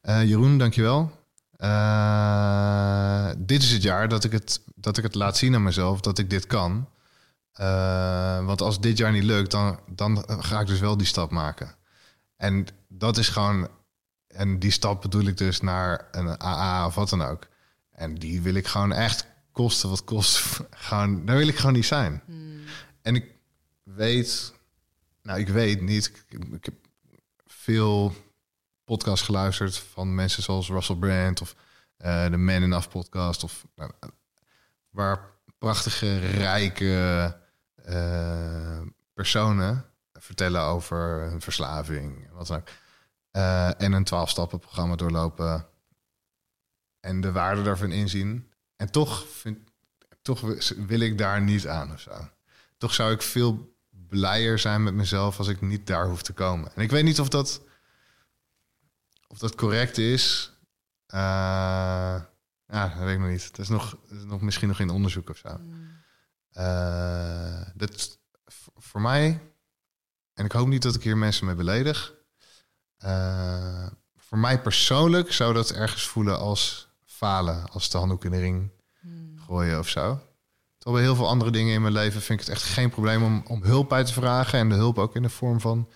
[0.00, 1.17] Eh, Jeroen, dankjewel.
[1.58, 2.98] Eh
[3.38, 6.18] dit is het jaar dat ik het, dat ik het laat zien aan mezelf dat
[6.18, 6.88] ik dit kan.
[7.52, 11.30] Eh, want als dit jaar niet lukt, dan, dan ga ik dus wel die stap
[11.30, 11.74] maken.
[12.36, 13.68] En dat is gewoon.
[14.28, 17.46] En die stap bedoel ik dus naar een AA of wat dan ook.
[17.90, 20.60] En die wil ik gewoon echt kosten wat kost.
[20.70, 22.22] gewoon, daar wil ik gewoon niet zijn.
[22.26, 22.60] Mm.
[23.02, 23.34] En ik
[23.82, 24.52] weet,
[25.22, 26.06] nou, ik weet niet.
[26.28, 26.74] Ik, ik heb
[27.46, 28.14] veel
[28.88, 31.54] podcasts geluisterd van mensen zoals Russell Brand of
[31.96, 33.44] eh, de Man Enough podcast.
[33.44, 33.90] Of, nou,
[34.90, 35.20] waar
[35.58, 37.36] prachtige, rijke
[37.74, 38.80] eh,
[39.14, 42.30] personen vertellen over hun verslaving.
[42.32, 42.62] Wat dan.
[43.30, 45.66] Eh, en een 12-stappen programma doorlopen.
[47.00, 48.52] En de waarde daarvan inzien.
[48.76, 49.58] En toch, vind,
[50.22, 50.40] toch
[50.76, 52.28] wil ik daar niet aan of zo.
[52.76, 56.70] Toch zou ik veel blijer zijn met mezelf als ik niet daar hoef te komen.
[56.74, 57.60] En ik weet niet of dat,
[59.28, 60.52] of dat correct is.
[61.06, 61.18] Eh,
[62.66, 63.50] ja, dat weet ik nog niet.
[63.50, 65.60] Dat is nog, dat is nog misschien nog in onderzoek of zo.
[66.52, 68.18] Eh, dat
[68.76, 69.40] voor mij,
[70.34, 72.14] en ik hoop niet dat ik hier mensen mee beledig.
[72.98, 73.86] eh,
[74.16, 78.70] voor mij persoonlijk zou dat ergens voelen als falen, als de handdoek in de ring
[79.00, 79.38] Mm.
[79.46, 80.20] gooien of zo.
[80.78, 83.22] Terwijl bij heel veel andere dingen in mijn leven vind ik het echt geen probleem
[83.22, 84.58] om, om hulp bij te vragen.
[84.58, 85.88] En de hulp ook in de vorm van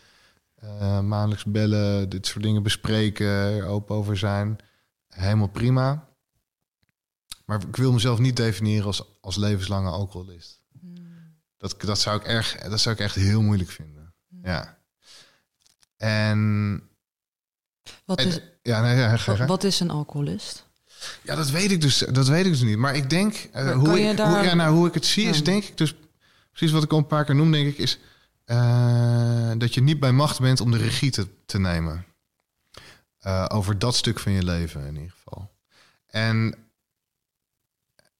[0.62, 4.56] eh, maandelijks bellen, dit soort dingen bespreken, er open over zijn.
[5.08, 6.08] Helemaal prima.
[7.44, 10.60] Maar ik wil mezelf niet definiëren als, als levenslange alcoholist.
[10.80, 10.96] Mm.
[11.56, 14.14] Dat, dat, zou ik erg, dat zou ik echt heel moeilijk vinden.
[14.42, 14.78] Ja.
[15.96, 16.82] En.
[18.04, 19.46] Wat, en- is, ja, nee, ja, ga, ga.
[19.46, 20.66] wat is een alcoholist?
[21.22, 22.76] Ja, dat weet ik dus, dat weet ik dus niet.
[22.78, 25.06] Maar ik denk, eh, Maar hoe, ik, je daar- hoe, ja, nou, hoe ik het
[25.06, 25.94] zie, is denk ik dus...
[26.50, 27.98] Precies wat ik al een paar keer noem, denk ik, is...
[28.52, 32.06] eh, dat je niet bij macht bent om de regie te, te nemen.
[33.18, 35.50] Eh, over dat stuk van je leven in ieder geval.
[36.06, 36.54] En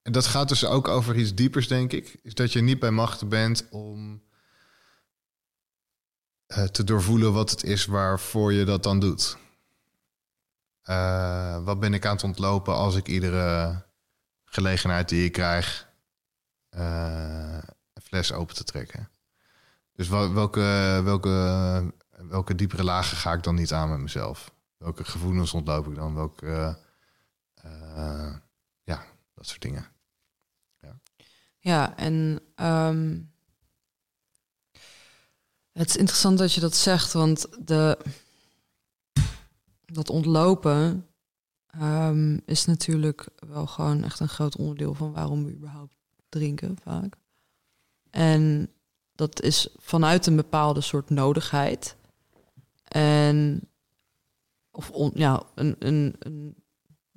[0.03, 2.19] dat gaat dus ook over iets diepers, denk ik.
[2.23, 4.23] Is dat je niet bij macht bent om
[6.47, 9.37] eh, te doorvoelen wat het is waarvoor je dat dan doet.
[11.65, 13.83] Wat ben ik aan het ontlopen als ik iedere
[14.45, 15.89] gelegenheid die ik krijg
[16.71, 19.12] een fles open te trekken?
[19.93, 21.93] Dus wel- welke, welke,
[22.29, 24.55] welke diepere lagen ga ik dan niet aan met mezelf?
[24.77, 26.15] Welke gevoelens ontloop ik dan?
[26.15, 26.79] Welke,
[27.55, 28.37] eh,
[28.83, 29.05] ja,
[29.35, 29.91] dat soort dingen.
[31.59, 33.21] Ja, en ehm,
[35.73, 37.99] het is interessant dat je dat zegt, want de,
[39.85, 41.07] dat ontlopen
[41.67, 45.97] ehm, is natuurlijk wel gewoon echt een groot onderdeel van waarom we überhaupt
[46.29, 47.17] drinken vaak.
[48.11, 48.72] En
[49.29, 51.97] dat is vanuit een bepaalde soort nodigheid.
[52.89, 53.69] En
[54.71, 56.55] of on, ja, een, een, een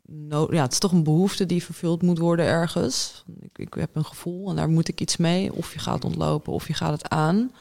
[0.06, 3.24] no ja, het is toch een behoefte die vervuld moet worden ergens.
[3.40, 5.54] Ik, ik heb een gevoel en daar moet ik iets mee.
[5.54, 7.52] Of je gaat ontlopen of je gaat het aan.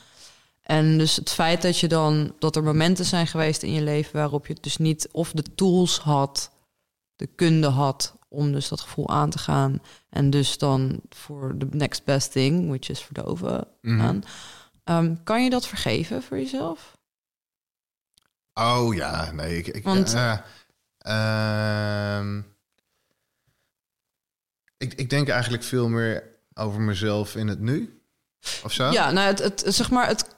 [0.63, 4.13] En dus het feit dat je dan dat er momenten zijn geweest in je leven
[4.13, 6.51] waarop je dus niet of de tools had,
[7.17, 9.83] de kunde had om dus dat gevoel aan te gaan.
[10.11, 14.01] En dus dan voor de next best thing, which is verdoven Mhm.
[14.01, 14.23] aan.
[14.85, 16.97] Ehm, kan je dat vergeven voor jezelf?
[18.55, 19.59] Oh ja, nee.
[19.59, 20.39] Ik, ik, Want- eh,
[20.99, 22.39] ehm,
[24.77, 26.23] ik, ik denk eigenlijk veel meer
[26.55, 27.99] over mezelf in het nu.
[28.65, 28.91] Of zo.
[28.91, 30.33] Ja, nou, het, het, zeg maar, het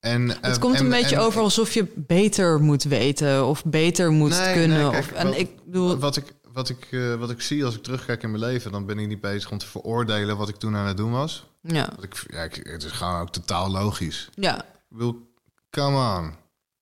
[0.00, 3.64] En, Het eh, komt en- een beetje en- over alsof je beter moet weten of
[3.64, 4.78] beter moet Nee, kunnen.
[4.82, 7.64] nee, kijk, of, en wat- ik bedoel, Wat ik, wat, ik, eh, wat ik zie
[7.64, 10.48] als ik terugkijk in mijn leven, dan ben ik niet bezig om te veroordelen wat
[10.48, 11.46] ik toen aan het doen was.
[11.62, 14.28] ja, Want ik, ja, ik, het is gewoon ook totaal logisch.
[14.34, 15.32] ja, Ik wil,
[15.70, 16.34] come on.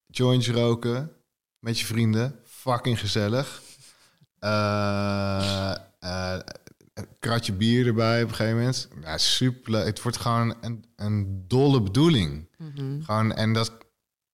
[0.07, 1.13] Jointje roken
[1.59, 2.41] met je vrienden.
[2.45, 3.63] Fucking gezellig.
[4.39, 6.39] Eh, eh,
[6.95, 8.89] een kratje bier erbij op een gegeven moment.
[9.03, 9.85] Ja, super leuk.
[9.87, 12.49] Het wordt gewoon een, een dolle bedoeling.
[12.59, 13.03] Mhm.
[13.03, 13.73] Gewoon, en dat,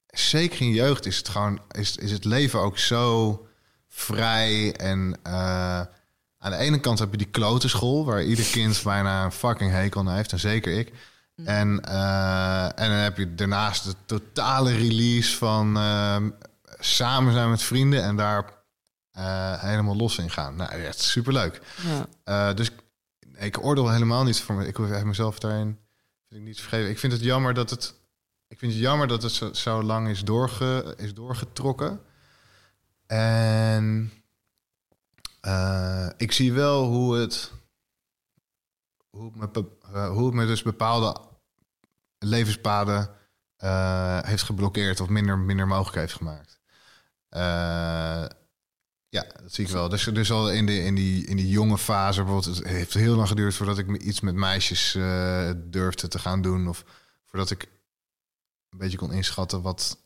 [0.06, 3.47] zeker in jeugd is het gewoon, is, is het leven ook zo
[3.94, 4.76] vrij.
[4.76, 5.80] En eh,
[6.38, 9.70] aan de ene kant heb je die klote school, waar ieder kind bijna een fucking
[9.70, 10.32] hekel aan heeft.
[10.32, 10.92] En zeker ik.
[11.36, 16.30] En, eh, en dan heb je daarnaast de totale release van ehm,
[16.78, 18.62] samen zijn met vrienden en daar
[19.12, 20.56] eh, helemaal los in gaan.
[20.56, 21.60] Nou, is superleuk.
[21.82, 22.06] ja.
[22.24, 22.70] Eh, dus
[23.34, 24.66] ik oordeel helemaal niet voor me.
[24.66, 25.78] Ik heb mezelf daarin
[26.28, 26.90] vind ik niet vergeven.
[26.90, 27.94] Ik vind het jammer dat het.
[28.48, 32.00] Ik vind het jammer dat het zo, zo lang is, doorge, is doorgetrokken.
[33.06, 34.12] En
[35.40, 37.52] eh, ik zie wel hoe het.
[39.10, 41.20] Hoe het me, eh, hoe me dus bepaalde
[42.18, 43.10] levenspaden
[43.56, 46.60] eh, heeft geblokkeerd of minder, minder mogelijk heeft gemaakt.
[49.09, 49.89] Ja, dat zie ik wel.
[49.89, 53.16] Dus, dus al in, de, in, die, in die jonge fase, bijvoorbeeld, het heeft heel
[53.16, 54.93] lang geduurd voordat ik iets met meisjes
[55.56, 56.68] durfde te gaan doen.
[56.68, 56.85] Of
[57.24, 57.62] voordat ik
[58.70, 59.98] een beetje kon inschatten wat,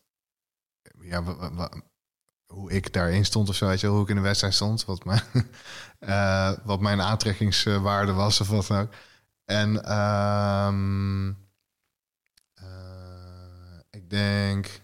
[1.01, 1.23] ja,
[2.49, 5.05] hoe ik daarin stond of zo, weet je, hoe ik in de wedstrijd stond, wat
[5.05, 5.23] mijn,
[5.99, 8.93] eh, wat mijn aantrekkingswaarde was of wat dan ook.
[9.45, 11.29] En ehm,
[12.55, 14.81] eh, ik denk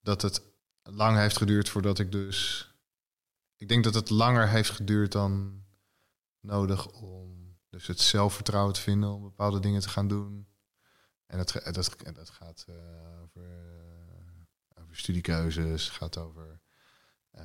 [0.00, 0.42] dat het
[0.82, 2.68] lang heeft geduurd voordat ik dus
[3.58, 5.62] ik denk dat het langer heeft geduurd dan
[6.40, 10.48] nodig om dus het zelfvertrouwen te vinden om bepaalde dingen te gaan doen.
[11.26, 13.07] En dat, dat, dat gaat eh,
[14.98, 16.60] studiekeuzes, gaat over
[17.30, 17.44] eh,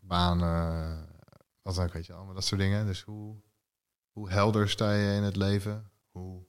[0.00, 1.08] banen,
[1.62, 2.86] wat dan ook, weet je, allemaal dat soort dingen.
[2.86, 3.42] Dus hoe,
[4.10, 5.90] hoe helder sta je in het leven?
[6.10, 6.46] Hoe,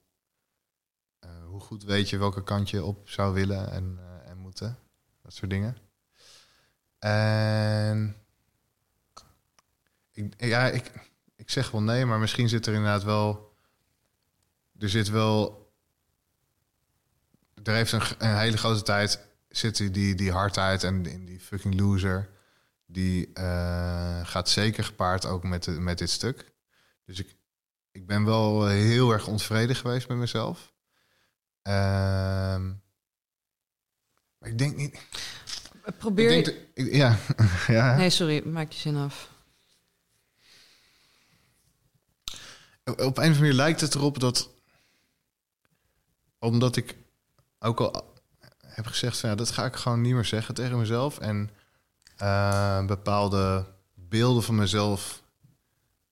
[1.18, 4.78] eh, hoe goed weet je welke kant je op zou willen en, eh, en moeten?
[5.22, 5.76] Dat soort dingen.
[6.98, 8.16] En
[10.12, 10.92] ik, ja, ik,
[11.36, 13.56] ik zeg wel nee, maar misschien zit er inderdaad wel.
[14.78, 15.58] Er zit wel.
[17.62, 19.29] Er heeft een, een hele grote tijd.
[19.50, 22.28] Zit die, die, hardheid en in die fucking loser.
[22.86, 26.52] Die eh, gaat zeker gepaard ook met, de, met dit stuk.
[27.04, 27.36] Dus ik,
[27.90, 30.72] ik ben wel heel erg ontevreden geweest met mezelf.
[31.62, 32.68] Ehm,
[34.38, 34.98] maar ik denk niet.
[35.98, 36.82] Probeer ik denk je...
[36.84, 37.18] ik- ja,
[37.76, 37.96] ja.
[37.96, 39.30] Nee, sorry, maak je zin af.
[42.84, 44.50] Op een of andere manier lijkt het erop dat.
[46.38, 46.96] Omdat ik
[47.58, 48.09] ook al
[48.82, 51.18] heb gezegd: van ja, dat ga ik gewoon niet meer zeggen tegen mezelf.
[51.18, 51.50] En
[52.16, 55.22] eh, bepaalde beelden van mezelf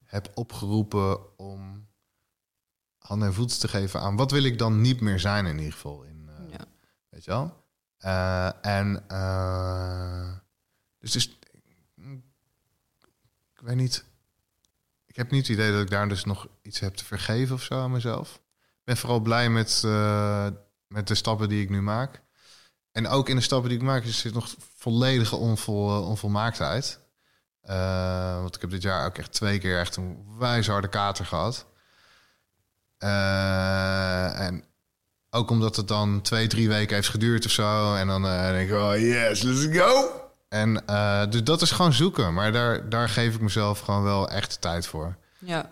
[0.05, 1.89] heb opgeroepen om
[2.99, 4.17] handen en voeten te geven aan.
[4.17, 6.03] Wat wil ik dan niet meer zijn, in ieder geval?
[6.03, 6.17] In,
[7.09, 7.65] Weet je wel?
[7.99, 9.05] Eh, en
[10.99, 11.39] dus, dus
[13.53, 14.05] ik weet niet.
[15.07, 17.63] Ik heb niet het idee dat ik daar dus nog iets heb te vergeven of
[17.63, 18.35] zo aan mezelf.
[18.55, 19.83] Ik ben vooral blij met,
[20.87, 22.23] met de stappen die ik nu maak.
[22.99, 27.01] En ook in de stappen die ik maak is er nog volledige onvol, onvolmaaktheid.
[27.65, 31.27] Uh, want ik heb dit jaar ook echt twee keer echt een wijs harde kater
[31.27, 31.67] gehad.
[32.99, 34.65] Uh, en
[35.31, 37.95] ook omdat het dan twee, drie weken heeft geduurd of zo.
[37.95, 40.11] En dan uh, denk ik, oh yes, let's go.
[40.49, 40.75] En
[41.31, 42.35] dus dat is gewoon zoeken.
[42.35, 45.17] Maar daar, daar geef ik mezelf gewoon wel echt tijd voor.
[45.39, 45.71] Ja.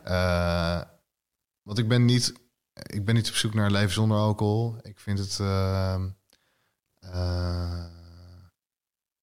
[1.62, 2.32] want ik ben niet,
[2.72, 4.76] ik ben niet op zoek naar een leven zonder alcohol.
[4.82, 5.38] Ik vind het.
[5.40, 6.02] ehm,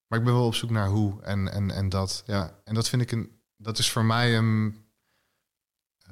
[0.06, 2.22] maar ik ben wel op zoek naar hoe en, en, en dat.
[2.26, 2.60] Ja.
[2.64, 3.40] En dat vind ik een.
[3.56, 4.86] Dat is voor mij een.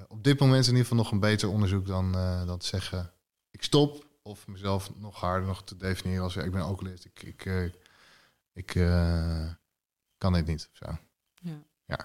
[0.08, 2.12] Op dit moment in ieder geval nog een beter onderzoek dan,
[2.46, 3.12] dan te zeggen.
[3.50, 4.10] Ik stop.
[4.22, 7.04] Of mezelf nog harder nog te definiëren als ja, ik ben alcoholist.
[7.04, 7.72] Ik, ik,
[8.52, 9.48] ik uh,
[10.18, 10.68] kan dit niet.
[10.72, 10.86] Zo.
[11.34, 11.62] Ja.
[11.84, 11.98] Ja.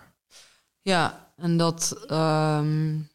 [0.81, 2.11] Ja, en dat.
[2.11, 3.09] Um...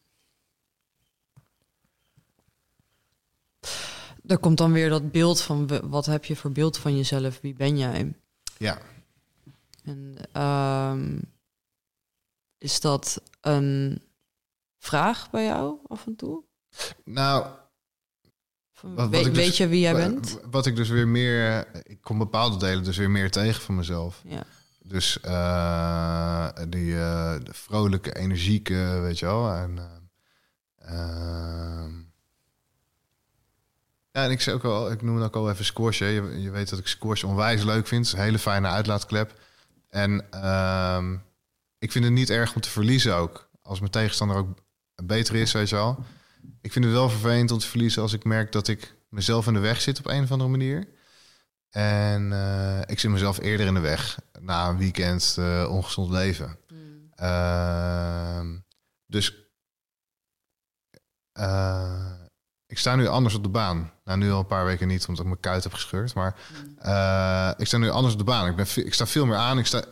[4.25, 7.41] Er komt dan weer dat beeld van wat heb je voor beeld van jezelf?
[7.41, 8.13] Wie ben jij?
[8.57, 8.77] Ja.
[9.83, 11.21] En um,
[12.57, 14.01] is dat een
[14.77, 16.43] vraag bij jou af en toe?
[17.03, 17.45] Nou,
[18.83, 20.39] Van, wat, weet, weet dus, je wie jij bent?
[20.51, 24.21] Wat ik dus weer meer, ik kom bepaalde delen dus weer meer tegen van mezelf.
[24.25, 24.43] Ja.
[24.79, 29.51] Dus uh, die uh, de vrolijke, energieke, weet je wel.
[29.51, 29.79] En,
[30.85, 31.85] uh,
[34.13, 35.99] ja, en ik zei ook al, ik noem het ook al even squash.
[35.99, 38.11] Je, je, weet dat ik squash onwijs leuk vind.
[38.11, 39.39] een hele fijne uitlaatklep.
[39.89, 41.09] En uh,
[41.79, 43.49] ik vind het niet erg om te verliezen ook.
[43.61, 44.57] Als mijn tegenstander ook
[45.03, 46.05] beter is, weet je wel.
[46.61, 49.53] Ik vind het wel vervelend om te verliezen als ik merk dat ik mezelf in
[49.53, 50.87] de weg zit op een of andere manier.
[51.69, 56.57] En uh, ik zit mezelf eerder in de weg na een weekend uh, ongezond leven.
[56.67, 57.09] Mm.
[57.19, 58.41] Uh,
[59.05, 59.43] dus
[61.33, 62.13] eh,
[62.73, 63.91] ik sta nu anders op de baan.
[64.03, 66.13] Nou, nu al een paar weken niet, omdat ik mijn kuit heb gescheurd.
[66.13, 67.53] Maar mm.
[67.57, 68.47] ik sta nu anders op de baan.
[68.47, 69.59] Ik, ben, ik sta veel meer aan.
[69.59, 69.83] Ik sta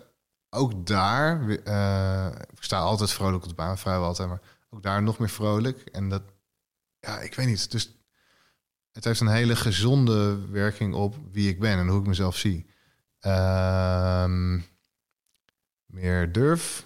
[0.49, 1.49] ook daar.
[1.49, 4.29] ik sta altijd vrolijk op de baan, vrijwel altijd.
[4.29, 5.79] Maar ook daar nog meer vrolijk.
[5.81, 6.21] En dat,
[6.99, 7.71] ja, ik weet niet.
[7.71, 7.97] Dus
[8.91, 12.69] het heeft een hele gezonde werking op wie ik ben en hoe ik mezelf zie.
[13.21, 14.25] Uh,
[15.85, 16.85] meer durf,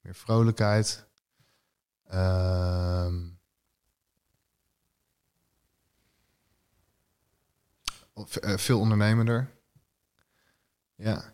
[0.00, 1.06] meer vrolijkheid.
[8.14, 9.50] Uh, veel ondernemender.
[10.94, 11.32] Ja.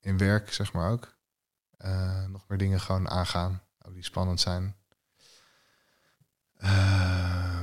[0.00, 1.16] In werk, zeg maar ook.
[1.78, 4.76] Uh, nog meer dingen gewoon aangaan, ook die spannend zijn.
[6.58, 7.60] Uh,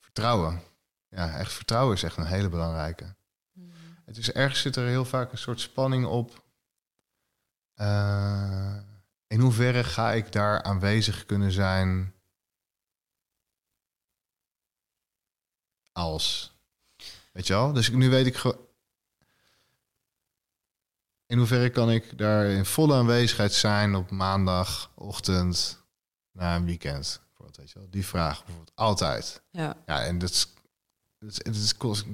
[0.00, 0.62] vertrouwen.
[1.08, 3.14] Ja, echt vertrouwen is echt een hele belangrijke.
[3.52, 3.72] Mm.
[4.04, 6.44] Het is ergens zit er heel vaak een soort spanning op.
[7.76, 8.76] Uh,
[9.26, 12.13] in hoeverre ga ik daar aanwezig kunnen zijn
[15.94, 16.52] als?
[17.32, 17.72] Weet je wel?
[17.72, 18.58] Dus nu weet ik gewoon.
[21.26, 25.82] In hoeverre kan ik daar in volle aanwezigheid zijn op maandagochtend
[26.32, 27.22] na een weekend?
[27.56, 27.90] Weet je wel?
[27.90, 29.42] Die vraag bijvoorbeeld altijd.
[29.50, 29.76] Ja.
[29.86, 30.52] Ja, en dat is,
[31.18, 32.04] dat is, kost,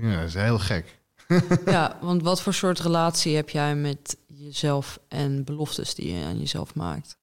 [0.00, 1.00] ja, dat is heel gek.
[1.64, 6.38] ja, want wat voor soort relatie heb jij met jezelf en beloftes die je aan
[6.38, 7.16] jezelf maakt?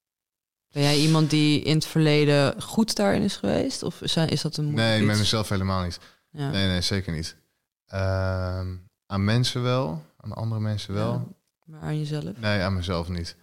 [0.72, 3.84] Ben jij iemand die in het verleden goed daarin is geweest?
[3.84, 5.08] Of is dat een Nee, iets?
[5.08, 6.00] met mezelf helemaal niet.
[6.32, 6.50] Ja.
[6.50, 7.36] Nee, nee, zeker niet.
[7.94, 8.00] Uh,
[9.06, 11.12] aan mensen wel, aan andere mensen wel.
[11.12, 11.26] Ja,
[11.66, 12.38] maar aan jezelf?
[12.38, 13.36] Nee, aan mezelf niet.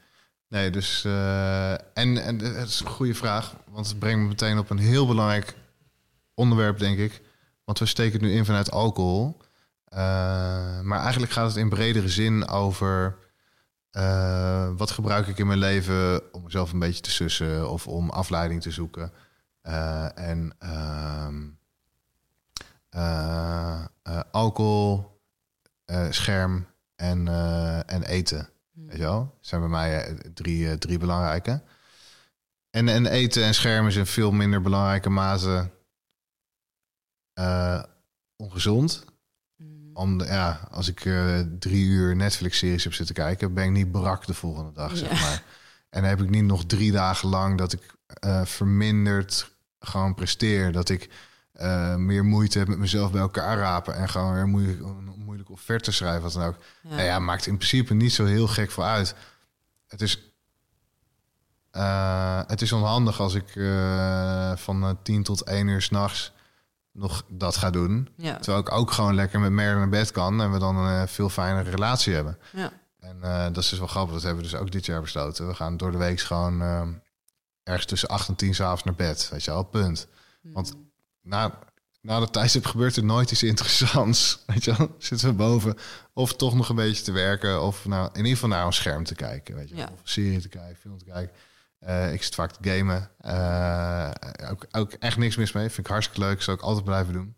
[0.49, 1.05] Nee, dus.
[1.07, 4.79] Uh, en, en het is een goede vraag, want het brengt me meteen op een
[4.79, 5.55] heel belangrijk
[6.35, 7.23] onderwerp, denk ik.
[7.65, 9.37] Want we steken het nu in vanuit alcohol.
[9.93, 9.99] Uh,
[10.81, 13.17] maar eigenlijk gaat het in bredere zin over.
[13.97, 18.11] Uh, wat gebruik ik in mijn leven om mezelf een beetje te sussen of om
[18.11, 19.13] afleiding te zoeken?
[20.15, 21.49] en ehm,
[24.31, 25.21] alcohol,
[26.11, 26.67] scherm
[26.97, 27.29] en,
[27.87, 28.49] en eten.
[28.77, 29.19] Weet je wel?
[29.19, 31.63] Dat zijn bij mij eh, drie, eh, drie belangrijke.
[32.71, 35.71] En, en eten en schermen is in veel minder belangrijke mate
[38.37, 39.05] ongezond.
[39.97, 44.27] Om, ja, als ik uh, drie uur Netflix-series heb zitten kijken, ben ik niet brak
[44.27, 44.97] de volgende dag, ja.
[44.97, 45.43] zeg maar.
[45.91, 47.95] En dan heb ik niet nog drie dagen lang dat ik
[48.25, 50.73] uh, verminderd gewoon presteer.
[50.73, 51.11] Dat ik
[51.61, 54.81] uh, meer moeite heb met mezelf bij elkaar rapen en gewoon weer moeilijk,
[55.17, 56.57] moeilijk offerte schrijven, wat dan ook.
[56.83, 56.91] Ja.
[56.91, 59.15] Nou ja, maakt in principe niet zo heel gek voor uit.
[59.87, 60.33] Het is,
[62.47, 63.53] het is onhandig als ik
[64.59, 66.33] van 10 tot 1 uur s'nachts
[66.97, 68.09] nog dat ga doen.
[68.17, 68.37] Ja.
[68.37, 71.09] Terwijl ik ook gewoon lekker met Mer naar bed kan en we dan een eh,
[71.09, 72.39] veel fijnere relatie hebben.
[72.53, 72.73] Ja.
[73.01, 74.15] En eh, dat is dus wel grappig.
[74.15, 75.47] Dat hebben we dus ook dit jaar besloten.
[75.47, 76.89] We gaan door de week gewoon eh,
[77.63, 79.29] ergens tussen 8 en 10 s'avonds naar bed.
[79.31, 80.07] Weet je wel, punt.
[80.43, 80.75] Want
[81.23, 81.59] na,
[82.01, 84.39] na de tijdstip gebeurt er nooit iets interessants.
[84.47, 85.77] Weet je wel, zitten we boven
[86.13, 87.63] of toch nog een beetje te werken...
[87.63, 89.55] of nou, in ieder geval naar een scherm te kijken.
[89.55, 89.77] Weet je.
[89.77, 89.85] Ja.
[89.85, 91.35] Of een serie te kijken, film te kijken.
[91.87, 93.11] Eh, ik zit vaak te gamen.
[93.21, 94.11] Eh,
[94.51, 95.69] ook, ook echt niks mis mee.
[95.69, 96.43] Vind ik hartstikke leuk.
[96.43, 97.35] Zou ik altijd blijven doen.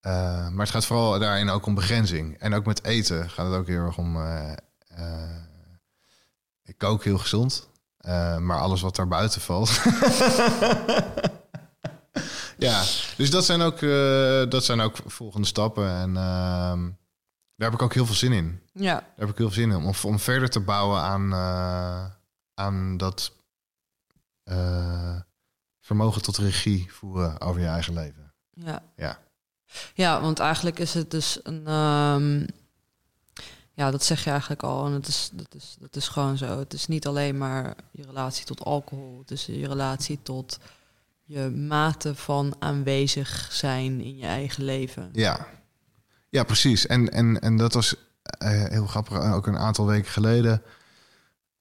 [0.00, 2.38] Eh, maar het gaat vooral daarin ook om begrenzing.
[2.38, 4.16] En ook met eten gaat het ook heel erg om...
[6.64, 7.68] ik kook heel gezond.
[8.38, 9.70] maar alles wat daar buiten valt...
[12.58, 12.82] ja,
[13.16, 13.80] dus dat zijn ook,
[14.50, 15.90] dat zijn ook volgende stappen.
[15.90, 16.82] En ehm,
[17.56, 18.62] daar heb ik ook heel veel zin in.
[18.72, 18.94] Ja.
[18.94, 19.76] Daar heb ik heel veel zin in.
[19.76, 21.30] Om, om verder te bouwen aan,
[22.58, 23.32] aan dat
[24.44, 25.20] eh,
[25.80, 28.32] vermogen tot regie voeren over je eigen leven.
[28.50, 28.82] Ja.
[28.96, 29.18] Ja.
[29.94, 31.66] Ja, want eigenlijk is het dus een.
[31.66, 32.46] ehm,
[33.72, 34.86] ja, dat zeg je eigenlijk al.
[34.86, 36.58] En het is, dat, is, dat is gewoon zo.
[36.58, 39.18] Het is niet alleen maar je relatie tot alcohol.
[39.18, 40.58] Het is je relatie tot
[41.24, 45.08] je mate van aanwezig zijn in je eigen leven.
[45.12, 45.46] Ja,
[46.28, 46.86] ja precies.
[46.86, 49.32] En, en, en dat was eh, heel grappig.
[49.32, 50.62] Ook een aantal weken geleden.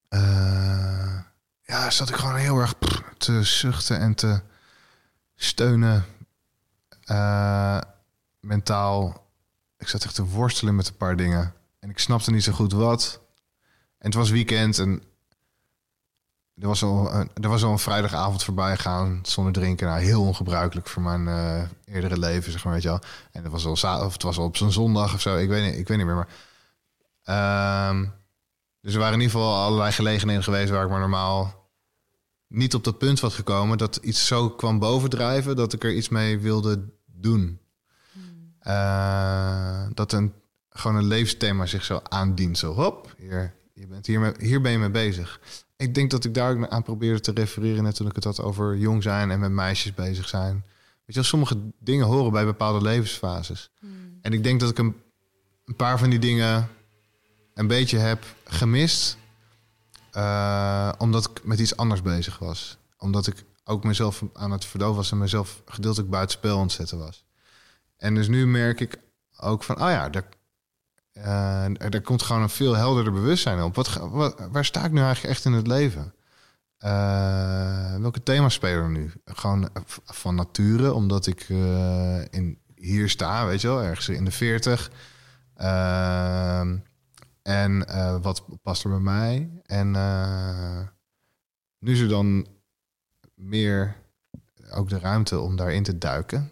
[0.09, 1.19] Eh,
[1.61, 2.73] ja, zat ik gewoon heel erg
[3.17, 4.41] te zuchten en te
[5.35, 6.05] steunen.
[7.03, 7.81] eh,
[8.39, 9.25] mentaal.
[9.77, 11.53] Ik zat echt te worstelen met een paar dingen.
[11.79, 13.21] En ik snapte niet zo goed wat.
[13.97, 15.03] En het was weekend en
[16.61, 19.87] er was al een, er was al een vrijdagavond voorbij gegaan zonder drinken.
[19.87, 22.99] Nou, heel ongebruikelijk voor mijn eh, eerdere leven, zeg maar, weet je wel.
[23.31, 25.37] En het was al, of het was al op zo'n zondag of zo.
[25.37, 26.15] Ik weet niet, ik weet niet meer.
[26.15, 26.27] Maar,
[27.23, 28.05] Ehm,
[28.81, 31.69] dus er waren in ieder geval allerlei gelegenheden geweest waar ik maar normaal
[32.47, 33.77] niet op dat punt was gekomen.
[33.77, 37.59] Dat iets zo kwam bovendrijven dat ik er iets mee wilde doen.
[38.59, 40.33] Eh, dat een,
[40.69, 42.57] gewoon een levensthema zich zo aandient.
[42.57, 45.39] Zo, hop, hier, je bent hier, mee- hier ben je mee bezig.
[45.77, 47.83] Ik denk dat ik daar ook aan probeerde te refereren...
[47.83, 50.53] net toen ik het had over jong zijn en met meisjes bezig zijn.
[50.53, 50.63] Weet
[51.05, 53.69] je wel, sommige dingen horen bij bepaalde levensfases.
[54.21, 54.95] En ik denk dat ik een,
[55.65, 56.69] een paar van die dingen
[57.57, 59.17] een beetje heb gemist...
[60.11, 62.77] eh, omdat ik met iets anders bezig was.
[62.97, 65.11] Omdat ik ook mezelf aan het verdoven was...
[65.11, 67.25] en mezelf gedeeltelijk buitenspel aan het was.
[67.97, 68.99] En dus nu merk ik
[69.37, 70.23] ook van, oh ja, daar,
[71.91, 73.75] er komt gewoon een veel helderder bewustzijn op.
[73.75, 76.13] Wat, waar sta ik nu eigenlijk echt in het leven?
[76.77, 79.11] Eh, welke thema's spelen nu?
[79.25, 79.69] Gewoon
[80.05, 81.49] van nature, omdat ik
[82.29, 84.91] in, hier sta, weet je wel, ergens in de 40.
[87.47, 89.61] En eh, wat past er bij mij?
[89.65, 90.87] En eh,
[91.79, 92.47] nu is er dan
[93.33, 93.95] meer
[94.71, 96.51] ook de ruimte om daarin te duiken.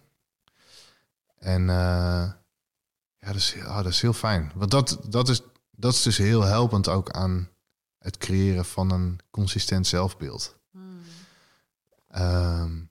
[1.38, 2.32] En eh,
[3.18, 4.52] ja, dat is, ah, dat is heel fijn.
[4.56, 5.42] Want dat, dat, is,
[5.72, 7.50] dat is dus heel helpend ook aan
[7.98, 10.58] het creëren van een consistent zelfbeeld.
[12.08, 12.84] Ehm,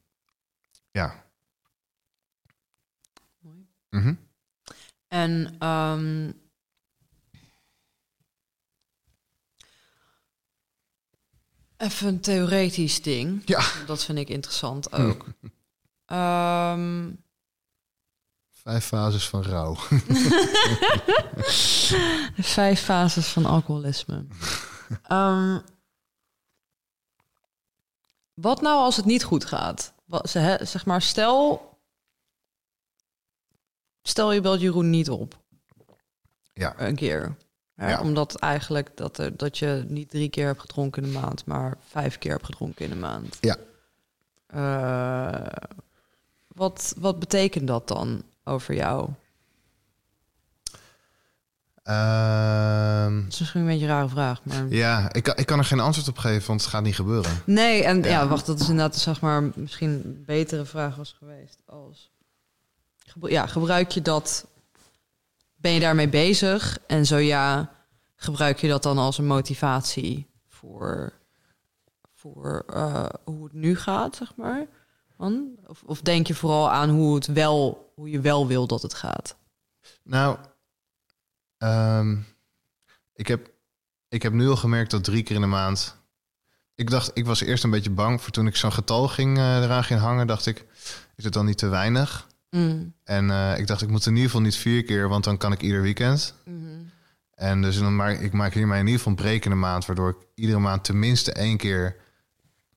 [0.91, 1.25] ja.
[3.39, 3.67] Mooi.
[3.91, 4.15] Mhm.
[5.09, 6.31] En ehm,
[11.85, 13.43] even een theoretisch ding.
[13.45, 13.63] Ja.
[13.87, 15.25] Dat vind ik interessant ook.
[16.07, 17.11] Ehm,
[18.51, 19.75] Vijf fases van rouw.
[22.57, 24.27] vijf fases van alcoholisme.
[25.03, 25.59] Ehm,
[28.35, 29.95] wat nou als het niet goed gaat?
[30.05, 31.73] Wat, ze- hè, zeg maar, stel...
[34.03, 35.43] Stel je belt Jeroen niet op.
[36.55, 36.75] Ja.
[36.81, 37.37] een keer.
[37.77, 38.01] Ja.
[38.01, 41.77] Omdat eigenlijk dat, er, dat je niet drie keer hebt gedronken in de maand, maar
[41.89, 43.39] vijf keer hebt gedronken in de maand.
[43.41, 43.57] Ja.
[44.47, 45.47] Eh,
[46.49, 49.09] wat, wat betekent dat dan over jou?
[51.83, 54.67] Ehm, Dat is misschien een beetje een rare vraag, maar...
[54.69, 57.43] ja, ik, kan- ik kan er geen antwoord op geven, want het gaat niet gebeuren.
[57.47, 58.09] Nee, en ja.
[58.09, 58.27] Ja.
[58.29, 62.13] wacht, dat is inderdaad zeg maar misschien een betere vraag was geweest als...
[63.21, 64.47] Ja, gebruik je dat...
[65.65, 66.79] Ben je daarmee bezig?
[66.87, 67.71] En zo ja,
[68.17, 71.13] gebruik je dat dan als een motivatie voor,
[72.15, 74.67] voor eh, hoe het nu gaat, zeg maar?
[75.67, 78.95] Of, of denk je vooral aan hoe, het wel, hoe je wel wil dat het
[78.95, 79.37] gaat?
[80.03, 80.39] Nou,
[81.59, 82.19] ehm,
[83.15, 83.51] ik, heb,
[84.09, 85.97] ik heb nu al gemerkt dat drie keer in de maand.
[86.75, 89.63] Ik dacht, ik was eerst een beetje bang voor toen ik zo'n getal ging, eh,
[89.63, 90.27] eraan ging hangen.
[90.27, 90.67] Dacht ik,
[91.17, 92.27] is het dan niet te weinig?
[92.55, 92.95] Mm.
[93.05, 95.53] En eh, ik dacht, ik moet in ieder geval niet vier keer, want dan kan
[95.53, 96.35] ik ieder weekend.
[96.45, 96.59] Mhm.
[97.35, 99.87] En dus dan maar, ik maak hiermee in ieder geval een break in de maand,
[99.87, 101.97] waardoor ik iedere maand tenminste één keer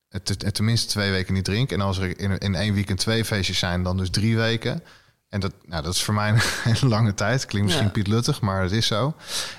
[0.10, 1.72] het, het tenminste twee weken niet drink.
[1.72, 4.84] En als er in, in één weekend twee feestjes zijn, dan dus drie weken.
[5.30, 7.46] En dat, nou, dat is voor mij een hele lange tijd.
[7.46, 7.94] Klinkt misschien Ja.
[7.94, 9.16] Piet Luttig, maar het is zo.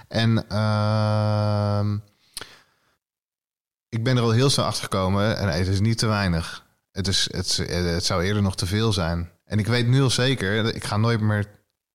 [0.08, 1.96] En ehm,
[3.88, 5.36] ik ben er al heel snel achter gekomen.
[5.36, 6.66] En het is niet te weinig.
[6.92, 9.30] Het, is, het, het zou eerder nog te veel zijn.
[9.48, 11.46] En ik weet nu al zeker, ik ga nooit meer,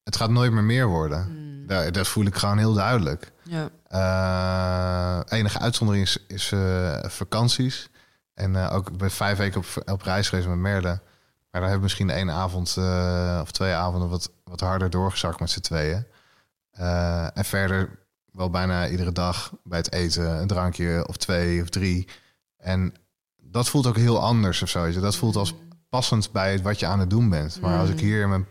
[0.03, 1.27] het gaat nooit meer meer worden.
[1.29, 1.67] Mm.
[1.67, 3.31] Daar, dat voel ik gewoon heel duidelijk.
[3.43, 3.69] Ja.
[3.87, 7.89] Eh, enige uitzondering is, is eh, vakanties.
[8.33, 10.87] En eh, ook ik ben vijf weken op, op reis geweest met Merle.
[10.87, 12.77] Maar daar hebben we misschien één avond
[13.41, 16.05] of twee avonden wat, wat harder doorgezakt met z'n tweeën.
[17.33, 17.99] En verder
[18.31, 22.07] wel bijna iedere dag bij het eten een drankje of twee of drie.
[22.57, 22.93] En
[23.41, 24.99] dat voelt ook heel anders of zo.
[24.99, 25.53] Dat voelt als
[25.93, 27.59] passend bij het wat je aan het doen bent.
[27.61, 28.45] Maar als ik hier in mijn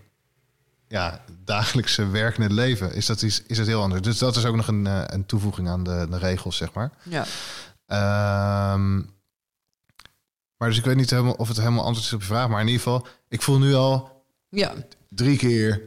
[0.88, 4.02] ja, dagelijkse werkende leven is dat, iets, is het heel anders.
[4.02, 6.90] Dus dat is ook nog een, eh, een toevoeging aan de, de regels, zeg maar.
[7.02, 7.24] Ja.
[7.86, 8.94] Ehm,
[10.56, 12.48] maar dus ik weet niet helemaal of het helemaal antwoord is op je vraag.
[12.48, 14.72] Maar in ieder geval, ik voel nu al Ja.
[15.08, 15.82] drie keer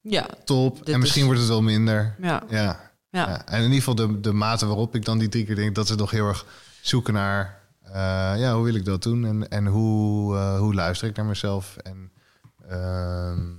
[0.00, 0.26] Ja.
[0.44, 0.84] top.
[0.88, 2.14] En misschien is- wordt het wel minder.
[2.20, 2.42] Ja.
[2.48, 2.80] Ja.
[3.10, 3.28] Ja.
[3.28, 3.46] ja.
[3.46, 5.74] En in ieder geval de, de mate waarop ik dan die drie keer denk...
[5.74, 6.46] dat is nog heel erg
[6.80, 7.62] zoeken naar...
[7.84, 7.92] eh,
[8.38, 9.24] ja, hoe wil ik dat doen?
[9.24, 11.76] En, en hoe, eh, hoe luister ik naar mezelf?
[11.76, 12.12] En
[12.68, 13.52] ehm,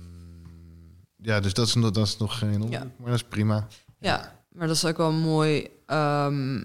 [1.16, 2.72] ja, dus dat is, nog- dat is nog geen onderzoek.
[2.72, 2.90] Ja.
[2.98, 3.66] Maar dat is prima.
[3.98, 5.68] Ja, maar dat is ook wel mooi.
[5.86, 6.62] ehm,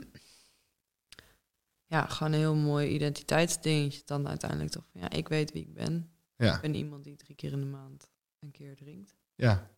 [1.86, 4.86] ja, gewoon een heel mooi identiteitsdingetje dan uiteindelijk toch.
[4.92, 6.10] van, Ja, ik weet wie ik ben.
[6.36, 8.10] Ja, Ik ben iemand die drie keer in de maand
[8.40, 9.16] een keer drinkt.
[9.36, 9.70] ja,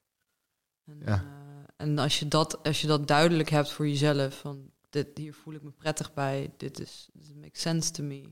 [0.85, 1.13] En, Ja.
[1.15, 5.33] eh, en als, je dat, als je dat duidelijk hebt voor jezelf, van dit, hier
[5.33, 8.23] voel ik me prettig bij, dit is dit makes sense to me,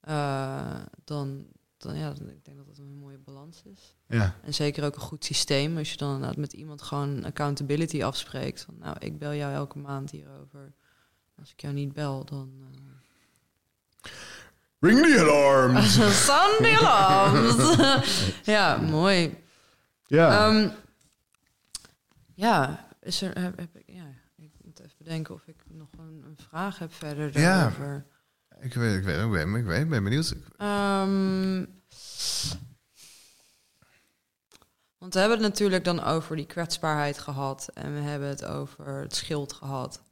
[0.00, 3.96] eh, dan, dan ja, dan, ik denk dat dat een mooie balans is.
[4.06, 4.34] ja.
[4.42, 8.62] En zeker ook een goed systeem, als je dan inderdaad met iemand gewoon accountability afspreekt.
[8.62, 10.72] Van nou, ik bel jou elke maand hierover.
[11.38, 12.52] Als ik jou niet bel, dan.
[12.62, 14.10] eh,
[14.80, 15.92] Ring the alarms!
[16.26, 17.76] Sunday alarms!
[18.54, 19.36] ja, mooi.
[20.06, 20.46] ja.
[20.48, 20.68] Ehm,
[22.34, 23.87] ja, is er, heb, heb ik,
[25.08, 27.56] bedenken of ik nog een, een vraag heb verder Ja.
[27.58, 28.06] daarover.
[28.60, 30.34] ik, weet, ik, weet, ik, weet, ik weet, ik ben benieuwd.
[34.98, 38.86] Want we hebben het natuurlijk dan over die kwetsbaarheid gehad en we hebben het over
[39.00, 40.02] het schild gehad.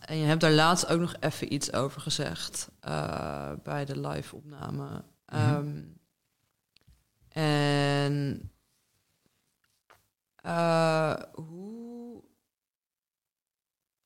[0.00, 5.04] En je hebt daar laatst ook nog even iets over gezegd eh, bij de live-opname.
[5.26, 5.82] Ehm,
[7.28, 8.50] en
[10.36, 11.79] eh, hoe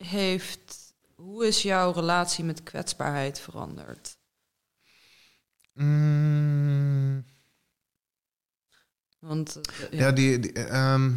[0.05, 4.17] heeft, hoe is jouw relatie met kwetsbaarheid veranderd?
[5.73, 7.25] Mm,
[9.19, 9.61] Want
[9.91, 11.13] eh, ja, die, die, ehm,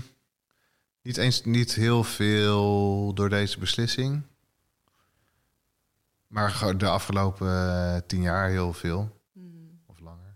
[1.01, 4.23] niet eens niet heel veel door deze beslissing.
[6.27, 9.21] Maar de afgelopen eh, tien jaar heel veel.
[9.33, 10.35] mm, Of langer.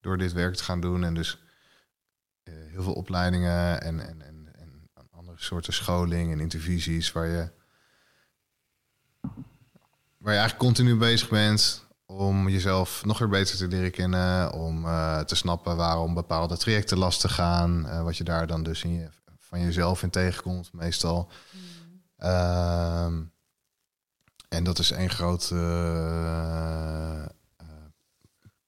[0.00, 1.04] Door dit werk te gaan doen.
[1.04, 1.38] En dus
[2.42, 4.22] eh, heel veel opleidingen en, en,
[5.42, 7.48] soorten scholing en intervisies waar je,
[10.18, 14.84] waar je eigenlijk continu bezig bent om jezelf nog weer beter te leren kennen, om
[14.84, 18.92] eh, te snappen waarom bepaalde trajecten lastig gaan, eh, wat je daar dan dus in
[18.92, 19.08] je,
[19.38, 21.28] van jezelf in tegenkomt meestal.
[22.16, 23.22] Ehm,
[24.48, 27.24] en dat is één groot eh,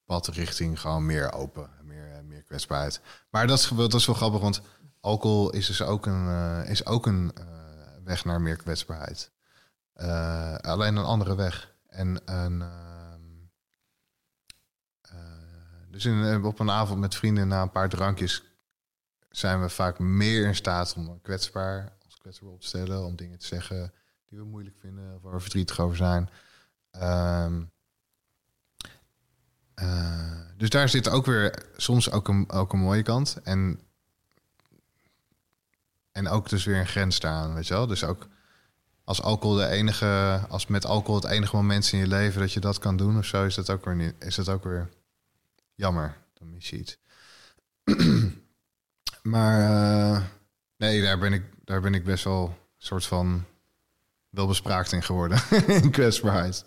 [0.05, 3.01] pad richting gewoon meer open, meer, meer kwetsbaarheid.
[3.31, 4.63] Maar dat is, dat is wel grappig, want
[5.03, 7.45] alcohol is dus ook een, eh, is ook een eh,
[8.05, 9.31] weg naar meer kwetsbaarheid.
[9.93, 11.75] Eh, alleen een andere weg.
[11.87, 13.21] En een, ehm,
[15.01, 18.43] eh, dus in, op een avond met vrienden na een paar drankjes
[19.31, 23.39] zijn we vaak meer in staat om kwetsbaar, ons kwetsbaar op te stellen, om dingen
[23.39, 23.93] te zeggen
[24.29, 26.31] die we moeilijk vinden of waar we verdrietig over zijn.
[26.91, 27.63] Ehm,
[29.75, 33.39] eh, dus daar zit ook weer soms ook een, ook een mooie kant.
[33.43, 33.81] En,
[36.13, 37.87] en ook dus weer een grens staan, weet je wel.
[37.87, 38.29] Dus ook
[39.05, 42.61] als alcohol de enige, als met alcohol het enige moment in je leven dat je
[42.61, 44.91] dat kan doen of zo, is dat ook weer niet, is dat ook weer
[45.75, 46.17] jammer.
[46.35, 46.99] Dan mis je iets.
[49.23, 50.23] maar eh,
[50.77, 53.45] nee, daar ben ik, daar ben ik best wel soort van
[54.29, 55.39] wel bespraakt in geworden.
[55.83, 56.65] in kwetsbaarheid.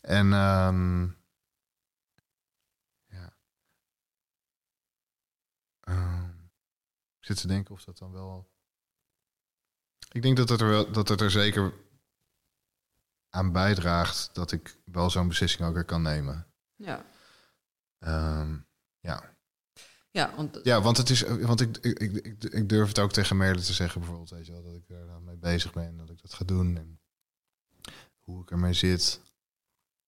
[0.00, 1.02] En ehm,
[3.06, 3.32] ja.
[5.80, 6.30] Ehm,
[7.18, 8.51] ik zit te denken of dat dan wel.
[10.12, 11.72] Ik denk dat het er, wel, dat het er zeker
[13.28, 16.46] aan bijdraagt dat ik wel zo'n beslissing ook weer kan nemen.
[16.76, 17.04] ja.
[17.98, 18.56] Ehm,
[19.00, 19.30] ja.
[20.10, 23.36] Ja, want ja, want het is, want ik, ik, ik, ik, durf het ook tegen
[23.36, 26.22] Merle te zeggen, bijvoorbeeld, weet je wel, dat ik dan mee bezig ben, dat ik
[26.22, 27.00] dat ga doen en
[28.20, 29.20] hoe ik ermee zit.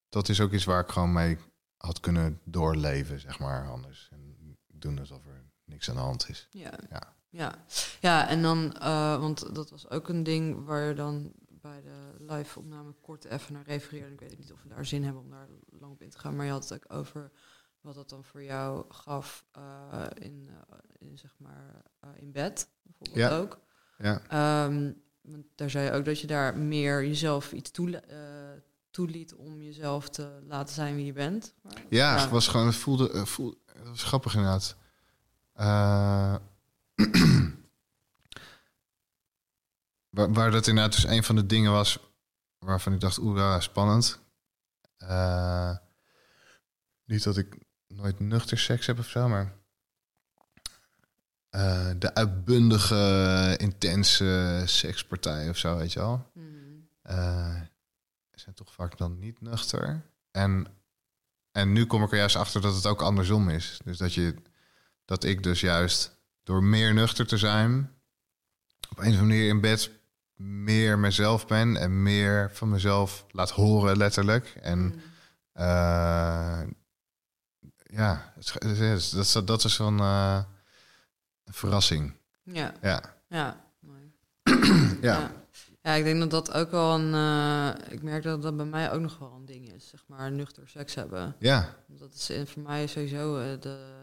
[0.08, 1.38] dat is ook iets waar ik gewoon mee
[1.76, 4.08] had kunnen doorleven, zeg maar, anders.
[4.12, 4.34] En
[4.66, 6.48] doen alsof er niks aan de hand is.
[6.50, 6.72] Ja.
[6.90, 7.16] Ja.
[7.34, 7.54] Ja,
[8.00, 12.24] ja en dan, eh, want dat was ook een ding waar je dan bij de
[12.34, 14.12] live opname kort even naar refereerde.
[14.12, 15.48] Ik weet niet of we daar zin hebben om daar
[15.78, 17.30] lang op in te gaan, maar je had het ook over
[17.80, 21.82] wat dat dan voor jou gaf eh, in, eh, in, zeg maar,
[22.16, 23.38] in bed, bijvoorbeeld Ja.
[23.38, 23.58] ook.
[23.98, 28.02] Ja, Ehm, want daar zei je ook dat je daar meer jezelf iets toe,
[28.90, 31.54] toeliet om jezelf te laten zijn wie je bent.
[31.62, 32.20] ja, Ja.
[32.20, 34.76] het was gewoon, het voelde, voelde, het was grappig inderdaad.
[40.14, 41.98] Waar, waar dat inderdaad dus een van de dingen was
[42.58, 44.18] waarvan ik dacht, oeh, ja, spannend.
[44.96, 45.76] Eh,
[47.04, 47.58] niet dat ik
[47.88, 49.52] nooit nuchter seks heb of zo, maar
[51.50, 56.30] eh, de uitbundige, intense sekspartij of zo, weet je wel.
[56.34, 56.48] Mhm.
[57.02, 57.60] eh,
[58.32, 60.02] zijn toch vaak dan niet nuchter.
[60.30, 60.66] En,
[61.52, 63.80] en nu kom ik er juist achter dat het ook andersom is.
[63.84, 64.34] Dus dat, je,
[65.04, 67.92] dat ik dus juist door meer nuchter te zijn...
[68.90, 69.90] op een of andere manier in bed
[70.36, 71.76] meer mezelf ben...
[71.76, 74.46] en meer van mezelf laat horen, letterlijk.
[74.62, 74.98] En Mhm.
[75.52, 76.62] eh,
[77.76, 79.86] ja, het is- dat, is- dat is eh,
[81.44, 82.16] een verrassing.
[82.42, 83.64] Ja, Ja, ja.
[83.80, 84.12] mooi.
[85.00, 85.18] ja.
[85.18, 85.42] Ja.
[85.82, 87.14] Ja, ik denk dat dat ook wel een.
[87.14, 90.32] eh, ik merk dat dat bij mij ook nog wel een ding is, zeg maar,
[90.32, 91.36] nuchter seks hebben.
[91.38, 91.76] ja.
[91.86, 94.02] Dat is voor mij sowieso de.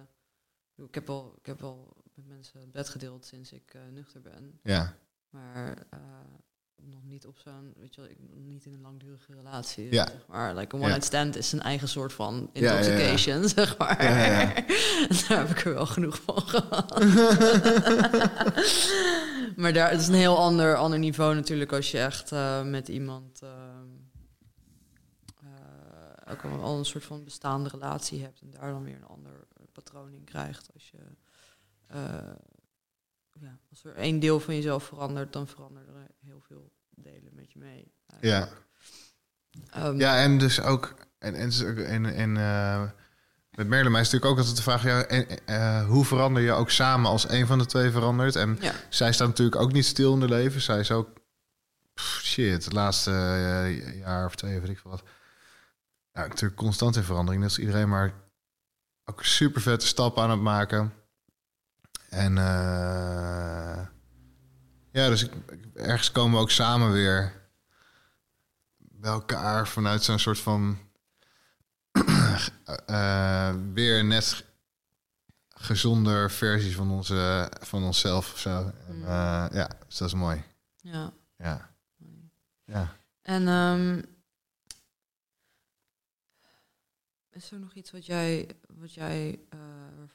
[0.75, 4.21] Ik heb al, ik heb al met mensen het bed gedeeld sinds ik eh, nuchter
[4.21, 4.95] ben, ja.
[5.29, 5.99] maar eh,
[6.89, 9.93] nog niet op zo'n, weet je wel, ik, niet in een langdurige relatie.
[9.93, 10.07] Ja.
[10.07, 10.85] Zeg maar, like een Ja.
[10.85, 12.77] one night stand is een eigen soort van Ja, ja, ja.
[12.77, 14.03] intoxication, zeg maar.
[14.03, 14.53] Ja, ja, ja.
[15.27, 16.99] Daar heb ik er wel genoeg van gehad.
[19.61, 22.87] maar daar, het is een heel ander, ander niveau natuurlijk als je echt eh, met
[22.87, 23.87] iemand ehm,
[25.43, 29.31] eh, ook al, een soort van bestaande relatie hebt en daar dan weer een ander
[29.71, 30.69] patroon in krijgt.
[30.73, 30.97] Als je
[33.39, 37.51] ja, als er één deel van jezelf verandert, dan veranderen er heel veel delen met
[37.51, 37.93] je mee.
[38.21, 38.49] Ja.
[39.69, 40.93] Ehm, Ja, en dus ook.
[41.19, 41.51] En, en,
[41.85, 42.89] en, en eh,
[43.51, 46.69] met Merlin is natuurlijk ook altijd de vraag: ja, en, eh, hoe verander je ook
[46.69, 48.35] samen als een van de twee verandert?
[48.35, 48.73] En ja.
[48.89, 50.61] zij staat natuurlijk ook niet stil in haar leven.
[50.61, 51.09] Zij is ook.
[51.93, 55.03] pff, shit, het laatste eh, jaar of twee, weet ik wat.
[56.13, 57.41] Ja, natuurlijk constant in verandering.
[57.41, 58.13] Dat is iedereen maar
[59.05, 60.93] ook super vette stappen aan het maken.
[62.11, 63.87] En eh,
[64.91, 65.33] ja, dus ik,
[65.73, 67.41] ergens komen we ook samen weer
[68.77, 70.77] bij elkaar vanuit zo'n soort van
[72.85, 74.45] eh, weer net
[75.49, 78.71] gezonder versie van, onze, van onszelf of zo.
[78.87, 79.03] En, Mm.
[79.03, 80.43] eh, ja, dus dat is mooi.
[80.77, 81.13] ja.
[81.37, 81.69] Ja.
[82.65, 82.95] Ja.
[83.21, 84.01] En ehm,
[87.31, 89.39] is er nog iets wat jij, wat jij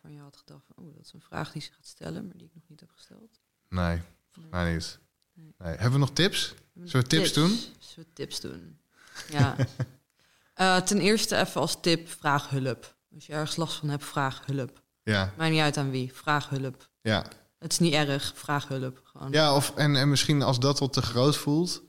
[0.07, 2.37] waarvan je had gedacht van, oh, dat is een vraag die ze gaat stellen, maar
[2.37, 3.41] die ik nog niet heb gesteld?
[3.69, 4.03] Nee,
[4.35, 4.49] Nee.
[4.51, 4.99] mij niet.
[5.33, 5.55] Nee.
[5.59, 5.69] Nee.
[5.75, 6.55] Hebben we nog tips?
[6.75, 7.49] Zullen we tips doen?
[7.79, 8.79] Zullen we tips doen?
[9.31, 9.57] Ja.
[10.57, 12.97] Eh, ten eerste even als tip, vraag hulp.
[13.15, 14.83] Als je ergens last van hebt, vraag hulp.
[15.03, 16.89] Ja, Maakt niet uit aan wie, vraag hulp.
[17.01, 17.27] ja.
[17.59, 19.01] Het is niet erg, vraag hulp.
[19.05, 19.33] Gewoon.
[19.33, 21.83] Ja, of, en, en misschien als dat wat te groot voelt,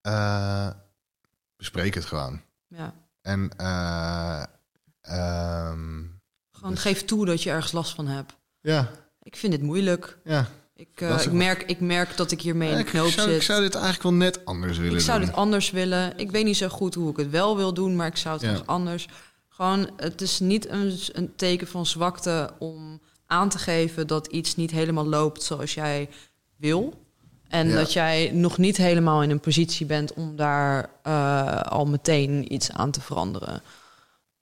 [0.00, 0.70] eh,
[1.56, 2.42] bespreek het gewoon.
[2.68, 2.94] Ja.
[3.20, 3.50] En
[5.00, 6.04] ehm,
[6.60, 8.32] Gewoon Dus- geef toe dat je ergens last van hebt.
[8.60, 8.90] ja,
[9.22, 10.18] Ik vind dit moeilijk.
[10.24, 10.48] ja.
[10.76, 13.36] Ik, eh, ik, merk, ik merk dat ik hiermee in de ik, knoop zou, zit.
[13.36, 15.26] ik zou dit eigenlijk wel net anders willen Ik zou doen.
[15.28, 16.18] dit anders willen.
[16.18, 18.56] Ik weet niet zo goed hoe ik het wel wil doen, maar ik zou het
[18.58, 18.62] Ja.
[18.66, 19.08] anders.
[19.48, 24.56] Gewoon, het is niet een, een teken van zwakte om aan te geven dat iets
[24.56, 26.08] niet helemaal loopt zoals jij
[26.56, 27.04] wil.
[27.48, 27.74] En Ja.
[27.74, 32.70] dat jij nog niet helemaal in een positie bent om daar eh, al meteen iets
[32.72, 33.62] aan te veranderen.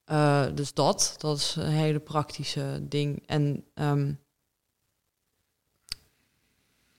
[0.09, 3.23] Eh, dus dat, dat is een hele praktische ding.
[3.27, 4.13] En ehm,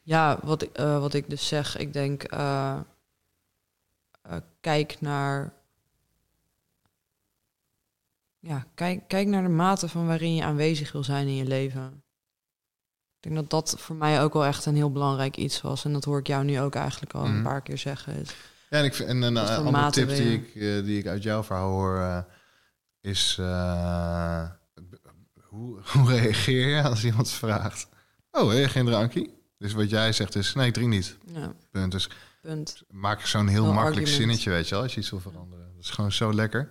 [0.01, 2.79] ja, wat, ik- eh, wat ik dus zeg, ik denk, eh,
[4.61, 5.53] kijk naar.
[8.39, 12.03] Ja, kijk, kijk naar de mate van waarin je aanwezig wil zijn in je leven.
[13.21, 15.85] Ik denk dat dat voor mij ook wel echt een heel belangrijk iets was.
[15.85, 17.35] En dat hoor ik jou nu ook eigenlijk al Mhm.
[17.35, 18.15] een paar keer zeggen.
[18.15, 18.29] Is,
[18.69, 20.53] Ja, en, ik, en een andere tip die ik,
[20.85, 22.25] die ik uit jouw verhaal hoor,
[23.01, 24.49] is eh,
[25.49, 27.87] hoe, hoe reageer je als iemand vraagt?
[28.31, 29.29] Oh, je geen drankje?
[29.57, 31.17] Dus wat jij zegt is, nee, ik drink niet.
[31.25, 31.91] ja, Punt.
[31.91, 32.09] Dus
[32.41, 32.83] punt.
[32.89, 34.21] maak zo'n heel No makkelijk argument.
[34.21, 35.71] zinnetje, weet je wel, als je iets wil veranderen.
[35.75, 36.69] Dat is gewoon zo lekker.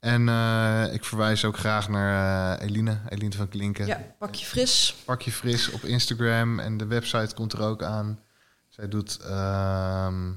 [0.00, 3.86] En eh, ik verwijs ook graag naar eh, Eline, Eline van Klinken.
[3.86, 4.94] Ja, pak je fris.
[5.04, 8.20] Pak je fris op Instagram en de website komt er ook aan.
[8.68, 10.32] Zij doet ehm,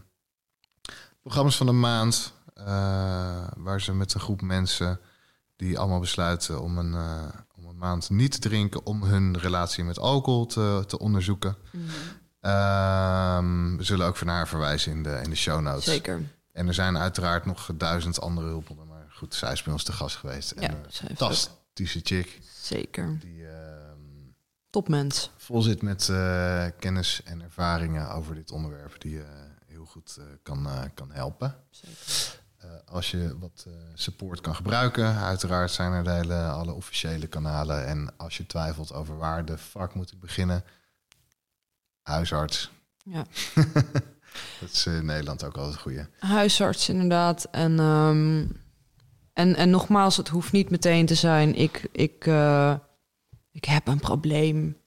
[1.22, 2.34] programma's van de maand.
[3.56, 5.00] waar ze met een groep mensen
[5.60, 9.84] die allemaal besluiten om een, eh, om een maand niet te drinken, om hun relatie
[9.84, 11.56] met alcohol te, te onderzoeken.
[12.40, 15.84] Ehm, we zullen ook van haar verwijzen in de, in de show notes.
[15.84, 16.22] Zeker.
[16.52, 18.88] En er zijn uiteraard nog duizend andere hulpbronnen.
[18.88, 20.54] Maar goed, zij is bij ons te gast geweest.
[20.56, 22.40] Ja, en een fantastische chick.
[22.62, 23.18] Zeker.
[23.20, 24.00] Die ehm,
[24.70, 25.32] Topmens.
[25.38, 29.02] vol zit met eh, kennis en ervaringen over dit onderwerp.
[29.02, 29.26] Die je
[29.66, 31.56] heel goed eh, kan, eh, kan helpen.
[31.70, 32.39] Zeker.
[32.60, 37.28] Eh, als je wat eh, support kan gebruiken, uiteraard zijn er de hele, alle officiële
[37.28, 37.86] kanalen.
[37.86, 40.64] En als je twijfelt over waar de fuck moet ik beginnen,
[42.02, 42.72] huisarts.
[43.04, 43.26] Ja.
[44.60, 46.06] Dat is in Nederland ook altijd een goeie.
[46.20, 47.48] Huisarts inderdaad.
[47.52, 48.46] En, ehm,
[49.34, 51.56] en, en nogmaals, het hoeft niet meteen te zijn...
[51.56, 52.76] ik, ik, eh,
[53.52, 54.78] ik heb een probleem.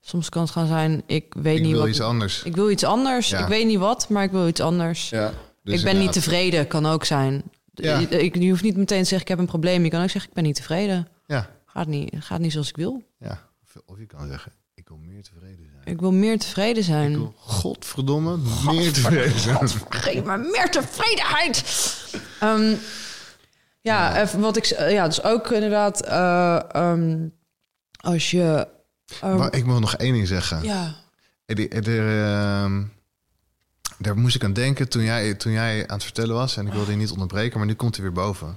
[0.00, 1.88] Soms kan het gaan zijn, ik weet Ik niet wil wat...
[1.88, 2.42] iets anders.
[2.42, 3.28] Ik wil iets anders.
[3.28, 3.38] Ja.
[3.38, 5.08] Ik weet niet wat, maar ik wil iets anders.
[5.08, 5.32] Ja,
[5.64, 7.42] dus ik ben niet tevreden, kan ook zijn.
[7.74, 7.98] Ja.
[7.98, 9.84] Ik, je hoeft niet meteen te zeggen, ik heb een probleem.
[9.84, 11.08] Je kan ook zeggen, ik ben niet tevreden.
[11.26, 13.02] Ja, Gaat niet, gaat niet zoals ik wil.
[13.18, 13.52] ja.
[13.86, 15.82] Of, je kan zeggen, ik wil meer tevreden zijn.
[15.94, 17.10] Ik wil meer tevreden zijn.
[17.10, 18.36] Ik wil godverdomme
[18.72, 19.68] meer tevreden zijn.
[19.88, 21.64] Geef me meer tevredenheid.
[22.40, 22.74] Ehm,
[23.80, 24.64] ja, even wat ik...
[24.64, 26.00] Ja, dus ook inderdaad...
[26.02, 27.28] eh, ehm,
[28.00, 28.68] als je...
[29.20, 30.62] ehm, Maar ik wil nog één ding zeggen.
[30.62, 30.94] ja,
[31.46, 32.90] Er, er, er,
[33.98, 36.56] daar moest ik aan denken toen jij, toen jij aan het vertellen was.
[36.56, 38.56] En ik wilde je niet onderbreken, maar nu komt hij weer boven.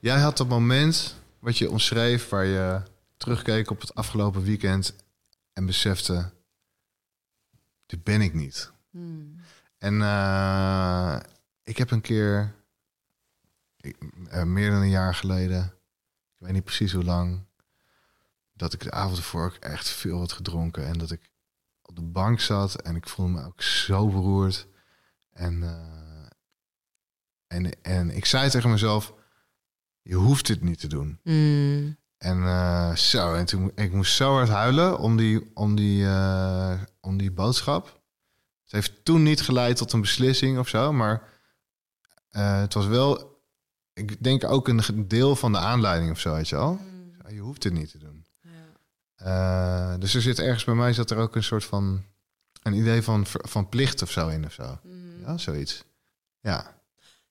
[0.00, 2.28] Jij had dat moment wat je omschreef...
[2.28, 2.82] waar je
[3.16, 4.94] terugkeek op het afgelopen weekend...
[5.52, 6.30] en besefte...
[7.86, 8.70] dit ben ik niet.
[8.90, 9.40] Hmm.
[9.78, 11.16] En eh,
[11.62, 12.54] ik heb een keer...
[13.76, 13.96] ik-
[14.28, 15.64] eh, meer dan een jaar geleden...
[16.38, 17.44] ik weet niet precies hoe lang...
[18.52, 20.86] dat ik de avond ervoor ook echt veel had gedronken...
[20.86, 21.30] en dat ik
[21.82, 24.68] op de bank zat en ik voelde me ook zo beroerd.
[25.32, 26.26] En, eh,
[27.46, 29.14] en, en ik zei tegen mezelf,
[30.02, 31.18] je hoeft dit niet te doen.
[31.22, 31.96] Hmm.
[32.18, 36.82] En eh, zo, en toen ik moest zo hard huilen om die, om die, eh,
[37.00, 37.84] om die boodschap.
[38.62, 41.30] Het heeft toen niet geleid tot een beslissing of zo, maar
[42.30, 43.40] het was wel,
[43.92, 46.80] ik denk ook een deel van de aanleiding of zo, weet je wel.
[47.28, 48.11] Je hoeft dit niet te doen.
[49.24, 52.02] Eh, dus er zit ergens bij mij zat er ook een soort van
[52.62, 54.78] een idee van, van plicht of zo in of zo.
[55.26, 55.84] Ja, zoiets.
[56.40, 56.80] Ja.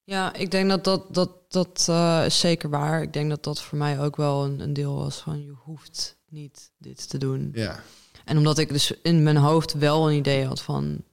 [0.04, 3.02] Ja, ik denk dat dat, dat, dat eh, is zeker waar.
[3.02, 6.18] Ik denk dat dat voor mij ook wel een, een deel was van je hoeft
[6.30, 7.50] niet dit te doen.
[7.54, 7.80] Ja.
[8.26, 11.04] En omdat ik dus in mijn hoofd wel een idee had van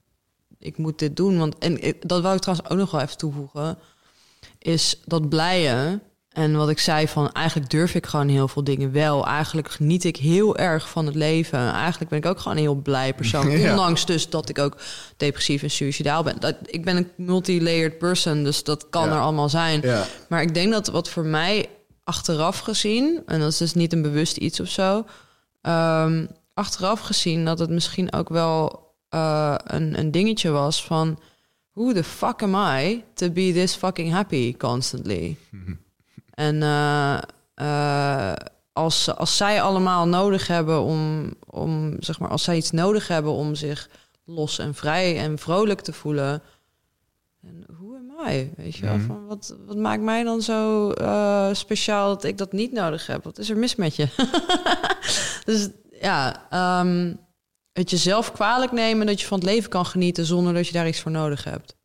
[0.57, 1.37] ik moet dit doen.
[1.37, 3.77] Want en ik- dat wou ik trouwens ook nog wel even toevoegen.
[4.57, 5.99] Is dat blije.
[6.29, 9.25] En wat ik zei van eigenlijk durf ik gewoon heel veel dingen wel.
[9.27, 11.71] Eigenlijk geniet ik heel erg van het leven.
[11.73, 13.49] Eigenlijk ben ik ook gewoon een heel blij persoon.
[13.57, 13.69] Ja.
[13.69, 14.75] Ondanks dus dat ik ook
[15.17, 16.39] depressief en suicidaal ben.
[16.39, 19.13] Dat, ik ben een multi-layered person, dus dat kan Ja.
[19.15, 19.81] er allemaal zijn.
[19.81, 20.05] Ja.
[20.29, 21.69] Maar ik denk dat wat voor mij
[22.03, 25.05] achteraf gezien, en dat is dus niet een bewust iets of zo,
[25.61, 31.19] ehm, achteraf gezien dat het misschien ook wel eh, een, een dingetje was van
[31.73, 35.35] who the fuck am I to be this fucking happy constantly?
[36.39, 37.17] En eh,
[37.53, 38.33] eh,
[38.73, 43.31] als, als zij allemaal nodig hebben om, om, zeg maar, als zij iets nodig hebben
[43.31, 43.89] om zich
[44.25, 46.41] los en vrij en vrolijk te voelen.
[47.41, 48.51] En hoe am I?
[48.57, 48.95] Weet je wel?
[48.95, 49.05] Mhm.
[49.05, 53.23] Van wat, wat maakt mij dan zo eh, speciaal dat ik dat niet nodig heb?
[53.23, 54.07] Wat is er mis met je?
[55.45, 55.69] dus
[56.01, 57.13] ja, ehm,
[57.73, 60.87] het jezelf kwalijk nemen dat je van het leven kan genieten zonder dat je daar
[60.87, 61.75] iets voor nodig hebt.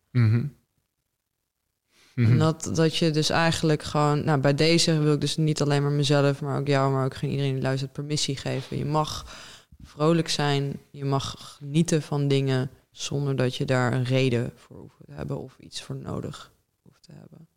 [2.15, 2.31] Mhm.
[2.31, 5.83] En dat, dat je dus eigenlijk gewoon, nou bij deze wil ik dus niet alleen
[5.83, 8.77] maar mezelf, maar ook jou, maar ook geen iedereen die luistert permissie geven.
[8.77, 9.37] Je mag
[9.83, 14.97] vrolijk zijn, je mag genieten van dingen zonder dat je daar een reden voor hoeft
[15.07, 17.49] te hebben of iets voor nodig hoeft te hebben.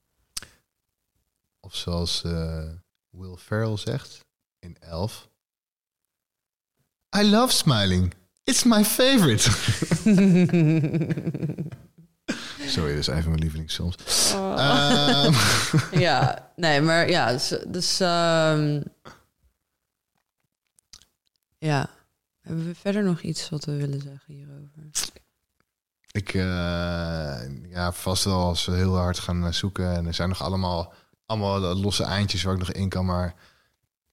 [1.59, 2.69] Of zoals eh,
[3.09, 4.25] Will Ferrell zegt
[4.59, 5.29] in Elf.
[7.17, 8.13] I love smiling.
[8.43, 9.49] It's my favorite.
[12.67, 13.95] Sorry, dat is een van mijn lievelingsfilms.
[14.33, 15.33] Ehm,
[16.07, 18.81] ja, nee, maar ja, dus, dus ehm,
[21.57, 21.89] ja.
[22.41, 24.89] Hebben we verder nog iets wat we willen zeggen hierover?
[26.11, 29.93] ik, eh, ja, vast wel als we heel hard gaan eh, zoeken.
[29.95, 30.93] En er zijn nog allemaal,
[31.25, 33.05] allemaal losse eindjes waar ik nog in kan.
[33.05, 33.35] Maar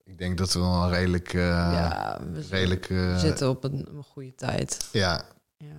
[0.04, 1.40] ik denk dat we wel een redelijk, eh,
[1.72, 4.88] ja, we, z- redelijk, we zitten op een, een goede tijd.
[4.92, 5.24] ja,
[5.56, 5.74] Ja.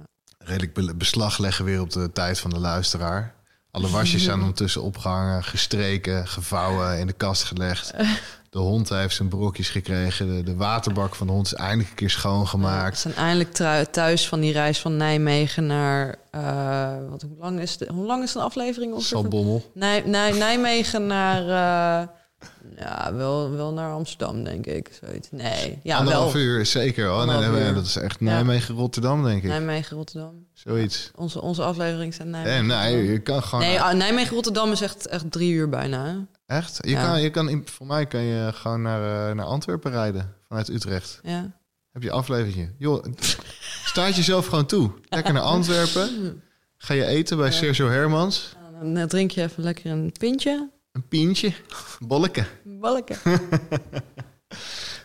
[0.45, 3.34] Redelijk be- beslag leggen weer op de tijd van de luisteraar.
[3.72, 7.93] Alle wasjes zijn ondertussen opgehangen, gestreken, gevouwen, in de kast gelegd.
[8.49, 10.27] De hond heeft zijn brokjes gekregen.
[10.35, 12.97] De, de waterbak van de hond is eindelijk een keer We schoongemaakt.
[12.99, 13.51] zijn eindelijk
[13.91, 16.15] thuis van die reis van Nijmegen naar...
[16.31, 19.01] eh, wat, hoe, lang is de, hoe lang is een aflevering?
[19.01, 19.72] Salbommel.
[19.73, 21.41] Nij, Nij, Nijmegen naar...
[22.01, 22.07] eh,
[22.77, 24.99] ja, wel, wel naar Amsterdam, denk ik.
[25.03, 25.27] Zoiets.
[25.31, 26.41] Nee, ja, Anderhalf wel.
[26.41, 27.07] uur, zeker.
[27.07, 27.26] hoor.
[27.26, 28.19] Nee, nee, nee, dat is echt.
[28.19, 29.49] Nijmegen-Rotterdam, denk ik.
[29.49, 30.45] Nijmegen, Rotterdam.
[30.53, 31.11] Zoiets.
[31.15, 32.67] Onze, onze aflevering zijn Nee, Nijmegen.
[32.67, 33.13] nee, Rotterdam.
[33.13, 33.65] je kan gewoon...
[33.65, 36.05] Nee, ah, Nijmegen, Rotterdam is echt, echt drie uur bijna.
[36.05, 36.15] hè?
[36.55, 36.77] Echt?
[36.81, 37.05] Je Ja.
[37.07, 40.34] kan, je kan, voor mij kan je gewoon naar, eh, naar Antwerpen rijden.
[40.47, 41.19] Vanuit Utrecht.
[41.23, 41.51] Ja.
[41.91, 42.72] Heb je aflevering.
[42.77, 43.03] Joh,
[43.85, 44.91] staat jezelf gewoon toe.
[45.09, 46.09] Lekker naar Antwerpen.
[46.77, 48.55] Ga je eten bij Sergio Hermans.
[48.81, 50.69] Dan eh, drink je even lekker een pintje.
[50.95, 51.53] Een pintje.
[51.99, 52.45] Bolleke.
[52.63, 53.17] Balken.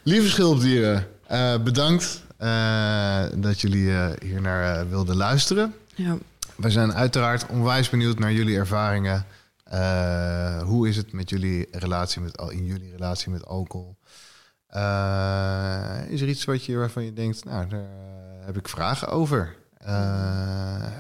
[0.03, 5.75] Lieve schulpdieren, eh, bedankt eh, dat jullie eh, hier naar wilden luisteren.
[5.95, 6.17] Ja.
[6.57, 9.27] We zijn uiteraard onwijs benieuwd naar jullie ervaringen.
[10.65, 13.97] Hoe is het met jullie relatie met, al- in jullie relatie met alcohol?
[16.09, 17.89] Is er iets wat je, waarvan je denkt, nou, daar
[18.45, 19.57] heb ik vragen over?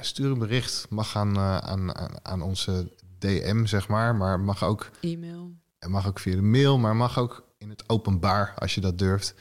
[0.00, 0.86] Stuur een bericht.
[0.88, 1.92] Mag aan, aan,
[2.22, 2.90] aan onze
[3.20, 4.14] DM, zeg maar.
[4.16, 5.52] Maar mag ook, E-mail.
[5.78, 8.98] het mag ook via de mail, maar mag ook in het openbaar, als je dat
[8.98, 9.34] durft.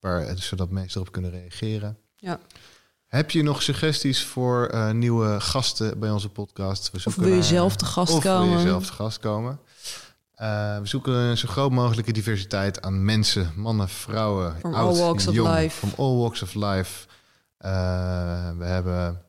[0.00, 1.98] Waar, zodat mensen erop kunnen reageren.
[2.16, 2.40] Ja.
[3.06, 6.90] Heb je nog suggesties voor eh, nieuwe gasten bij onze podcast?
[6.90, 8.48] We Of wil je zelf te gast of komen?
[8.48, 9.60] wil je zelf te gast komen?
[10.32, 15.02] Eh, we zoeken een zo groot mogelijke diversiteit aan mensen, mannen, vrouwen, From oud, all
[15.02, 15.76] walks of jong, life.
[15.76, 17.06] From all walks of life.
[17.56, 17.70] Eh,
[18.58, 19.22] we hebben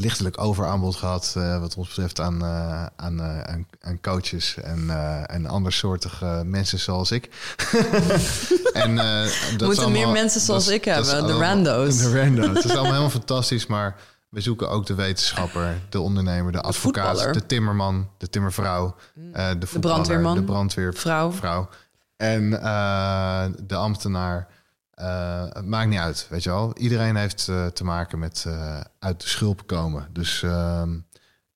[0.00, 5.34] lichtelijk overaanbod gehad wat ons betreft aan, eh, aan, eh, aan, aan coaches en, eh
[5.34, 7.28] en andersoortige mensen zoals ik.
[8.72, 9.22] en, eh,
[9.56, 11.98] dat Moeten meer allemaal- mensen zoals ik hebben, de rando's.
[11.98, 12.46] De rando's.
[12.46, 13.96] Het is allemaal helemaal fantastisch, maar
[14.28, 17.32] we zoeken ook de wetenschapper, de ondernemer, de advocaat, voetballer.
[17.32, 18.94] de timmerman, de timmervrouw,
[19.32, 20.34] eh, de, voetballer, brandweerman.
[20.34, 21.68] de brandweervrouw Vrouw.
[22.16, 24.46] en eh, de ambtenaar.
[25.00, 26.76] Eh, het maakt niet uit, weet je wel.
[26.76, 30.08] Iedereen heeft eh, te maken met eh, uit de schulp komen.
[30.12, 30.98] Dus ehm,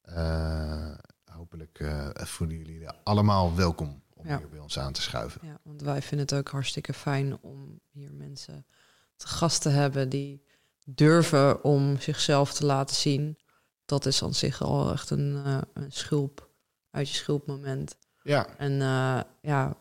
[0.02, 0.90] eh,
[1.30, 1.84] hopelijk
[2.14, 4.38] voelen jullie allemaal welkom om Ja.
[4.38, 5.40] hier bij ons aan te schuiven.
[5.44, 8.66] Ja, want wij vinden het ook hartstikke fijn om hier mensen
[9.16, 10.44] te gast te hebben die
[10.84, 13.38] durven om zichzelf te laten zien.
[13.84, 15.44] Dat is aan zich al echt een,
[15.74, 16.48] een schulp,
[16.90, 17.96] uit je schulpmoment.
[18.22, 18.72] Ja, En
[19.40, 19.76] ja,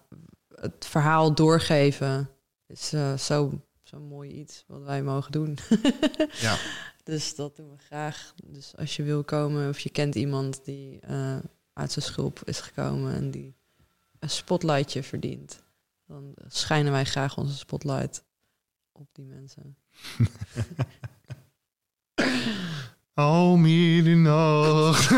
[0.55, 2.29] het verhaal doorgeven
[2.73, 5.57] is eh, zo, zo mooi iets wat wij mogen doen.
[6.47, 6.57] ja.
[7.03, 8.33] Dus dat doen we graag.
[8.43, 11.37] Dus als je wil komen of je kent iemand die eh,
[11.73, 13.55] uit zijn schulp is gekomen en die
[14.19, 15.63] een spotlightje verdient,
[16.07, 18.23] dan schijnen wij graag onze spotlight
[18.91, 19.77] op die mensen.
[23.15, 25.11] Oh, middernacht.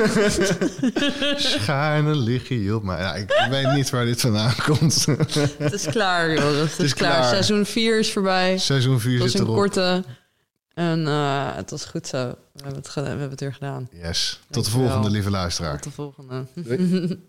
[1.47, 2.99] Schuine lig je op mij.
[2.99, 5.05] Ja, ik weet niet waar dit vandaan komt.
[5.57, 6.59] Het is klaar, joh.
[6.59, 7.11] Het is, is klaar.
[7.11, 7.30] klaar.
[7.30, 8.57] Seizoen 4 is voorbij.
[8.57, 9.55] Seizoen 4 Het was een erop.
[9.55, 10.03] korte.
[10.73, 12.27] En eh, het was goed zo.
[12.27, 13.89] We hebben het, we hebben het weer gedaan.
[13.91, 14.39] Yes.
[14.49, 15.73] Tot de volgende, lieve luisteraar.
[15.73, 16.45] Tot de volgende.